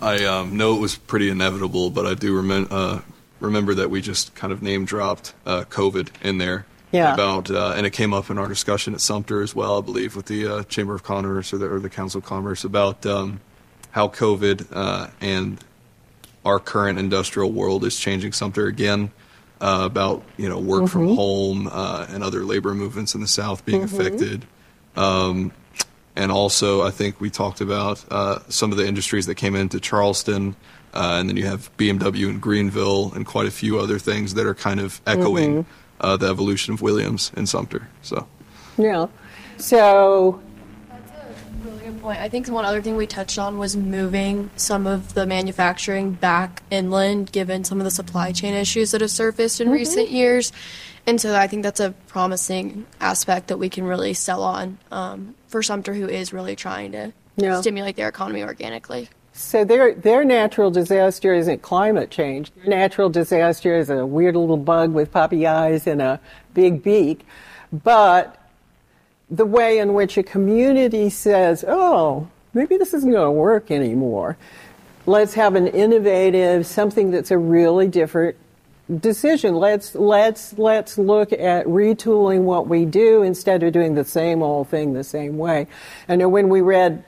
I 0.00 0.24
um, 0.24 0.56
know 0.56 0.74
it 0.74 0.80
was 0.80 0.96
pretty 0.96 1.28
inevitable, 1.28 1.90
but 1.90 2.06
I 2.06 2.14
do 2.14 2.42
remem- 2.42 2.68
uh, 2.70 3.02
remember 3.40 3.74
that 3.74 3.90
we 3.90 4.00
just 4.00 4.34
kind 4.34 4.54
of 4.54 4.62
name 4.62 4.86
dropped 4.86 5.34
uh, 5.44 5.64
COVID 5.64 6.08
in 6.22 6.38
there. 6.38 6.64
Yeah. 6.92 7.14
About 7.14 7.50
uh, 7.50 7.72
and 7.74 7.86
it 7.86 7.90
came 7.90 8.12
up 8.12 8.28
in 8.30 8.36
our 8.38 8.46
discussion 8.48 8.92
at 8.94 9.00
Sumter 9.00 9.40
as 9.42 9.54
well, 9.54 9.78
I 9.78 9.80
believe, 9.80 10.14
with 10.14 10.26
the 10.26 10.46
uh, 10.46 10.62
Chamber 10.64 10.94
of 10.94 11.02
Commerce 11.02 11.52
or 11.52 11.58
the, 11.58 11.72
or 11.72 11.80
the 11.80 11.88
Council 11.90 12.18
of 12.18 12.24
Commerce 12.24 12.64
about 12.64 13.04
um, 13.06 13.40
how 13.92 14.08
COVID 14.08 14.66
uh, 14.72 15.06
and 15.20 15.58
our 16.44 16.58
current 16.58 16.98
industrial 16.98 17.50
world 17.50 17.84
is 17.84 17.98
changing 17.98 18.32
Sumter 18.32 18.66
again. 18.66 19.10
Uh, 19.60 19.82
about 19.84 20.24
you 20.36 20.48
know 20.48 20.58
work 20.58 20.88
from 20.88 21.06
Mhm. 21.06 21.14
home 21.14 21.68
uh, 21.70 22.04
and 22.10 22.24
other 22.24 22.44
labor 22.44 22.74
movements 22.74 23.14
in 23.14 23.20
the 23.20 23.28
South 23.28 23.64
being 23.64 23.82
Mhm. 23.82 23.84
affected. 23.84 24.44
Um, 24.96 25.52
and 26.16 26.32
also, 26.32 26.82
I 26.82 26.90
think 26.90 27.20
we 27.20 27.30
talked 27.30 27.60
about 27.60 28.04
uh, 28.10 28.40
some 28.48 28.72
of 28.72 28.76
the 28.76 28.86
industries 28.86 29.26
that 29.26 29.36
came 29.36 29.54
into 29.54 29.78
Charleston, 29.78 30.56
uh, 30.92 31.16
and 31.20 31.28
then 31.28 31.36
you 31.36 31.46
have 31.46 31.70
BMW 31.78 32.28
in 32.28 32.40
Greenville, 32.40 33.12
and 33.14 33.24
quite 33.24 33.46
a 33.46 33.52
few 33.52 33.78
other 33.78 34.00
things 34.00 34.34
that 34.34 34.44
are 34.46 34.54
kind 34.54 34.80
of 34.80 35.00
echoing 35.06 35.62
Mhm. 35.62 35.66
Uh, 36.02 36.16
the 36.16 36.26
evolution 36.28 36.74
of 36.74 36.82
Williams 36.82 37.30
and 37.34 37.48
Sumter. 37.48 37.88
So, 38.02 38.26
Yeah. 38.76 39.06
So, 39.58 40.40
that's 40.90 41.10
a 41.12 41.64
Really 41.68 41.84
good 41.86 42.02
point. 42.02 42.18
I 42.20 42.28
think 42.28 42.48
one 42.48 42.64
other 42.64 42.82
thing 42.82 42.96
we 42.96 43.06
touched 43.06 43.38
on 43.38 43.58
was 43.58 43.76
moving 43.76 44.50
some 44.56 44.86
of 44.86 45.14
the 45.14 45.26
manufacturing 45.26 46.12
back 46.12 46.62
inland, 46.70 47.30
given 47.32 47.64
some 47.64 47.78
of 47.78 47.84
the 47.84 47.90
supply 47.90 48.32
chain 48.32 48.54
issues 48.54 48.90
that 48.90 49.00
have 49.00 49.10
surfaced 49.10 49.60
in 49.60 49.68
Mhm. 49.68 49.72
recent 49.72 50.10
years. 50.10 50.52
And 51.06 51.20
so 51.20 51.34
I 51.36 51.46
think 51.48 51.62
that's 51.62 51.80
a 51.80 51.92
promising 52.08 52.86
aspect 53.00 53.48
that 53.48 53.58
we 53.58 53.68
can 53.68 53.84
really 53.84 54.14
sell 54.14 54.42
on 54.42 54.78
um, 54.90 55.34
for 55.48 55.62
Sumter, 55.62 55.94
who 55.94 56.08
is 56.08 56.32
really 56.32 56.56
trying 56.56 56.92
to 56.92 57.12
Yeah. 57.36 57.60
stimulate 57.60 57.96
their 57.96 58.08
economy 58.08 58.42
organically. 58.42 59.08
So 59.32 59.64
their 59.64 59.94
their 59.94 60.24
natural 60.24 60.70
disaster 60.70 61.32
isn't 61.32 61.62
climate 61.62 62.10
change. 62.10 62.52
Their 62.54 62.66
natural 62.66 63.08
disaster 63.08 63.76
is 63.76 63.88
a 63.88 64.04
weird 64.04 64.36
little 64.36 64.58
bug 64.58 64.92
with 64.92 65.10
poppy 65.10 65.46
eyes 65.46 65.86
and 65.86 66.02
a 66.02 66.20
big 66.52 66.82
beak, 66.82 67.26
but 67.72 68.38
the 69.30 69.46
way 69.46 69.78
in 69.78 69.94
which 69.94 70.18
a 70.18 70.22
community 70.22 71.08
says, 71.08 71.64
"Oh, 71.66 72.28
maybe 72.52 72.76
this 72.76 72.92
isn't 72.92 73.10
going 73.10 73.24
to 73.24 73.30
work 73.30 73.70
anymore. 73.70 74.36
Let's 75.06 75.34
have 75.34 75.54
an 75.54 75.66
innovative 75.66 76.66
something 76.66 77.10
that's 77.10 77.30
a 77.30 77.38
really 77.38 77.88
different 77.88 78.36
decision. 79.00 79.54
Let's 79.54 79.94
let's 79.94 80.58
let's 80.58 80.98
look 80.98 81.32
at 81.32 81.64
retooling 81.64 82.42
what 82.42 82.68
we 82.68 82.84
do 82.84 83.22
instead 83.22 83.62
of 83.62 83.72
doing 83.72 83.94
the 83.94 84.04
same 84.04 84.42
old 84.42 84.68
thing 84.68 84.92
the 84.92 85.04
same 85.04 85.38
way." 85.38 85.68
Know 86.06 86.28
when 86.28 86.50
we 86.50 86.60
read 86.60 87.02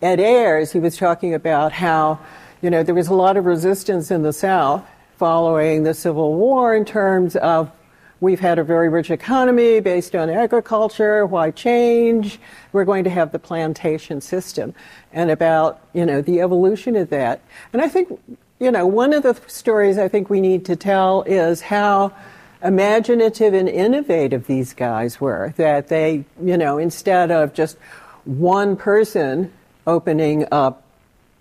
Ed 0.00 0.20
Ayers, 0.20 0.70
he 0.70 0.78
was 0.78 0.96
talking 0.96 1.34
about 1.34 1.72
how 1.72 2.20
you 2.62 2.70
know 2.70 2.84
there 2.84 2.94
was 2.94 3.08
a 3.08 3.14
lot 3.14 3.36
of 3.36 3.46
resistance 3.46 4.12
in 4.12 4.22
the 4.22 4.32
South 4.32 4.84
following 5.16 5.82
the 5.82 5.92
Civil 5.92 6.34
War 6.34 6.72
in 6.72 6.84
terms 6.84 7.34
of 7.34 7.72
we've 8.20 8.38
had 8.38 8.60
a 8.60 8.64
very 8.64 8.88
rich 8.88 9.10
economy 9.10 9.80
based 9.80 10.14
on 10.14 10.30
agriculture. 10.30 11.26
Why 11.26 11.50
change? 11.50 12.38
We're 12.72 12.84
going 12.84 13.02
to 13.04 13.10
have 13.10 13.32
the 13.32 13.40
plantation 13.40 14.20
system, 14.20 14.72
and 15.12 15.32
about 15.32 15.80
you 15.92 16.06
know 16.06 16.22
the 16.22 16.42
evolution 16.42 16.94
of 16.94 17.10
that. 17.10 17.40
And 17.72 17.82
I 17.82 17.88
think 17.88 18.20
you 18.60 18.70
know 18.70 18.86
one 18.86 19.12
of 19.12 19.24
the 19.24 19.36
stories 19.48 19.98
I 19.98 20.06
think 20.06 20.30
we 20.30 20.40
need 20.40 20.64
to 20.66 20.76
tell 20.76 21.22
is 21.22 21.60
how 21.60 22.14
imaginative 22.62 23.52
and 23.52 23.68
innovative 23.68 24.46
these 24.46 24.74
guys 24.74 25.20
were. 25.20 25.54
That 25.56 25.88
they 25.88 26.24
you 26.40 26.56
know 26.56 26.78
instead 26.78 27.32
of 27.32 27.52
just 27.52 27.76
one 28.24 28.76
person 28.76 29.52
opening 29.88 30.46
up 30.52 30.84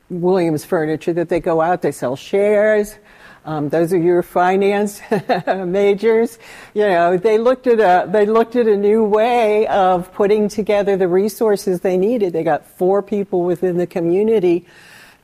Williams 0.10 0.66
Furniture 0.66 1.14
that 1.14 1.30
they 1.30 1.40
go 1.40 1.62
out, 1.62 1.82
they 1.82 1.92
sell 1.92 2.16
shares. 2.16 2.96
Um, 3.46 3.70
those 3.70 3.94
are 3.94 3.98
your 3.98 4.24
finance 4.24 5.02
majors. 5.48 6.40
You 6.74 6.88
know, 6.88 7.18
they 7.18 7.38
looked 7.38 7.68
at 7.68 7.80
a 7.80 8.10
they 8.10 8.26
looked 8.26 8.56
at 8.56 8.68
a 8.68 8.76
new 8.76 9.04
way 9.04 9.68
of 9.68 10.12
putting 10.14 10.50
together 10.50 10.98
the 10.98 11.08
resources 11.08 11.82
they 11.82 11.98
needed. 11.98 12.34
They 12.34 12.44
got 12.44 12.66
four 12.66 13.02
people 13.02 13.44
within 13.44 13.78
the 13.78 13.88
community 13.88 14.66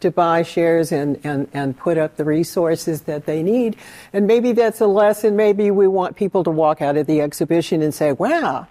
to 0.03 0.11
buy 0.11 0.43
shares 0.43 0.91
and, 0.91 1.19
and, 1.23 1.47
and 1.53 1.77
put 1.77 1.97
up 1.97 2.17
the 2.17 2.25
resources 2.25 3.03
that 3.03 3.25
they 3.25 3.41
need. 3.41 3.77
And 4.11 4.27
maybe 4.27 4.51
that's 4.51 4.81
a 4.81 4.87
lesson. 4.87 5.35
Maybe 5.35 5.71
we 5.71 5.87
want 5.87 6.15
people 6.15 6.43
to 6.43 6.51
walk 6.51 6.81
out 6.81 6.97
of 6.97 7.07
the 7.07 7.21
exhibition 7.21 7.81
and 7.81 7.93
say, 7.93 8.11
wow, 8.11 8.67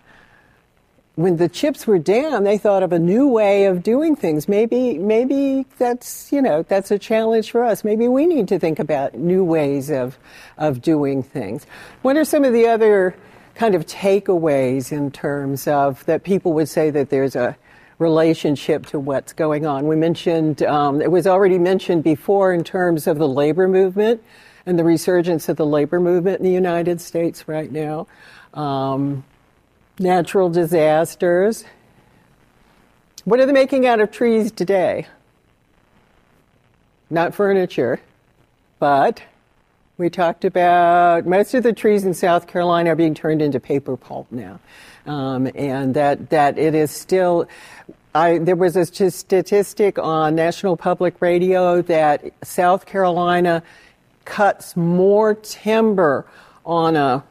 when 1.14 1.36
the 1.36 1.48
chips 1.48 1.86
were 1.86 1.98
down, 1.98 2.44
they 2.44 2.56
thought 2.56 2.82
of 2.82 2.92
a 2.92 2.98
new 2.98 3.28
way 3.28 3.66
of 3.66 3.82
doing 3.82 4.16
things. 4.16 4.48
Maybe, 4.48 4.96
maybe 4.96 5.66
that's 5.76 6.32
you 6.32 6.40
know 6.40 6.62
that's 6.62 6.90
a 6.90 6.98
challenge 6.98 7.50
for 7.50 7.64
us. 7.64 7.84
Maybe 7.84 8.08
we 8.08 8.26
need 8.26 8.48
to 8.48 8.58
think 8.58 8.78
about 8.78 9.14
new 9.14 9.44
ways 9.44 9.90
of 9.90 10.18
of 10.56 10.80
doing 10.80 11.22
things. 11.22 11.66
What 12.00 12.16
are 12.16 12.24
some 12.24 12.44
of 12.44 12.52
the 12.52 12.66
other 12.66 13.14
kind 13.54 13.74
of 13.74 13.84
takeaways 13.86 14.90
in 14.90 15.10
terms 15.10 15.68
of 15.68 16.04
that 16.06 16.24
people 16.24 16.54
would 16.54 16.68
say 16.68 16.88
that 16.90 17.10
there's 17.10 17.36
a 17.36 17.56
relationship 17.98 18.86
to 18.86 18.98
what's 18.98 19.34
going 19.34 19.66
on? 19.66 19.86
We 19.86 19.96
mentioned 19.96 20.62
um, 20.62 21.02
it 21.02 21.10
was 21.10 21.26
already 21.26 21.58
mentioned 21.58 22.04
before 22.04 22.54
in 22.54 22.64
terms 22.64 23.06
of 23.06 23.18
the 23.18 23.28
labor 23.28 23.68
movement 23.68 24.22
and 24.64 24.78
the 24.78 24.84
resurgence 24.84 25.50
of 25.50 25.58
the 25.58 25.66
labor 25.66 26.00
movement 26.00 26.38
in 26.38 26.44
the 26.44 26.52
United 26.52 27.02
States 27.02 27.46
right 27.48 27.70
now. 27.70 28.06
Um, 28.54 29.24
natural 30.02 30.50
disasters. 30.50 31.64
What 33.24 33.40
are 33.40 33.46
they 33.46 33.52
making 33.52 33.86
out 33.86 34.00
of 34.00 34.10
trees 34.10 34.50
today? 34.50 35.06
Not 37.08 37.34
furniture, 37.34 38.00
but 38.78 39.22
we 39.96 40.10
talked 40.10 40.44
about 40.44 41.26
most 41.26 41.54
of 41.54 41.62
the 41.62 41.72
trees 41.72 42.04
in 42.04 42.14
South 42.14 42.46
Carolina 42.46 42.90
are 42.90 42.96
being 42.96 43.14
turned 43.14 43.40
into 43.40 43.60
paper 43.60 43.96
pulp 43.96 44.32
now, 44.32 44.58
um, 45.06 45.48
and 45.54 45.94
that 45.94 46.30
that 46.30 46.58
it 46.58 46.74
is 46.74 46.90
still. 46.90 47.48
I, 48.14 48.38
there 48.38 48.56
was 48.56 48.76
a 48.76 48.84
statistic 48.84 49.98
on 49.98 50.34
National 50.34 50.76
Public 50.76 51.22
Radio 51.22 51.80
that 51.82 52.24
South 52.42 52.84
Carolina 52.84 53.62
cuts 54.26 54.76
more 54.76 55.34
timber 55.34 56.26
on 56.64 56.96
a 56.96 57.24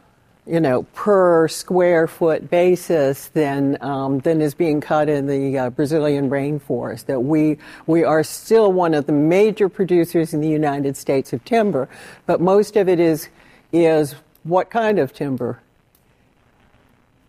you 0.47 0.59
know, 0.59 0.83
per 0.93 1.47
square 1.47 2.07
foot 2.07 2.49
basis 2.49 3.27
than 3.29 3.77
um, 3.81 4.19
than 4.19 4.41
is 4.41 4.55
being 4.55 4.81
cut 4.81 5.07
in 5.07 5.27
the 5.27 5.57
uh, 5.57 5.69
Brazilian 5.69 6.29
rainforest. 6.29 7.05
That 7.05 7.19
we 7.19 7.57
we 7.85 8.03
are 8.03 8.23
still 8.23 8.73
one 8.73 8.93
of 8.93 9.05
the 9.05 9.13
major 9.13 9.69
producers 9.69 10.33
in 10.33 10.41
the 10.41 10.49
United 10.49 10.97
States 10.97 11.31
of 11.31 11.45
timber, 11.45 11.87
but 12.25 12.41
most 12.41 12.75
of 12.75 12.89
it 12.89 12.99
is 12.99 13.29
is 13.71 14.15
what 14.43 14.71
kind 14.71 14.97
of 14.97 15.13
timber? 15.13 15.61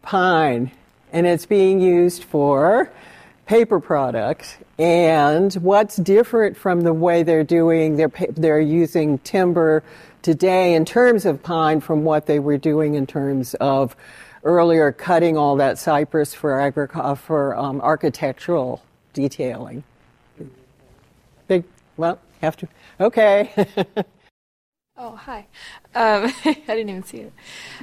Pine, 0.00 0.70
and 1.12 1.26
it's 1.26 1.46
being 1.46 1.80
used 1.80 2.24
for 2.24 2.90
paper 3.44 3.78
products. 3.78 4.56
And 4.78 5.52
what's 5.54 5.96
different 5.96 6.56
from 6.56 6.80
the 6.80 6.94
way 6.94 7.22
they're 7.22 7.44
doing 7.44 7.96
they're 7.96 8.10
they're 8.30 8.60
using 8.60 9.18
timber 9.18 9.84
today 10.22 10.74
in 10.74 10.84
terms 10.84 11.26
of 11.26 11.42
pine 11.42 11.80
from 11.80 12.04
what 12.04 12.26
they 12.26 12.38
were 12.38 12.58
doing 12.58 12.94
in 12.94 13.06
terms 13.06 13.54
of 13.54 13.96
earlier 14.44 14.92
cutting 14.92 15.36
all 15.36 15.56
that 15.56 15.78
cypress 15.78 16.34
for 16.34 16.52
agric- 16.52 17.18
for 17.18 17.56
um, 17.56 17.80
architectural 17.80 18.82
detailing. 19.12 19.84
Big, 21.48 21.64
well, 21.96 22.18
have 22.40 22.56
to. 22.56 22.68
Okay. 23.00 23.66
Oh, 25.04 25.16
hi. 25.16 25.48
Um, 25.96 26.32
I 26.44 26.54
didn't 26.64 26.90
even 26.90 27.02
see 27.02 27.18
it. 27.18 27.32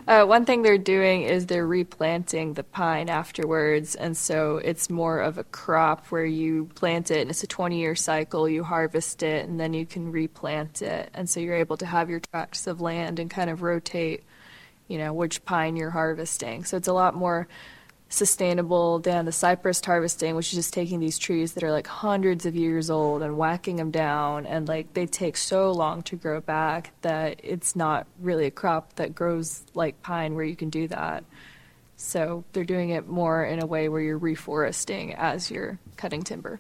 Uh, 0.07 0.23
one 0.23 0.45
thing 0.45 0.61
they're 0.61 0.77
doing 0.77 1.23
is 1.23 1.47
they're 1.47 1.67
replanting 1.67 2.53
the 2.53 2.63
pine 2.63 3.09
afterwards, 3.09 3.93
and 3.93 4.15
so 4.15 4.55
it's 4.55 4.89
more 4.89 5.19
of 5.19 5.37
a 5.37 5.43
crop 5.43 6.05
where 6.07 6.23
you 6.23 6.69
plant 6.75 7.11
it, 7.11 7.19
and 7.19 7.29
it's 7.29 7.43
a 7.43 7.47
20 7.47 7.77
year 7.77 7.93
cycle. 7.93 8.47
You 8.47 8.63
harvest 8.63 9.21
it, 9.21 9.49
and 9.49 9.59
then 9.59 9.73
you 9.73 9.85
can 9.85 10.13
replant 10.13 10.81
it, 10.81 11.09
and 11.13 11.29
so 11.29 11.41
you're 11.41 11.57
able 11.57 11.75
to 11.77 11.85
have 11.85 12.09
your 12.09 12.21
tracts 12.21 12.67
of 12.67 12.79
land 12.79 13.19
and 13.19 13.29
kind 13.29 13.49
of 13.49 13.63
rotate, 13.63 14.23
you 14.87 14.97
know, 14.97 15.11
which 15.11 15.43
pine 15.43 15.75
you're 15.75 15.89
harvesting. 15.89 16.63
So 16.63 16.77
it's 16.77 16.87
a 16.87 16.93
lot 16.93 17.15
more 17.15 17.49
sustainable 18.09 18.99
than 18.99 19.25
the 19.25 19.31
cypress 19.31 19.79
harvesting, 19.85 20.35
which 20.35 20.47
is 20.47 20.55
just 20.55 20.73
taking 20.73 20.99
these 20.99 21.19
trees 21.19 21.53
that 21.53 21.63
are 21.63 21.71
like 21.71 21.87
hundreds 21.87 22.45
of 22.45 22.55
years 22.55 22.89
old 22.89 23.21
and 23.21 23.37
whacking 23.37 23.75
them 23.75 23.91
down, 23.91 24.45
and 24.47 24.67
like 24.67 24.93
they 24.95 25.05
take 25.05 25.37
so 25.37 25.71
long 25.71 26.01
to 26.01 26.15
grow 26.15 26.41
back 26.41 26.91
that 27.01 27.39
it's 27.43 27.75
not 27.75 28.07
really 28.19 28.47
a 28.47 28.51
crop 28.51 28.95
that 28.95 29.13
grows 29.13 29.63
like 29.75 30.01
pine 30.01 30.33
where 30.33 30.43
you 30.43 30.55
can 30.55 30.69
do 30.69 30.87
that. 30.87 31.23
So 31.97 32.43
they're 32.53 32.63
doing 32.63 32.89
it 32.89 33.07
more 33.07 33.43
in 33.43 33.61
a 33.61 33.65
way 33.65 33.89
where 33.89 34.01
you're 34.01 34.19
reforesting 34.19 35.15
as 35.15 35.51
you're 35.51 35.77
cutting 35.97 36.23
timber. 36.23 36.59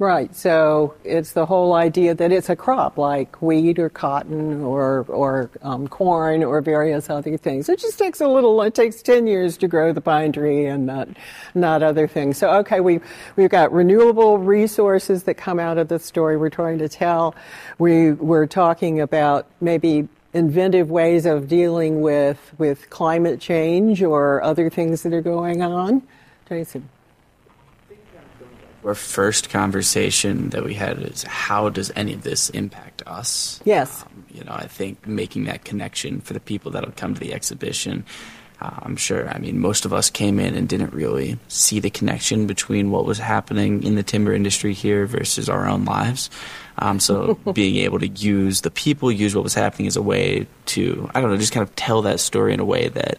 Right. 0.00 0.34
So 0.34 0.94
it's 1.04 1.32
the 1.32 1.46
whole 1.46 1.72
idea 1.72 2.16
that 2.16 2.32
it's 2.32 2.48
a 2.48 2.56
crop 2.56 2.98
like 2.98 3.40
wheat 3.40 3.78
or 3.78 3.88
cotton 3.88 4.60
or 4.62 5.06
or 5.08 5.50
um, 5.62 5.86
corn 5.86 6.42
or 6.42 6.60
various 6.60 7.08
other 7.08 7.36
things. 7.36 7.68
It 7.68 7.78
just 7.78 7.96
takes 7.96 8.20
a 8.20 8.26
little. 8.26 8.60
It 8.62 8.74
takes 8.74 9.02
ten 9.02 9.28
years 9.28 9.56
to 9.58 9.68
grow 9.68 9.92
the 9.92 10.00
pine 10.00 10.32
tree 10.32 10.66
and 10.66 10.84
not 10.84 11.08
not 11.54 11.84
other 11.84 12.08
things. 12.08 12.38
So 12.38 12.50
okay, 12.58 12.80
we 12.80 12.98
we've 13.36 13.50
got 13.50 13.72
renewable 13.72 14.38
resources 14.38 15.22
that 15.24 15.34
come 15.34 15.60
out 15.60 15.78
of 15.78 15.86
the 15.86 16.00
story 16.00 16.36
we're 16.36 16.50
trying 16.50 16.78
to 16.78 16.88
tell. 16.88 17.36
We 17.78 18.12
we're 18.12 18.48
talking 18.48 19.00
about 19.00 19.46
maybe 19.60 20.08
inventive 20.32 20.90
ways 20.90 21.24
of 21.24 21.46
dealing 21.46 22.00
with 22.00 22.52
with 22.58 22.90
climate 22.90 23.40
change 23.40 24.02
or 24.02 24.42
other 24.42 24.68
things 24.70 25.04
that 25.04 25.12
are 25.12 25.22
going 25.22 25.62
on. 25.62 26.02
Jason. 26.48 26.88
Our 28.84 28.94
first 28.94 29.48
conversation 29.48 30.50
that 30.50 30.62
we 30.62 30.74
had 30.74 30.98
is 30.98 31.22
how 31.22 31.70
does 31.70 31.90
any 31.96 32.12
of 32.12 32.22
this 32.22 32.50
impact 32.50 33.02
us? 33.06 33.60
Yes. 33.64 34.02
Um, 34.02 34.26
you 34.30 34.44
know, 34.44 34.52
I 34.52 34.66
think 34.66 35.06
making 35.06 35.44
that 35.44 35.64
connection 35.64 36.20
for 36.20 36.34
the 36.34 36.40
people 36.40 36.70
that'll 36.72 36.92
come 36.92 37.14
to 37.14 37.20
the 37.20 37.32
exhibition. 37.32 38.04
Uh, 38.60 38.70
I'm 38.82 38.96
sure, 38.96 39.28
I 39.28 39.38
mean, 39.38 39.58
most 39.58 39.84
of 39.84 39.92
us 39.92 40.10
came 40.10 40.38
in 40.38 40.54
and 40.54 40.68
didn't 40.68 40.92
really 40.92 41.38
see 41.48 41.80
the 41.80 41.90
connection 41.90 42.46
between 42.46 42.90
what 42.90 43.06
was 43.06 43.18
happening 43.18 43.82
in 43.82 43.94
the 43.94 44.02
timber 44.02 44.34
industry 44.34 44.74
here 44.74 45.06
versus 45.06 45.48
our 45.48 45.66
own 45.66 45.84
lives. 45.86 46.28
Um, 46.78 47.00
so 47.00 47.34
being 47.54 47.76
able 47.76 48.00
to 48.00 48.08
use 48.08 48.60
the 48.60 48.70
people, 48.70 49.10
use 49.10 49.34
what 49.34 49.44
was 49.44 49.54
happening 49.54 49.86
as 49.86 49.96
a 49.96 50.02
way 50.02 50.46
to, 50.66 51.10
I 51.14 51.20
don't 51.20 51.30
know, 51.30 51.36
just 51.38 51.52
kind 51.52 51.66
of 51.66 51.74
tell 51.74 52.02
that 52.02 52.20
story 52.20 52.52
in 52.52 52.60
a 52.60 52.64
way 52.64 52.88
that 52.88 53.18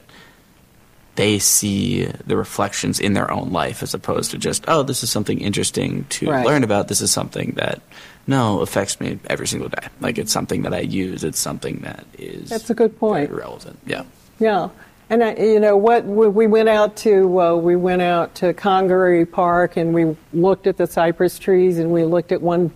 they 1.16 1.40
see 1.40 2.06
the 2.28 2.36
reflections 2.36 3.00
in 3.00 3.14
their 3.14 3.32
own 3.32 3.52
life 3.52 3.82
as 3.82 3.94
opposed 3.94 4.32
to 4.32 4.38
just, 4.38 4.66
oh, 4.68 4.84
this 4.84 5.02
is 5.04 5.10
something 5.10 5.40
interesting 5.40 6.06
to 6.10 6.30
Right. 6.30 6.46
learn 6.46 6.64
about. 6.64 6.88
This 6.90 7.00
is 7.02 7.10
something 7.12 7.54
that, 7.56 7.82
no, 8.28 8.60
affects 8.62 9.00
me 9.00 9.20
every 9.30 9.48
single 9.48 9.70
day. 9.70 9.88
Like 10.02 10.18
it's 10.18 10.32
something 10.32 10.64
that 10.64 10.74
I 10.74 10.80
use. 10.82 11.24
It's 11.24 11.40
something 11.40 11.80
that 11.84 12.06
is 12.18 12.50
That's 12.50 12.70
a 12.70 12.74
good 12.74 13.00
point. 13.00 13.32
relevant. 13.32 13.80
Yeah. 13.86 14.04
Yeah, 14.40 14.70
and 15.10 15.24
I, 15.24 15.36
you 15.36 15.62
know 15.62 15.78
what? 15.78 16.04
We 16.04 16.28
we 16.28 16.46
went 16.48 16.68
out 16.68 16.98
to 16.98 17.40
uh, 17.40 17.56
we 17.56 17.78
went 17.78 18.02
out 18.02 18.36
to 18.36 18.54
Congaree 18.54 19.24
Park 19.24 19.78
and 19.78 19.94
we 19.94 20.18
looked 20.34 20.68
at 20.68 20.76
the 20.76 20.88
cypress 20.88 21.40
trees 21.40 21.78
and 21.80 21.92
we 21.92 22.04
looked 22.04 22.34
at 22.34 22.42
one 22.42 22.72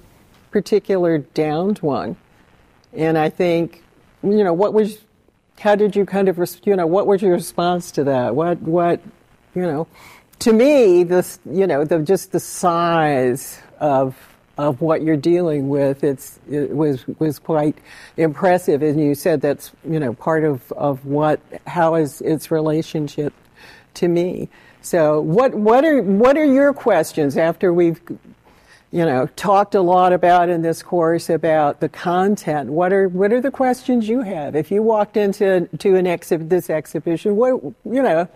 particular 0.52 1.18
downed 1.18 1.80
one, 1.80 2.16
and 2.94 3.18
I 3.18 3.30
think 3.30 3.84
you 4.24 4.42
know 4.44 4.54
what 4.54 4.74
was 4.74 4.98
how 5.60 5.76
did 5.76 5.96
you 5.96 6.06
kind 6.06 6.30
of 6.30 6.38
you 6.66 6.76
know 6.76 6.88
what 6.88 7.08
was 7.08 7.22
your 7.22 7.34
response 7.34 7.92
to 7.92 8.04
that? 8.06 8.36
What 8.36 8.62
what 8.62 9.02
you 9.56 9.62
know? 9.62 9.88
To 10.40 10.54
me, 10.54 11.04
this 11.04 11.40
you 11.50 11.68
know 11.68 11.84
the 11.84 12.00
just 12.00 12.32
the 12.32 12.40
size 12.40 13.60
of 13.80 14.16
of 14.60 14.82
what 14.82 15.02
you're 15.02 15.16
dealing 15.16 15.70
with 15.70 16.04
it's 16.04 16.38
it 16.52 16.76
was 16.76 17.08
was 17.18 17.40
quite 17.40 17.78
impressive 18.18 18.84
and 18.84 19.00
you 19.00 19.16
said 19.16 19.40
that's 19.40 19.72
you 19.90 19.98
know 19.98 20.14
part 20.14 20.44
of 20.44 20.70
of 20.74 21.06
what 21.06 21.40
how 21.66 21.96
is 21.96 22.20
its 22.20 22.52
relationship 22.52 23.32
to 23.94 24.10
me 24.10 24.50
so 24.82 25.22
what 25.22 25.56
what 25.56 25.86
are 25.86 26.02
what 26.02 26.38
are 26.38 26.44
your 26.44 26.74
questions 26.74 27.38
after 27.38 27.72
we've 27.72 28.02
you 28.92 29.06
know 29.06 29.28
talked 29.36 29.76
a 29.76 29.82
lot 29.82 30.14
about 30.14 30.50
in 30.50 30.62
this 30.62 30.82
course 30.82 31.30
about 31.30 31.80
the 31.80 31.90
content 31.90 32.70
what 32.70 32.92
are 32.92 33.08
what 33.08 33.32
are 33.32 33.42
the 33.42 33.52
questions 33.52 34.08
you 34.08 34.22
have 34.22 34.56
if 34.56 34.72
you 34.72 34.82
walked 34.82 35.16
into 35.16 35.68
to 35.78 35.96
an 35.96 36.08
exhibit 36.08 36.50
this 36.50 36.70
exhibition 36.70 37.36
what 37.36 37.62
you 37.86 38.02
know 38.02 38.28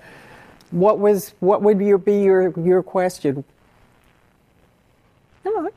what 0.72 1.00
was 1.00 1.34
what 1.40 1.62
would 1.62 1.80
your 1.80 1.98
be 1.98 2.22
your 2.22 2.58
your 2.60 2.84
question 2.84 3.44
All 5.46 5.64
right. 5.64 5.74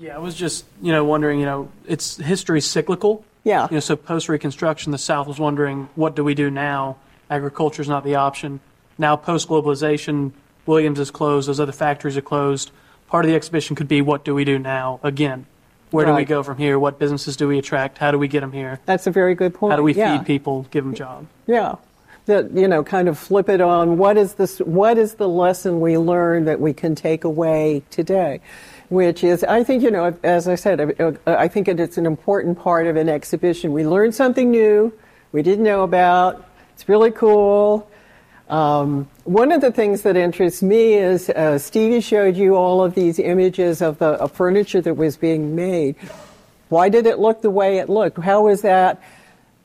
Yeah, 0.00 0.14
I 0.14 0.18
was 0.18 0.34
just, 0.34 0.64
you 0.80 0.92
know, 0.92 1.04
wondering, 1.04 1.40
you 1.40 1.46
know, 1.46 1.70
it's 1.86 2.16
history 2.16 2.60
cyclical. 2.60 3.24
Yeah. 3.42 3.66
You 3.70 3.76
know, 3.76 3.80
so 3.80 3.96
post 3.96 4.28
Reconstruction, 4.28 4.92
the 4.92 4.98
South 4.98 5.26
was 5.26 5.40
wondering, 5.40 5.88
what 5.96 6.14
do 6.14 6.22
we 6.22 6.34
do 6.34 6.50
now? 6.50 6.98
Agriculture 7.30 7.82
is 7.82 7.88
not 7.88 8.04
the 8.04 8.14
option. 8.14 8.60
Now, 8.96 9.16
post 9.16 9.48
globalization, 9.48 10.32
Williams 10.68 11.00
is 11.00 11.10
closed, 11.10 11.48
those 11.48 11.58
other 11.58 11.72
factories 11.72 12.16
are 12.16 12.22
closed. 12.22 12.70
Part 13.08 13.24
of 13.24 13.30
the 13.30 13.34
exhibition 13.34 13.74
could 13.74 13.88
be, 13.88 14.02
what 14.02 14.24
do 14.24 14.34
we 14.34 14.44
do 14.44 14.58
now? 14.58 15.00
Again, 15.02 15.46
where 15.90 16.04
do 16.04 16.12
we 16.12 16.26
go 16.26 16.42
from 16.42 16.58
here? 16.58 16.78
What 16.78 16.98
businesses 16.98 17.36
do 17.36 17.48
we 17.48 17.58
attract? 17.58 17.96
How 17.96 18.10
do 18.10 18.18
we 18.18 18.28
get 18.28 18.40
them 18.40 18.52
here? 18.52 18.78
That's 18.84 19.06
a 19.06 19.10
very 19.10 19.34
good 19.34 19.54
point. 19.54 19.72
How 19.72 19.76
do 19.78 19.82
we 19.82 19.94
yeah. 19.94 20.18
feed 20.18 20.26
people, 20.26 20.66
give 20.70 20.84
them 20.84 20.94
jobs? 20.94 21.26
Yeah. 21.46 21.76
That 22.26 22.52
you 22.52 22.68
know, 22.68 22.84
kind 22.84 23.08
of 23.08 23.18
flip 23.18 23.48
it 23.48 23.62
on. 23.62 23.96
What 23.96 24.18
is 24.18 24.34
this? 24.34 24.58
What 24.58 24.98
is 24.98 25.14
the 25.14 25.26
lesson 25.26 25.80
we 25.80 25.96
learned 25.96 26.46
that 26.46 26.60
we 26.60 26.74
can 26.74 26.94
take 26.94 27.24
away 27.24 27.82
today? 27.90 28.42
Which 28.90 29.24
is, 29.24 29.42
I 29.44 29.64
think, 29.64 29.82
you 29.82 29.90
know, 29.90 30.14
as 30.22 30.46
I 30.46 30.54
said, 30.54 30.94
I- 31.00 31.44
I 31.44 31.48
think 31.48 31.68
it's 31.68 31.96
an 31.96 32.04
important 32.04 32.58
part 32.58 32.86
of 32.86 32.96
an 32.96 33.08
exhibition. 33.08 33.72
We 33.72 33.86
learn 33.86 34.12
something 34.12 34.50
new 34.50 34.92
we 35.32 35.42
didn't 35.42 35.64
know 35.64 35.82
about. 35.82 36.44
It's 36.74 36.86
really 36.86 37.10
cool. 37.10 37.88
Um, 38.48 39.08
one 39.28 39.52
of 39.52 39.60
the 39.60 39.70
things 39.70 40.02
that 40.02 40.16
interests 40.16 40.62
me 40.62 40.94
is 40.94 41.28
uh, 41.28 41.58
Stevie 41.58 42.00
showed 42.00 42.34
you 42.34 42.56
all 42.56 42.82
of 42.82 42.94
these 42.94 43.18
images 43.18 43.82
of 43.82 43.98
the 43.98 44.06
of 44.06 44.32
furniture 44.32 44.80
that 44.80 44.94
was 44.94 45.18
being 45.18 45.54
made. 45.54 45.96
Why 46.70 46.88
did 46.88 47.04
it 47.04 47.18
look 47.18 47.42
the 47.42 47.50
way 47.50 47.76
it 47.76 47.90
looked? 47.90 48.18
How 48.18 48.44
was 48.44 48.62
that, 48.62 49.02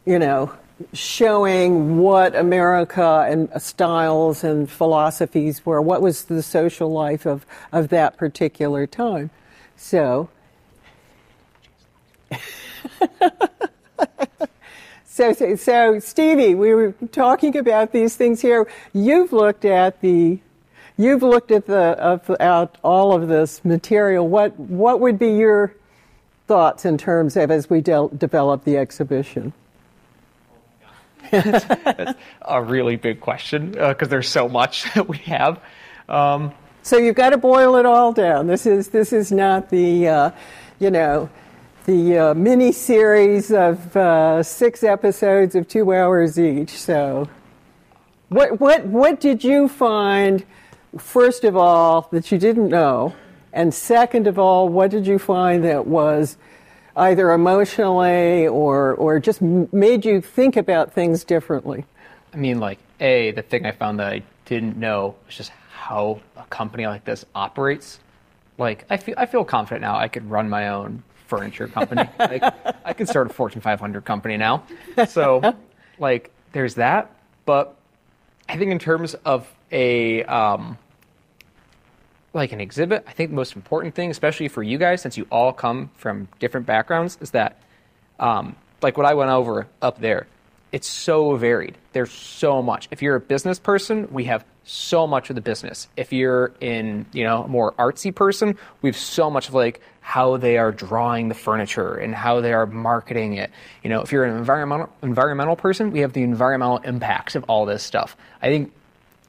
you 0.06 0.20
know, 0.20 0.52
showing 0.92 1.98
what 1.98 2.36
America 2.36 3.26
and 3.28 3.50
styles 3.62 4.44
and 4.44 4.70
philosophies 4.70 5.66
were? 5.66 5.82
What 5.82 6.02
was 6.02 6.26
the 6.26 6.44
social 6.44 6.92
life 6.92 7.26
of, 7.26 7.46
of 7.72 7.88
that 7.88 8.18
particular 8.18 8.86
time? 8.86 9.30
So, 9.78 10.30
So, 15.14 15.32
so, 15.32 15.56
so, 15.56 16.00
Stevie, 16.00 16.56
we 16.56 16.74
were 16.74 16.94
talking 17.12 17.56
about 17.56 17.92
these 17.92 18.16
things 18.16 18.42
here. 18.42 18.68
You've 18.94 19.32
looked 19.32 19.64
at 19.64 20.02
the, 20.02 20.40
you've 20.98 21.22
looked 21.22 21.52
at 21.52 21.68
the, 21.68 21.92
of, 22.00 22.28
out 22.40 22.80
all 22.82 23.14
of 23.14 23.28
this 23.28 23.64
material. 23.64 24.28
What, 24.28 24.60
what 24.60 25.02
would 25.02 25.20
be 25.20 25.34
your 25.34 25.76
thoughts 26.48 26.84
in 26.84 26.98
terms 26.98 27.38
of 27.38 27.52
as 27.52 27.70
we 27.70 27.80
de- 27.80 28.10
develop 28.18 28.64
the 28.64 28.78
exhibition? 28.78 29.54
That's 31.30 32.18
a 32.42 32.64
really 32.64 32.96
big 32.96 33.22
question 33.22 33.74
because 33.74 34.10
there's 34.10 34.28
so 34.28 34.50
much 34.50 34.92
that 34.96 35.08
we 35.08 35.18
have. 35.20 35.60
Um, 36.10 36.54
So 36.82 36.98
you've 36.98 37.14
got 37.14 37.30
to 37.30 37.38
boil 37.38 37.76
it 37.76 37.86
all 37.86 38.14
down. 38.14 38.48
This 38.48 38.66
is 38.66 38.88
this 38.88 39.14
is 39.14 39.32
not 39.32 39.70
the, 39.70 40.08
uh, 40.08 40.32
you 40.80 40.90
know, 40.90 41.30
the 41.86 42.18
uh, 42.18 42.34
mini 42.34 42.72
series 42.72 43.52
of 43.52 43.96
uh, 43.98 44.42
six 44.42 44.84
episodes 44.84 45.56
of 45.56 45.68
two 45.68 45.94
hours 45.94 46.40
each. 46.40 46.70
So, 46.70 47.28
what 48.30 48.60
what 48.60 48.86
what 48.86 49.20
did 49.20 49.44
you 49.44 49.68
find? 49.68 50.46
First 50.98 51.44
of 51.44 51.58
all, 51.58 52.08
that 52.12 52.32
you 52.32 52.38
didn't 52.38 52.70
know, 52.70 53.14
and 53.52 53.74
second 53.74 54.28
of 54.28 54.38
all, 54.40 54.70
what 54.70 54.92
did 54.92 55.08
you 55.08 55.20
find 55.20 55.64
that 55.64 55.88
was 55.88 56.38
either 56.96 57.32
emotionally 57.32 58.48
or 58.48 58.94
or 58.94 59.20
just 59.20 59.42
made 59.42 60.06
you 60.06 60.22
think 60.22 60.56
about 60.56 60.94
things 60.94 61.24
differently? 61.24 61.86
I 62.34 62.38
mean, 62.38 62.60
like, 62.60 62.80
A, 63.00 63.32
the 63.32 63.42
thing 63.42 63.66
I 63.66 63.72
found 63.72 64.00
that 64.00 64.12
I 64.12 64.24
didn't 64.46 64.78
know 64.78 65.16
was 65.26 65.36
just 65.36 65.52
how 65.72 66.22
a 66.38 66.44
company 66.44 66.88
like 66.88 67.04
this 67.04 67.26
operates. 67.36 68.00
Like, 68.58 68.86
I 68.90 68.98
feel, 68.98 69.16
I 69.18 69.26
feel 69.26 69.44
confident 69.44 69.82
now 69.82 69.98
I 69.98 70.08
could 70.08 70.30
run 70.30 70.50
my 70.50 70.70
own 70.70 71.04
furniture 71.28 71.68
company. 71.68 72.10
like, 72.20 72.44
I 72.86 72.94
could 72.94 73.08
start 73.08 73.28
a 73.28 73.34
Fortune 73.34 73.62
500 73.62 74.06
company 74.06 74.38
now. 74.38 74.64
So, 75.08 75.56
like, 76.00 76.32
there's 76.52 76.76
that. 76.76 77.12
But 77.46 77.76
I 78.48 78.58
think 78.58 78.72
in 78.72 78.80
terms 78.80 79.14
of 79.14 79.52
a, 79.72 80.24
um, 80.24 80.78
like 82.34 82.52
an 82.52 82.62
exhibit, 82.62 83.04
I 83.08 83.12
think 83.12 83.30
the 83.32 83.36
most 83.36 83.56
important 83.56 83.96
thing, 83.96 84.12
especially 84.12 84.48
for 84.48 84.64
you 84.64 84.78
guys, 84.78 85.02
since 85.02 85.18
you 85.18 85.28
all 85.30 85.54
come 85.54 85.90
from 85.96 86.28
different 86.40 86.66
backgrounds, 86.66 87.18
is 87.22 87.32
that, 87.32 87.60
um, 88.20 88.56
like 88.82 88.98
what 88.98 89.06
I 89.06 89.14
went 89.14 89.32
over 89.32 89.68
up 89.82 90.00
there, 90.00 90.28
it's 90.72 90.88
so 90.88 91.36
varied. 91.36 91.78
There's 91.94 92.12
so 92.12 92.62
much. 92.62 92.88
If 92.92 93.02
you're 93.02 93.16
a 93.16 93.20
business 93.20 93.60
person, 93.60 94.08
we 94.12 94.26
have 94.26 94.44
so 94.64 95.06
much 95.06 95.30
of 95.30 95.36
the 95.36 95.42
business. 95.42 95.88
If 95.96 96.12
you're 96.12 96.52
in, 96.60 97.06
you 97.14 97.24
know, 97.24 97.44
a 97.44 97.48
more 97.48 97.74
artsy 97.74 98.14
person, 98.14 98.58
we 98.82 98.90
have 98.90 98.98
so 98.98 99.30
much 99.30 99.50
of 99.50 99.54
like 99.54 99.82
how 100.04 100.38
they 100.38 100.58
are 100.58 100.72
drawing 100.72 101.30
the 101.30 101.34
furniture 101.34 101.96
and 101.96 102.14
how 102.14 102.42
they 102.42 102.54
are 102.54 102.66
marketing 102.66 103.34
it. 103.36 103.50
You 103.84 103.90
know, 103.90 104.02
if 104.02 104.12
you're 104.12 104.26
an 104.26 104.38
environmental 104.38 104.90
environmental 105.02 105.56
person, 105.56 105.92
we 105.92 106.02
have 106.02 106.14
the 106.14 106.22
environmental 106.24 106.78
impacts 106.80 107.36
of 107.36 107.46
all 107.46 107.66
this 107.66 107.82
stuff. 107.82 108.16
I 108.42 108.48
think 108.48 108.72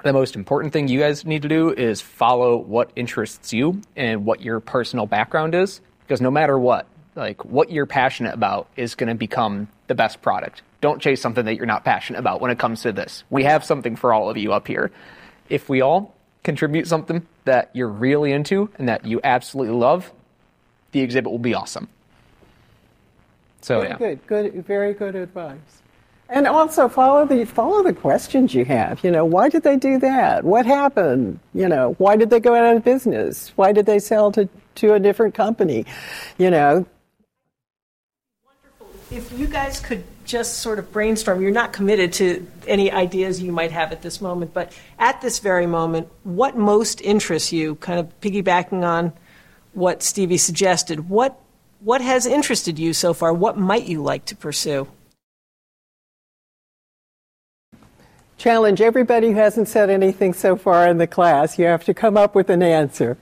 the 0.03 0.13
most 0.13 0.37
important 0.37 0.73
thing 0.73 0.89
you 0.89 1.01
guys 1.01 1.25
need 1.25 1.43
to 1.43 1.49
do 1.49 1.71
is 1.71 2.01
follow 2.01 2.57
what 2.57 2.91
interests 2.97 3.53
you 3.53 3.81
and 3.97 4.27
what 4.27 4.43
your 4.43 4.61
personal 4.61 5.07
background 5.07 5.55
is 5.55 5.81
because 6.01 6.21
no 6.21 6.31
matter 6.31 6.59
what 6.59 6.87
like 7.15 7.45
what 7.45 7.71
you're 7.71 7.87
passionate 7.87 8.35
about 8.35 8.69
is 8.77 8.97
going 8.97 9.09
to 9.09 9.15
become 9.15 9.69
the 9.87 9.95
best 9.95 10.21
product 10.21 10.61
don't 10.83 11.01
chase 11.01 11.23
something 11.23 11.47
that 11.47 11.55
you're 11.57 11.65
not 11.65 11.85
passionate 11.85 12.19
about 12.19 12.43
when 12.43 12.51
it 12.51 12.59
comes 12.59 12.83
to 12.83 12.93
this 12.93 13.25
we 13.31 13.45
have 13.45 13.65
something 13.65 13.97
for 13.97 14.13
all 14.13 14.29
of 14.29 14.37
you 14.37 14.53
up 14.53 14.67
here 14.67 14.91
if 15.49 15.71
we 15.71 15.81
all 15.81 16.15
contribute 16.45 16.87
something 16.87 17.27
that 17.45 17.71
you're 17.73 17.89
really 17.89 18.31
into 18.31 18.71
and 18.79 18.89
that 18.89 19.05
you 19.05 19.21
absolutely 19.25 19.75
love, 19.75 20.13
the 20.95 21.01
exhibit 21.01 21.31
will 21.31 21.39
be 21.41 21.55
awesome. 21.55 21.89
So 23.61 23.81
very 23.81 23.91
yeah. 23.91 23.97
good, 23.97 24.27
good, 24.27 24.65
very 24.65 24.95
good 24.95 25.17
advice. 25.17 25.59
And 26.29 26.47
also 26.47 26.89
follow 26.89 27.27
the 27.27 27.45
follow 27.45 27.83
the 27.83 27.93
questions 27.93 28.55
you 28.55 28.65
have. 28.65 29.03
You 29.05 29.11
know, 29.11 29.25
why 29.25 29.49
did 29.49 29.65
they 29.65 29.77
do 29.77 29.99
that? 29.99 30.45
What 30.45 30.65
happened? 30.65 31.41
You 31.53 31.69
know, 31.69 31.95
why 31.99 32.17
did 32.17 32.31
they 32.31 32.41
go 32.41 32.55
out 32.55 32.77
of 32.77 32.85
business? 32.85 33.53
Why 33.57 33.73
did 33.73 33.87
they 33.87 33.99
sell 33.99 34.33
to 34.33 34.49
to 34.77 34.95
a 34.95 35.01
different 35.01 35.35
company? 35.35 35.85
You 36.39 36.51
know, 36.51 36.87
Wonderful. 38.47 38.89
If 39.11 39.39
you 39.39 39.47
guys 39.47 39.81
could 39.81 40.05
just 40.25 40.61
sort 40.61 40.79
of 40.79 40.93
brainstorm, 40.93 41.43
you're 41.43 41.51
not 41.51 41.73
committed 41.73 42.13
to 42.15 42.47
any 42.67 42.91
ideas 42.91 43.43
you 43.43 43.53
might 43.53 43.73
have 43.73 43.91
at 43.93 44.01
this 44.01 44.21
moment, 44.21 44.55
but 44.55 44.73
at 44.99 45.21
this 45.21 45.41
very 45.41 45.67
moment, 45.67 46.09
what 46.23 46.57
most 46.57 47.01
interests 47.01 47.53
you, 47.53 47.75
kind 47.77 47.99
of 47.99 48.21
piggybacking 48.21 48.85
on 48.85 49.13
what 49.75 50.03
Stevie 50.03 50.39
suggested, 50.39 51.09
what, 51.09 51.39
what 51.81 52.01
has 52.01 52.27
interested 52.27 52.79
you 52.79 52.93
so 52.93 53.13
far? 53.13 53.33
What 53.33 53.59
might 53.59 53.87
you 53.87 54.03
like 54.03 54.25
to 54.27 54.37
pursue? 54.37 54.89
challenge 58.45 58.83
everybody 58.83 59.29
who 59.29 59.37
hasn't 59.37 59.69
said 59.69 59.89
anything 59.89 60.35
so 60.35 60.55
far 60.55 60.87
in 60.87 60.99
the 60.99 61.07
class. 61.07 61.59
You 61.59 61.65
have 61.65 61.83
to 61.85 61.95
come 61.95 62.19
up 62.19 62.35
with 62.35 62.51
an 62.51 62.63
answer. 62.63 63.17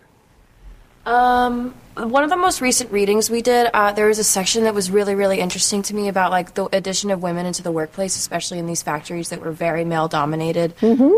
Um, 1.05 1.75
one 1.95 2.25
of 2.25 2.31
the 2.31 2.37
most 2.37 2.61
recent 2.61 2.91
readings 2.91 3.29
we 3.29 3.43
did, 3.43 3.69
uh, 3.75 3.93
there 3.93 4.07
was 4.07 4.19
a 4.19 4.25
section 4.25 4.65
that 4.65 4.73
was 4.73 4.91
really, 4.91 5.15
really 5.15 5.41
interesting 5.41 5.83
to 5.83 5.95
me 5.95 6.09
about 6.09 6.31
like 6.31 6.55
the 6.55 6.65
addition 6.75 7.11
of 7.11 7.23
women 7.23 7.45
into 7.45 7.63
the 7.63 7.73
workplace, 7.73 8.17
especially 8.17 8.59
in 8.59 8.67
these 8.67 8.83
factories 8.83 9.29
that 9.31 9.41
were 9.43 9.51
very 9.51 9.85
male 9.85 10.09
dominated. 10.09 10.75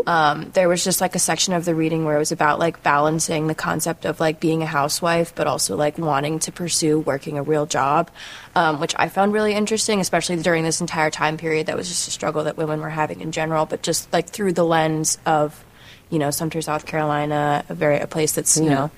Um, 0.07 0.49
there 0.53 0.67
was 0.67 0.83
just 0.83 0.99
like 1.01 1.15
a 1.15 1.19
section 1.19 1.53
of 1.53 1.63
the 1.65 1.75
reading 1.75 2.03
where 2.03 2.15
it 2.15 2.19
was 2.19 2.31
about 2.33 2.59
like 2.59 2.83
balancing 2.83 3.47
the 3.47 3.55
concept 3.55 4.05
of 4.05 4.19
like 4.19 4.39
being 4.39 4.63
a 4.63 4.65
housewife, 4.65 5.33
but 5.35 5.47
also 5.47 5.77
like 5.77 5.97
wanting 5.97 6.39
to 6.39 6.51
pursue 6.51 6.99
working 6.99 7.37
a 7.37 7.43
real 7.43 7.65
job, 7.67 8.09
um, 8.55 8.79
which 8.81 8.95
I 8.97 9.07
found 9.07 9.31
really 9.33 9.53
interesting, 9.53 10.01
especially 10.01 10.35
during 10.41 10.63
this 10.65 10.81
entire 10.81 11.11
time 11.11 11.37
period. 11.37 11.67
That 11.67 11.77
was 11.77 11.87
just 11.87 12.07
a 12.07 12.11
struggle 12.11 12.43
that 12.45 12.57
women 12.57 12.81
were 12.81 12.89
having 12.89 13.21
in 13.21 13.31
general, 13.31 13.65
but 13.65 13.81
just 13.83 14.11
like 14.11 14.27
through 14.29 14.53
the 14.53 14.65
lens 14.65 15.19
of, 15.25 15.63
you 16.09 16.19
know, 16.19 16.31
Sumter, 16.31 16.61
South 16.61 16.85
Carolina, 16.85 17.63
a 17.69 17.73
very 17.75 17.99
a 17.99 18.07
place 18.07 18.33
that's 18.33 18.57
you 18.57 18.65
Yeah. 18.65 18.73
know 18.73 18.91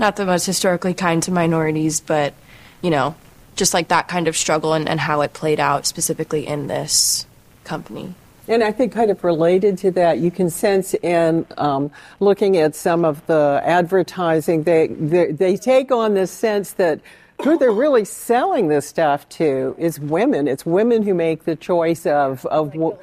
not 0.00 0.16
the 0.16 0.26
most 0.26 0.46
historically 0.46 0.94
kind 0.94 1.22
to 1.22 1.30
minorities, 1.30 2.00
but 2.00 2.34
you 2.82 2.90
know, 2.90 3.14
just 3.54 3.74
like 3.74 3.88
that 3.88 4.08
kind 4.08 4.26
of 4.26 4.36
struggle 4.36 4.72
and, 4.72 4.88
and 4.88 4.98
how 4.98 5.20
it 5.20 5.32
played 5.34 5.60
out 5.60 5.86
specifically 5.86 6.46
in 6.46 6.66
this 6.66 7.26
company. 7.62 8.14
And 8.48 8.64
I 8.64 8.72
think, 8.72 8.92
kind 8.92 9.12
of 9.12 9.22
related 9.22 9.78
to 9.78 9.92
that, 9.92 10.18
you 10.18 10.32
can 10.32 10.50
sense 10.50 10.94
in 10.94 11.46
um, 11.56 11.92
looking 12.18 12.56
at 12.56 12.74
some 12.74 13.04
of 13.04 13.24
the 13.26 13.60
advertising, 13.62 14.64
they, 14.64 14.88
they 14.88 15.30
they 15.30 15.56
take 15.56 15.92
on 15.92 16.14
this 16.14 16.32
sense 16.32 16.72
that 16.72 17.00
who 17.44 17.56
they're 17.58 17.70
really 17.70 18.04
selling 18.04 18.68
this 18.68 18.86
stuff 18.86 19.28
to 19.28 19.76
is 19.78 20.00
women. 20.00 20.48
It's 20.48 20.66
women 20.66 21.02
who 21.02 21.14
make 21.14 21.44
the 21.44 21.54
choice 21.54 22.06
of 22.06 22.44
of 22.46 22.74
wo- 22.74 22.98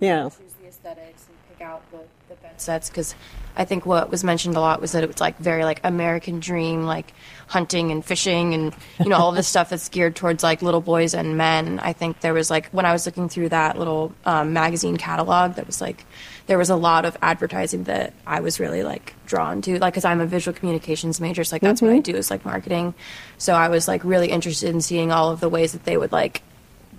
yeah. 0.00 0.24
choose 0.24 0.54
the 0.60 0.66
aesthetics 0.66 1.26
and 1.28 1.58
pick 1.58 1.66
out 1.66 1.82
the, 1.92 1.98
the 2.28 2.34
bed 2.36 2.41
sets 2.60 2.88
because 2.88 3.14
I 3.54 3.64
think 3.64 3.84
what 3.84 4.10
was 4.10 4.24
mentioned 4.24 4.56
a 4.56 4.60
lot 4.60 4.80
was 4.80 4.92
that 4.92 5.04
it 5.04 5.08
was 5.08 5.20
like 5.20 5.36
very 5.38 5.64
like 5.64 5.80
American 5.84 6.40
dream, 6.40 6.84
like 6.84 7.12
hunting 7.46 7.90
and 7.90 8.02
fishing 8.02 8.54
and 8.54 8.74
you 8.98 9.10
know 9.10 9.16
all 9.16 9.32
this 9.32 9.46
stuff 9.54 9.70
that's 9.70 9.88
geared 9.88 10.16
towards 10.16 10.42
like 10.42 10.62
little 10.62 10.80
boys 10.80 11.14
and 11.14 11.36
men. 11.36 11.78
I 11.80 11.92
think 11.92 12.20
there 12.20 12.32
was 12.32 12.50
like 12.50 12.70
when 12.70 12.86
I 12.86 12.92
was 12.92 13.04
looking 13.04 13.28
through 13.28 13.50
that 13.50 13.78
little 13.78 14.14
um, 14.24 14.52
magazine 14.52 14.96
catalog, 14.96 15.56
that 15.56 15.66
was 15.66 15.80
like 15.80 16.06
there 16.46 16.58
was 16.58 16.70
a 16.70 16.76
lot 16.76 17.04
of 17.04 17.16
advertising 17.20 17.84
that 17.84 18.14
I 18.26 18.40
was 18.40 18.58
really 18.58 18.82
like 18.82 19.14
drawn 19.26 19.60
to, 19.62 19.78
like 19.78 19.92
because 19.94 20.04
I'm 20.04 20.20
a 20.20 20.26
visual 20.26 20.56
communications 20.56 21.20
major, 21.20 21.44
so 21.44 21.54
like 21.54 21.62
that's 21.62 21.82
what 21.82 21.90
I 21.90 21.98
do 21.98 22.16
is 22.16 22.30
like 22.30 22.44
marketing. 22.44 22.94
So 23.36 23.52
I 23.52 23.68
was 23.68 23.86
like 23.86 24.02
really 24.02 24.28
interested 24.28 24.70
in 24.70 24.80
seeing 24.80 25.12
all 25.12 25.30
of 25.30 25.40
the 25.40 25.48
ways 25.48 25.72
that 25.72 25.84
they 25.84 25.96
would 25.98 26.12
like 26.12 26.42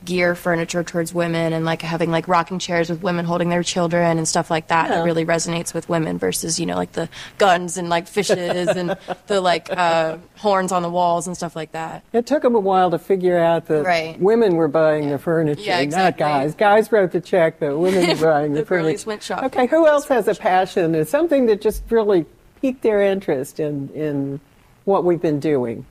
gear 0.05 0.35
furniture 0.35 0.83
towards 0.83 1.13
women 1.13 1.53
and 1.53 1.63
like 1.65 1.81
having 1.81 2.11
like 2.11 2.27
rocking 2.27 2.59
chairs 2.59 2.89
with 2.89 3.01
women 3.03 3.25
holding 3.25 3.49
their 3.49 3.63
children 3.63 4.17
and 4.17 4.27
stuff 4.27 4.51
like 4.51 4.67
that. 4.67 4.89
Yeah. 4.89 5.01
It 5.01 5.03
really 5.03 5.25
resonates 5.25 5.73
with 5.73 5.87
women 5.89 6.17
versus 6.17 6.59
you 6.59 6.65
know 6.65 6.75
like 6.75 6.91
the 6.93 7.09
guns 7.37 7.77
and 7.77 7.89
like 7.89 8.07
fishes 8.07 8.67
and 8.69 8.97
the 9.27 9.39
like 9.41 9.69
uh, 9.71 10.17
horns 10.37 10.71
on 10.71 10.81
the 10.81 10.89
walls 10.89 11.27
and 11.27 11.35
stuff 11.37 11.55
like 11.55 11.71
that. 11.73 12.03
It 12.13 12.25
took 12.25 12.43
them 12.43 12.55
a 12.55 12.59
while 12.59 12.91
to 12.91 12.99
figure 12.99 13.39
out 13.39 13.67
that 13.67 13.85
Right. 13.85 14.19
women 14.19 14.55
were 14.55 14.67
buying 14.67 15.09
the 15.09 15.17
furniture, 15.17 15.61
Yeah, 15.61 15.75
not 15.77 15.83
exactly. 15.83 16.19
guys. 16.23 16.55
Guys 16.55 16.91
wrote 16.91 17.11
the 17.11 17.21
check, 17.21 17.59
but 17.59 17.77
women 17.77 18.07
were 18.19 18.25
buying 18.33 18.53
the, 18.53 18.59
The 18.61 18.65
furniture. 18.65 19.07
went 19.07 19.23
shopping. 19.23 19.45
Okay, 19.45 19.67
who 19.67 19.87
else 19.87 20.07
has 20.07 20.27
a 20.27 20.35
passion? 20.35 20.95
It's 20.95 21.09
something 21.11 21.45
that 21.47 21.61
just 21.61 21.83
really 21.89 22.25
piqued 22.61 22.81
their 22.81 23.01
interest 23.01 23.59
in, 23.59 23.89
in 23.89 24.39
what 24.85 25.03
we've 25.05 25.21
been 25.21 25.39
doing. 25.39 25.85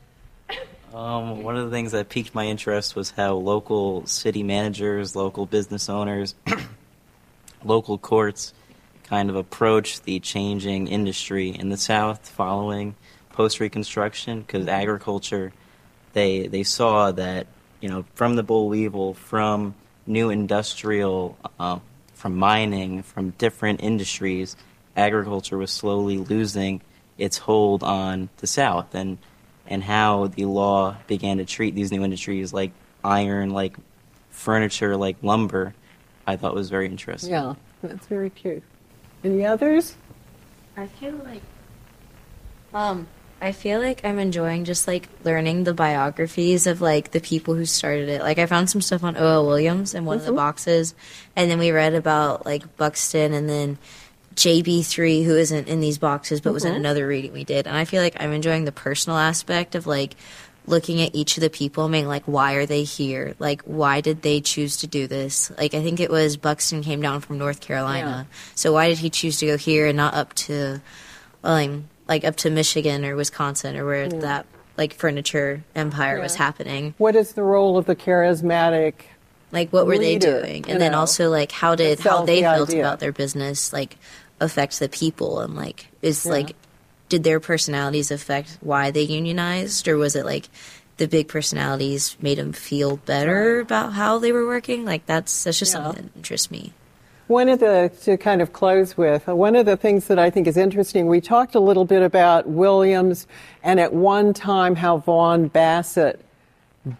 Um, 0.94 1.42
one 1.42 1.56
of 1.56 1.64
the 1.64 1.70
things 1.70 1.92
that 1.92 2.10
piqued 2.10 2.34
my 2.34 2.46
interest 2.46 2.94
was 2.94 3.10
how 3.10 3.34
local 3.34 4.06
city 4.06 4.42
managers, 4.42 5.16
local 5.16 5.46
business 5.46 5.88
owners, 5.88 6.34
local 7.64 7.96
courts 7.96 8.52
kind 9.04 9.30
of 9.30 9.36
approach 9.36 10.02
the 10.02 10.20
changing 10.20 10.88
industry 10.88 11.48
in 11.48 11.70
the 11.70 11.76
South 11.76 12.28
following 12.28 12.94
post 13.32 13.58
Reconstruction 13.58 14.42
because 14.42 14.68
agriculture, 14.68 15.52
they, 16.12 16.46
they 16.46 16.62
saw 16.62 17.10
that, 17.12 17.46
you 17.80 17.88
know, 17.88 18.04
from 18.14 18.36
the 18.36 18.42
boll 18.42 18.68
weevil, 18.68 19.14
from 19.14 19.74
new 20.06 20.28
industrial, 20.28 21.38
uh, 21.58 21.78
from 22.14 22.36
mining, 22.36 23.02
from 23.02 23.30
different 23.30 23.82
industries, 23.82 24.56
agriculture 24.94 25.56
was 25.56 25.70
slowly 25.70 26.18
losing 26.18 26.82
its 27.22 27.38
hold 27.38 27.82
on 27.84 28.28
the 28.38 28.46
South. 28.46 28.94
And 28.94 29.18
and 29.68 29.82
how 29.84 30.26
the 30.26 30.44
law 30.44 30.96
began 31.06 31.38
to 31.38 31.44
treat 31.44 31.74
these 31.74 31.92
new 31.92 32.02
industries 32.02 32.52
like 32.52 32.72
iron, 33.04 33.50
like 33.50 33.76
furniture, 34.30 34.96
like 34.96 35.16
lumber, 35.22 35.72
I 36.26 36.36
thought 36.36 36.54
was 36.54 36.68
very 36.68 36.86
interesting. 36.86 37.30
Yeah, 37.30 37.54
that's 37.82 38.06
very 38.06 38.28
cute. 38.30 38.62
Any 39.22 39.46
others? 39.46 39.94
I 40.76 40.86
feel 40.88 41.12
like 41.24 41.42
um 42.74 43.06
I 43.40 43.50
feel 43.50 43.80
like 43.80 44.04
I'm 44.04 44.20
enjoying 44.20 44.64
just 44.64 44.86
like 44.86 45.08
learning 45.24 45.64
the 45.64 45.74
biographies 45.74 46.66
of 46.68 46.80
like 46.80 47.10
the 47.10 47.20
people 47.20 47.54
who 47.54 47.64
started 47.66 48.08
it. 48.08 48.22
Like 48.22 48.38
I 48.38 48.46
found 48.46 48.70
some 48.70 48.80
stuff 48.80 49.02
on 49.02 49.16
O.L. 49.16 49.46
Williams 49.46 49.94
in 49.94 50.04
one 50.04 50.18
of 50.18 50.24
the 50.24 50.32
Mhm. 50.32 50.36
boxes 50.36 50.94
and 51.36 51.50
then 51.50 51.58
we 51.58 51.70
read 51.72 51.94
about 51.94 52.44
like 52.46 52.76
Buxton 52.76 53.32
and 53.32 53.48
then 53.48 53.78
JB3 54.34 55.24
who 55.24 55.36
isn't 55.36 55.68
in 55.68 55.80
these 55.80 55.98
boxes 55.98 56.40
but 56.40 56.52
was 56.52 56.64
in 56.64 56.74
another 56.74 57.06
reading 57.06 57.32
we 57.32 57.44
did. 57.44 57.66
And 57.66 57.76
I 57.76 57.84
feel 57.84 58.02
like 58.02 58.16
I'm 58.20 58.32
enjoying 58.32 58.64
the 58.64 58.72
personal 58.72 59.18
aspect 59.18 59.74
of 59.74 59.86
like 59.86 60.14
looking 60.66 61.00
at 61.02 61.14
each 61.14 61.36
of 61.36 61.40
the 61.40 61.50
people 61.50 61.88
being 61.88 62.06
like 62.06 62.22
why 62.24 62.54
are 62.54 62.66
they 62.66 62.84
here? 62.84 63.34
Like 63.38 63.62
why 63.62 64.00
did 64.00 64.22
they 64.22 64.40
choose 64.40 64.78
to 64.78 64.86
do 64.86 65.06
this? 65.06 65.50
Like 65.58 65.74
I 65.74 65.82
think 65.82 66.00
it 66.00 66.10
was 66.10 66.36
Buxton 66.36 66.82
came 66.82 67.02
down 67.02 67.20
from 67.20 67.38
North 67.38 67.60
Carolina. 67.60 68.26
So 68.54 68.72
why 68.72 68.88
did 68.88 68.98
he 68.98 69.10
choose 69.10 69.38
to 69.38 69.46
go 69.46 69.56
here 69.56 69.86
and 69.86 69.96
not 69.96 70.14
up 70.14 70.34
to 70.34 70.80
um, 71.44 71.88
like 72.08 72.24
up 72.24 72.36
to 72.36 72.50
Michigan 72.50 73.04
or 73.04 73.16
Wisconsin 73.16 73.76
or 73.76 73.84
where 73.84 74.04
Yeah. 74.04 74.20
that 74.20 74.46
like 74.76 74.94
furniture 74.94 75.62
empire 75.74 76.20
was 76.20 76.34
happening. 76.36 76.94
What 76.98 77.14
is 77.16 77.32
the 77.32 77.42
role 77.42 77.76
of 77.76 77.86
the 77.86 77.96
charismatic? 77.96 78.94
Like 79.50 79.70
what 79.70 79.86
were 79.86 79.98
they 79.98 80.16
doing? 80.16 80.64
And 80.68 80.80
then 80.80 80.92
know, 80.92 81.00
also 81.00 81.28
like 81.30 81.52
how 81.52 81.74
did 81.74 82.00
how 82.00 82.24
they 82.24 82.40
felt 82.40 82.72
about 82.72 83.00
their 83.00 83.12
business 83.12 83.72
like 83.72 83.98
affect 84.42 84.78
the 84.78 84.88
people 84.88 85.40
and 85.40 85.54
like 85.56 85.86
is 86.02 86.24
Yeah. 86.26 86.32
like 86.32 86.56
did 87.08 87.24
their 87.24 87.40
personalities 87.40 88.10
affect 88.10 88.58
why 88.60 88.90
they 88.90 89.02
unionized 89.02 89.86
or 89.88 89.96
was 89.96 90.16
it 90.16 90.24
like 90.24 90.48
the 90.98 91.06
big 91.08 91.28
personalities 91.28 92.16
made 92.20 92.38
them 92.38 92.52
feel 92.52 92.96
better 92.98 93.60
about 93.60 93.92
how 93.92 94.18
they 94.18 94.32
were 94.32 94.46
working? 94.46 94.84
Like 94.84 95.06
that's 95.06 95.44
that's 95.44 95.58
just 95.58 95.74
Yeah. 95.74 95.84
something 95.84 96.04
that 96.04 96.16
interests 96.16 96.50
me. 96.50 96.72
One 97.28 97.48
of 97.48 97.60
the, 97.60 97.90
to 98.02 98.16
kind 98.18 98.42
of 98.42 98.52
close 98.52 98.96
with, 98.96 99.26
uh, 99.28 99.34
one 99.34 99.56
of 99.56 99.64
the 99.64 99.76
things 99.76 100.08
that 100.08 100.18
I 100.18 100.28
think 100.28 100.46
is 100.46 100.56
interesting, 100.56 101.06
we 101.06 101.20
talked 101.20 101.54
a 101.54 101.60
little 101.60 101.84
bit 101.86 102.02
about 102.02 102.46
Williams 102.48 103.26
and 103.62 103.80
at 103.80 103.94
one 103.94 104.34
time 104.34 104.74
how 104.74 104.98
Vaughan 104.98 105.48
Bassett 105.48 106.20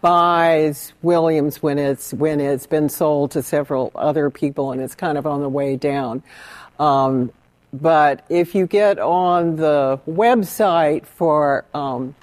buys 0.01 0.93
Williams 1.01 1.61
when 1.61 1.77
it's, 1.77 2.13
when 2.13 2.39
it's 2.39 2.65
been 2.65 2.89
sold 2.89 3.31
to 3.31 3.43
several 3.43 3.91
other 3.95 4.29
people 4.29 4.71
and 4.71 4.81
it's 4.81 4.95
kind 4.95 5.17
of 5.17 5.27
on 5.27 5.41
the 5.41 5.49
way 5.49 5.75
down. 5.75 6.23
Um, 6.79 7.31
but 7.73 8.25
if 8.29 8.53
you 8.53 8.67
get 8.67 8.99
on 8.99 9.55
the 9.55 9.99
website 10.07 11.05
for 11.05 11.65
um, 11.73 12.13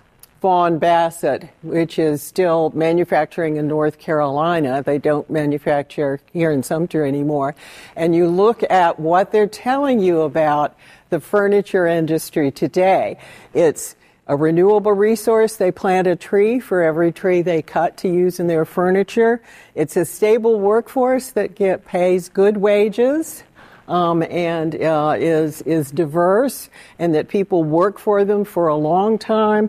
Vaughan 0.40 0.78
Bassett, 0.78 1.50
which 1.62 1.98
is 1.98 2.22
still 2.22 2.70
manufacturing 2.74 3.56
in 3.56 3.66
North 3.66 3.98
Carolina, 3.98 4.82
they 4.82 4.98
don't 4.98 5.28
manufacture 5.28 6.20
here 6.32 6.50
in 6.50 6.62
Sumter 6.62 7.04
anymore, 7.04 7.54
and 7.96 8.14
you 8.14 8.28
look 8.28 8.62
at 8.70 8.98
what 9.00 9.32
they're 9.32 9.46
telling 9.46 10.00
you 10.00 10.22
about 10.22 10.76
the 11.10 11.20
furniture 11.20 11.86
industry 11.86 12.50
today, 12.50 13.18
it's 13.52 13.96
a 14.28 14.36
renewable 14.36 14.92
resource. 14.92 15.56
They 15.56 15.72
plant 15.72 16.06
a 16.06 16.14
tree 16.14 16.60
for 16.60 16.82
every 16.82 17.10
tree 17.10 17.42
they 17.42 17.62
cut 17.62 17.96
to 17.98 18.08
use 18.08 18.38
in 18.38 18.46
their 18.46 18.64
furniture. 18.64 19.42
It's 19.74 19.96
a 19.96 20.04
stable 20.04 20.60
workforce 20.60 21.32
that 21.32 21.56
get 21.56 21.84
pays 21.84 22.28
good 22.28 22.56
wages. 22.56 23.42
Um, 23.90 24.22
and 24.22 24.80
uh, 24.80 25.16
is 25.18 25.62
is 25.62 25.90
diverse, 25.90 26.70
and 26.98 27.14
that 27.16 27.28
people 27.28 27.64
work 27.64 27.98
for 27.98 28.24
them 28.24 28.44
for 28.44 28.68
a 28.68 28.76
long 28.76 29.18
time. 29.18 29.68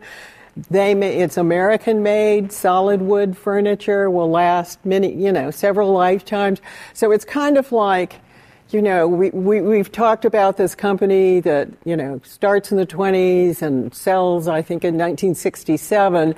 They 0.70 0.94
may, 0.94 1.22
it's 1.22 1.38
American 1.38 2.04
made, 2.04 2.52
solid 2.52 3.02
wood 3.02 3.36
furniture 3.36 4.12
will 4.12 4.30
last 4.30 4.86
many, 4.86 5.12
you 5.14 5.32
know, 5.32 5.50
several 5.50 5.92
lifetimes. 5.92 6.62
So 6.94 7.12
it's 7.12 7.26
kind 7.26 7.58
of 7.58 7.72
like 7.72 8.20
you 8.72 8.82
know, 8.82 9.08
we, 9.08 9.30
we, 9.32 9.62
we've 9.62 9.92
talked 9.92 10.24
about 10.24 10.56
this 10.56 10.76
company 10.76 11.42
that, 11.42 11.68
you 11.84 11.98
know, 11.98 12.22
starts 12.24 12.72
in 12.72 12.78
the 12.78 12.86
20s 12.86 13.62
and 13.62 13.94
sells, 13.94 14.48
I 14.48 14.62
think, 14.62 14.84
in 14.84 14.94
1967, 14.94 16.36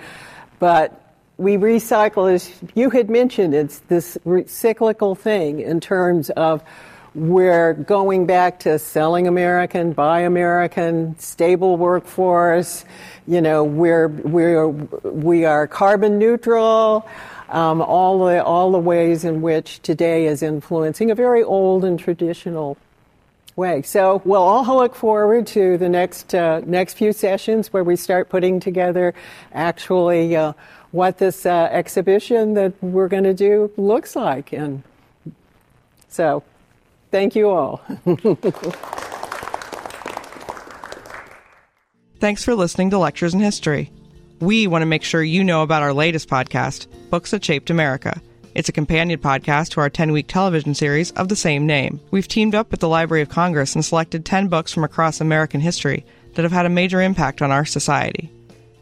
but 0.60 1.00
we 1.38 1.58
recycle, 1.58 2.34
as 2.34 2.52
you 2.74 2.90
had 2.90 3.10
mentioned, 3.10 3.54
it's 3.54 3.80
this 3.82 4.18
cyclical 4.48 5.14
thing 5.14 5.60
in 5.60 5.80
terms 5.80 6.32
of 6.32 6.64
we're 7.16 7.74
going 7.74 8.26
back 8.26 8.60
to 8.62 8.80
selling 8.80 9.28
American, 9.28 9.94
buy 9.94 10.22
American, 10.22 11.18
stable 11.20 11.78
workforce. 11.78 12.86
You 13.28 13.42
know, 13.42 13.64
we're, 13.64 14.08
we're, 14.08 14.68
we 14.68 15.46
are 15.46 15.68
carbon 15.68 16.18
neutral 16.18 17.08
um, 17.54 17.82
all 17.82 18.26
the 18.26 18.44
all 18.44 18.72
the 18.72 18.80
ways 18.80 19.24
in 19.24 19.42
which 19.42 19.82
today 19.84 20.26
is 20.26 20.42
influencing 20.42 21.12
a 21.12 21.16
very 21.16 21.44
old 21.44 21.86
and 21.86 22.00
traditional 22.00 22.78
way. 23.56 23.84
So 23.84 24.24
we'll 24.26 24.42
all 24.42 24.76
look 24.76 24.96
forward 24.96 25.46
to 25.48 25.78
the 25.78 25.88
next 25.88 26.34
uh, 26.34 26.62
next 26.66 26.96
few 26.96 27.14
sessions 27.14 27.72
where 27.72 27.84
we 27.84 27.96
start 27.96 28.30
putting 28.30 28.60
together 28.60 29.14
actually 29.54 30.36
uh, 30.36 30.54
what 30.92 31.20
this 31.20 31.46
uh, 31.46 31.70
exhibition 31.72 32.56
that 32.56 32.74
we're 32.82 33.08
going 33.08 33.24
to 33.24 33.36
do 33.36 33.72
looks 33.78 34.16
like. 34.16 34.52
And 34.52 34.82
so, 36.10 36.44
thank 37.14 37.36
you 37.36 37.50
all. 37.50 37.78
Thanks 42.20 42.44
for 42.44 42.56
listening 42.56 42.90
to 42.90 42.98
Lectures 42.98 43.36
in 43.36 43.40
History. 43.40 43.92
We 44.40 44.66
want 44.66 44.82
to 44.82 44.88
make 44.88 45.04
sure 45.04 45.22
you 45.22 45.44
know 45.44 45.62
about 45.62 45.84
our 45.84 45.94
latest 45.94 46.28
podcast, 46.28 46.88
Books 47.12 47.32
That 47.32 47.46
Shaped 47.46 47.70
America. 47.70 48.20
It's 48.56 48.68
a 48.68 48.74
companion 48.74 49.20
podcast 49.20 49.70
to 49.72 49.82
our 49.82 49.92
10 49.92 50.12
week 50.12 50.28
television 50.28 50.74
series 50.74 51.12
of 51.12 51.28
the 51.28 51.36
same 51.36 51.68
name. 51.68 52.00
We've 52.10 52.28
teamed 52.28 52.56
up 52.56 52.72
with 52.72 52.80
the 52.80 52.90
Library 52.90 53.22
of 53.22 53.30
Congress 53.30 53.76
and 53.76 53.86
selected 53.86 54.26
10 54.26 54.48
books 54.48 54.74
from 54.74 54.84
across 54.84 55.22
American 55.22 55.62
history 55.62 56.06
that 56.34 56.42
have 56.44 56.52
had 56.52 56.66
a 56.66 56.70
major 56.70 57.00
impact 57.00 57.44
on 57.44 57.52
our 57.52 57.66
society. 57.66 58.32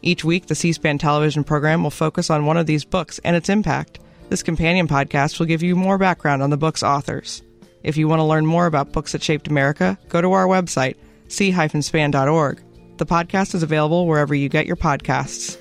Each 0.00 0.24
week, 0.24 0.46
the 0.46 0.54
C 0.54 0.72
SPAN 0.72 0.96
television 0.96 1.44
program 1.44 1.82
will 1.82 1.90
focus 1.90 2.30
on 2.30 2.46
one 2.46 2.56
of 2.56 2.66
these 2.66 2.84
books 2.84 3.20
and 3.24 3.36
its 3.36 3.50
impact. 3.50 3.98
This 4.30 4.42
companion 4.42 4.88
podcast 4.88 5.38
will 5.38 5.46
give 5.46 5.62
you 5.62 5.76
more 5.76 5.98
background 5.98 6.42
on 6.42 6.48
the 6.48 6.56
book's 6.56 6.82
authors. 6.82 7.42
If 7.82 7.96
you 7.96 8.08
want 8.08 8.20
to 8.20 8.24
learn 8.24 8.46
more 8.46 8.66
about 8.66 8.92
books 8.92 9.12
that 9.12 9.22
shaped 9.22 9.48
America, 9.48 9.98
go 10.08 10.20
to 10.20 10.32
our 10.32 10.46
website, 10.46 10.96
c-span.org. 11.28 12.62
The 12.98 13.06
podcast 13.06 13.54
is 13.54 13.62
available 13.62 14.06
wherever 14.06 14.34
you 14.34 14.48
get 14.48 14.66
your 14.66 14.76
podcasts. 14.76 15.58